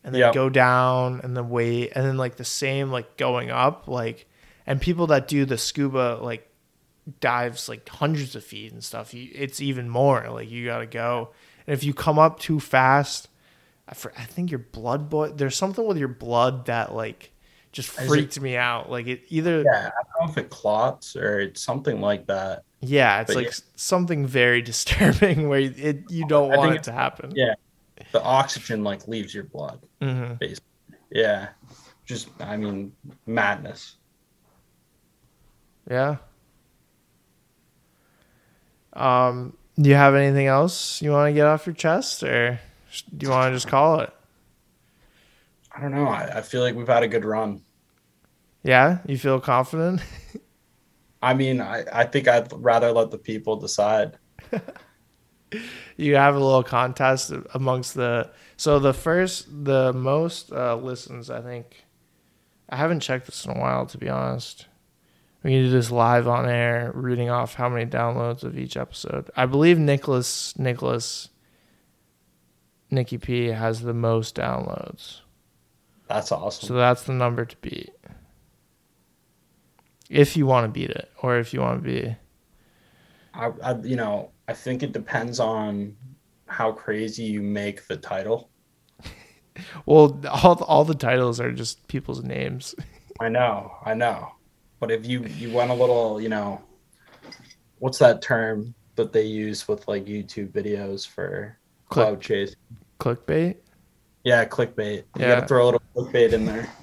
and 0.04 0.14
then 0.14 0.20
Yep. 0.20 0.34
go 0.34 0.48
down 0.48 1.20
and 1.24 1.36
then 1.36 1.48
wait, 1.48 1.92
and 1.94 2.04
then 2.04 2.16
like 2.16 2.36
the 2.36 2.44
same 2.44 2.90
like 2.90 3.16
going 3.16 3.50
up. 3.50 3.88
Like, 3.88 4.26
and 4.66 4.80
people 4.80 5.06
that 5.08 5.26
do 5.28 5.44
the 5.44 5.58
scuba 5.58 6.18
like 6.22 6.48
dives 7.20 7.68
like 7.68 7.88
hundreds 7.88 8.36
of 8.36 8.44
feet 8.44 8.72
and 8.72 8.84
stuff, 8.84 9.12
you, 9.12 9.28
it's 9.34 9.60
even 9.60 9.88
more. 9.88 10.28
Like 10.30 10.48
you 10.50 10.66
got 10.66 10.78
to 10.78 10.86
go, 10.86 11.30
and 11.66 11.74
if 11.74 11.82
you 11.84 11.94
come 11.94 12.18
up 12.18 12.38
too 12.38 12.60
fast. 12.60 13.28
I, 13.92 13.94
for, 13.94 14.12
I 14.18 14.24
think 14.24 14.50
your 14.50 14.58
blood 14.60 15.08
boy. 15.10 15.28
There's 15.28 15.54
something 15.56 15.86
with 15.86 15.98
your 15.98 16.08
blood 16.08 16.66
that 16.66 16.94
like 16.94 17.30
just 17.72 17.92
Is 17.98 18.04
it- 18.04 18.08
freaked 18.08 18.40
me 18.40 18.56
out. 18.56 18.90
Like 18.90 19.06
it 19.06 19.22
either 19.28 19.58
yeah, 19.62 19.64
Yeah, 19.72 19.88
I 19.88 20.02
don't 20.18 20.26
know 20.26 20.32
if 20.32 20.38
it 20.38 20.50
clots 20.50 21.14
or 21.14 21.40
it's 21.40 21.62
something 21.62 22.00
like 22.00 22.26
that. 22.26 22.64
Yeah, 22.80 23.20
it's 23.20 23.28
But 23.28 23.36
like 23.36 23.46
yeah. 23.46 23.52
something 23.76 24.26
very 24.26 24.62
disturbing 24.72 25.48
where 25.48 25.60
it 25.60 26.04
you 26.10 26.26
don't 26.26 26.52
I 26.52 26.56
want 26.56 26.74
it 26.74 26.82
to 26.84 26.92
happen. 26.92 27.32
yeah. 27.36 27.54
The 28.10 28.22
oxygen 28.22 28.82
like 28.82 29.06
leaves 29.06 29.32
your 29.34 29.44
blood. 29.44 29.80
hmm 30.00 30.32
Yeah, 31.10 31.48
just 32.06 32.28
I 32.40 32.56
mean 32.56 32.92
madness. 33.26 33.96
Yeah. 35.90 36.16
Um, 38.94 39.56
do 39.80 39.88
you 39.88 39.96
have 39.96 40.14
anything 40.14 40.46
else 40.46 41.00
you 41.02 41.10
want 41.12 41.30
to 41.30 41.32
get 41.34 41.46
off 41.46 41.66
your 41.66 41.74
chest, 41.74 42.22
or 42.22 42.60
do 43.16 43.26
you 43.26 43.30
want 43.30 43.50
to 43.50 43.56
just 43.56 43.68
call 43.68 44.00
it? 44.00 44.12
I 45.74 45.80
don't 45.80 45.92
know. 45.92 46.06
I, 46.06 46.38
I 46.38 46.42
feel 46.42 46.60
like 46.60 46.74
we've 46.74 46.86
had 46.86 47.02
a 47.02 47.08
good 47.08 47.24
run. 47.24 47.62
Yeah, 48.62 48.98
you 49.06 49.18
feel 49.18 49.40
confident. 49.40 50.02
I 51.22 51.34
mean, 51.34 51.60
I, 51.60 51.84
I 51.92 52.04
think 52.04 52.28
I'd 52.28 52.52
rather 52.52 52.92
let 52.92 53.10
the 53.10 53.18
people 53.18 53.56
decide. 53.56 54.18
you 55.96 56.16
have 56.16 56.34
a 56.34 56.38
little 56.38 56.62
contest 56.62 57.32
amongst 57.54 57.94
the 57.94 58.30
so 58.56 58.78
the 58.78 58.94
first 58.94 59.46
the 59.64 59.92
most 59.92 60.52
uh, 60.52 60.76
listens 60.76 61.30
i 61.30 61.40
think 61.40 61.84
i 62.68 62.76
haven't 62.76 63.00
checked 63.00 63.26
this 63.26 63.44
in 63.44 63.50
a 63.50 63.58
while 63.58 63.86
to 63.86 63.98
be 63.98 64.08
honest 64.08 64.66
we 65.42 65.50
can 65.50 65.62
do 65.62 65.70
this 65.70 65.90
live 65.90 66.26
on 66.28 66.48
air 66.48 66.90
reading 66.94 67.28
off 67.28 67.54
how 67.54 67.68
many 67.68 67.88
downloads 67.88 68.42
of 68.42 68.58
each 68.58 68.76
episode 68.76 69.30
i 69.36 69.46
believe 69.46 69.78
nicholas 69.78 70.56
nicholas 70.58 71.28
nikki 72.92 73.18
p 73.18 73.46
has 73.48 73.80
the 73.80 73.94
most 73.94 74.36
downloads 74.36 75.20
That's 76.08 76.30
awesome. 76.30 76.68
so 76.68 76.74
that's 76.74 77.02
the 77.02 77.12
number 77.12 77.44
to 77.44 77.56
beat 77.56 77.90
if 80.10 80.36
you 80.36 80.46
want 80.46 80.64
to 80.64 80.68
beat 80.68 80.90
it 80.90 81.10
or 81.22 81.38
if 81.38 81.52
you 81.52 81.60
want 81.60 81.82
to 81.82 81.88
be 81.88 82.16
I, 83.34 83.50
I 83.64 83.78
you 83.78 83.96
know 83.96 84.30
I 84.46 84.52
think 84.52 84.82
it 84.82 84.92
depends 84.92 85.40
on 85.40 85.96
how 86.46 86.70
crazy 86.72 87.22
you 87.24 87.40
make 87.40 87.86
the 87.86 87.96
title. 87.96 88.50
well 89.86 90.20
all, 90.30 90.62
all 90.64 90.84
the 90.84 90.94
titles 90.94 91.40
are 91.40 91.50
just 91.50 91.88
people's 91.88 92.22
names 92.22 92.74
I 93.20 93.28
know, 93.28 93.72
I 93.84 93.94
know. 93.94 94.32
But 94.80 94.90
if 94.90 95.06
you 95.06 95.24
you 95.24 95.52
went 95.52 95.70
a 95.70 95.74
little, 95.74 96.20
you 96.20 96.28
know, 96.28 96.60
what's 97.78 97.98
that 97.98 98.20
term 98.22 98.74
that 98.96 99.12
they 99.12 99.22
use 99.24 99.68
with 99.68 99.86
like 99.86 100.06
YouTube 100.06 100.50
videos 100.50 101.06
for 101.06 101.56
cloud 101.88 102.20
chase? 102.20 102.56
Clickbait 103.02 103.56
Yeah, 104.24 104.44
clickbait. 104.44 105.04
You 105.16 105.26
gotta 105.26 105.46
throw 105.46 105.64
a 105.64 105.66
little 105.66 105.82
clickbait 105.96 106.32
in 106.32 106.44
there. 106.44 106.68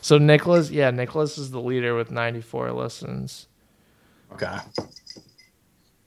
So 0.00 0.18
Nicholas, 0.18 0.70
yeah, 0.70 0.90
Nicholas 0.90 1.38
is 1.38 1.52
the 1.52 1.60
leader 1.60 1.94
with 1.94 2.10
94 2.10 2.72
listens. 2.72 3.46
Okay. 4.32 4.56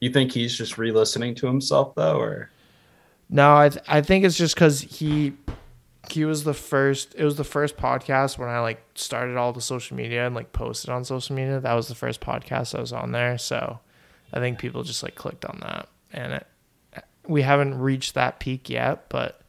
You 0.00 0.10
think 0.10 0.32
he's 0.32 0.54
just 0.58 0.76
re-listening 0.76 1.34
to 1.36 1.46
himself 1.46 1.94
though, 1.94 2.18
or 2.18 2.50
No, 3.30 3.56
I 3.56 3.70
th- 3.70 3.84
I 3.88 4.02
think 4.02 4.26
it's 4.26 4.36
just 4.36 4.54
because 4.54 4.82
he 4.82 5.32
he 6.10 6.26
was 6.26 6.44
the 6.44 6.52
first. 6.52 7.14
It 7.16 7.24
was 7.24 7.36
the 7.36 7.44
first 7.44 7.78
podcast 7.78 8.36
when 8.36 8.50
I 8.50 8.60
like 8.60 8.84
started 8.96 9.38
all 9.38 9.54
the 9.54 9.62
social 9.62 9.96
media 9.96 10.26
and 10.26 10.34
like 10.34 10.52
posted 10.52 10.90
on 10.90 11.04
social 11.04 11.34
media. 11.34 11.58
That 11.60 11.72
was 11.74 11.88
the 11.88 11.94
first 11.94 12.20
podcast 12.20 12.76
I 12.76 12.80
was 12.80 12.92
on 12.92 13.12
there. 13.12 13.38
So 13.38 13.78
I 14.34 14.40
think 14.40 14.58
people 14.58 14.82
just 14.82 15.02
like 15.02 15.14
clicked 15.14 15.46
on 15.46 15.60
that, 15.62 15.88
and 16.12 16.34
it 16.34 16.46
we 17.26 17.42
haven't 17.42 17.78
reached 17.78 18.14
that 18.14 18.40
peak 18.40 18.68
yet, 18.68 19.08
but 19.08 19.40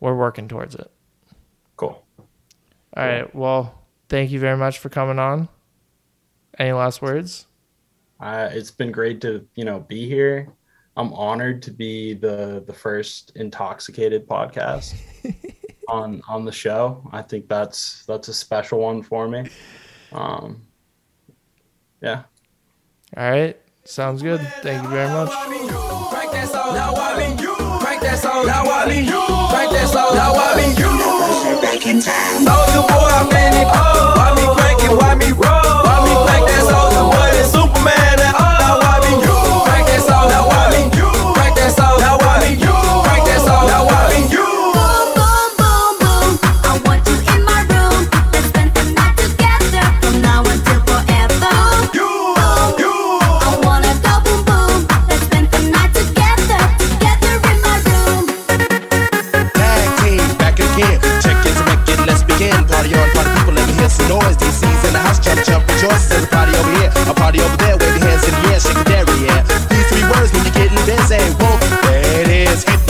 we're 0.00 0.16
working 0.16 0.48
towards 0.48 0.74
it. 0.74 0.90
cool? 1.76 2.04
All 2.18 2.26
right. 3.06 3.34
Well, 3.34 3.82
thank 4.08 4.30
you 4.30 4.40
very 4.40 4.56
much 4.56 4.78
for 4.78 4.88
coming 4.88 5.18
on. 5.18 5.48
Any 6.58 6.72
last 6.72 7.02
words? 7.02 7.46
Uh, 8.18 8.48
it's 8.50 8.70
been 8.70 8.90
great 8.90 9.20
to 9.20 9.46
you 9.54 9.64
know 9.64 9.80
be 9.80 10.08
here. 10.08 10.48
I'm 10.96 11.12
honored 11.12 11.62
to 11.62 11.70
be 11.70 12.14
the 12.14 12.64
the 12.66 12.72
first 12.72 13.32
intoxicated 13.36 14.26
podcast 14.26 14.94
on 15.88 16.22
on 16.26 16.44
the 16.46 16.52
show. 16.52 17.06
I 17.12 17.20
think 17.20 17.48
that's 17.48 18.04
that's 18.06 18.28
a 18.28 18.34
special 18.34 18.78
one 18.80 19.02
for 19.02 19.28
me. 19.28 19.50
Um, 20.12 20.62
yeah. 22.00 22.22
All 23.16 23.30
right. 23.30 23.60
Sounds 23.84 24.22
good. 24.22 24.40
Thank 24.62 24.82
you 24.82 24.88
very 24.88 25.08
much. 25.10 25.92
Now 26.76 26.92
I 26.92 27.16
mean 27.16 27.38
you. 27.38 27.56
Crank 27.80 28.02
that 28.02 28.18
song. 28.18 28.44
Now 28.44 28.68
I 28.68 28.84
mean 28.86 29.06
you. 29.06 29.24
Crank 29.48 29.72
that 29.72 29.88
song. 29.88 30.12
Now 30.14 30.36
I 30.36 30.52
mean 30.60 30.76
you. 30.76 30.92
Back 31.62 31.86
in 31.86 32.02
time. 32.02 32.44
Know 32.44 32.60
you 32.76 32.82
boy, 32.84 33.08
I'm 33.16 33.32
in 33.32 33.64
it. 33.64 33.68
Oh, 33.72 34.12
why 34.12 34.36
me 34.36 34.44
crank 34.52 34.84
it? 34.84 34.92
Why 34.92 35.14
me 35.14 35.32
you. 35.32 35.85
jump, 65.26 65.44
jump, 65.44 65.68
rejoice. 65.68 66.08
There's 66.08 66.24
a 66.24 66.28
party 66.28 66.54
over 66.54 66.72
here, 66.78 66.90
a 67.10 67.14
party 67.14 67.40
over 67.40 67.56
there. 67.56 67.76
Wave 67.76 67.98
your 67.98 68.06
hands 68.06 68.24
in 68.28 68.34
the 68.34 68.42
air, 68.54 68.60
shake 68.60 68.76
your 68.76 68.84
dairy, 68.84 69.16
yeah. 69.26 69.42
These 69.70 69.86
three 69.90 70.06
words 70.06 70.30
when 70.32 70.44
you're 70.46 70.54
getting 70.54 70.78
busy. 70.86 71.18
Whoa, 71.40 71.58
there 71.82 72.22
it 72.22 72.28
is. 72.28 72.64
Hit 72.64 72.85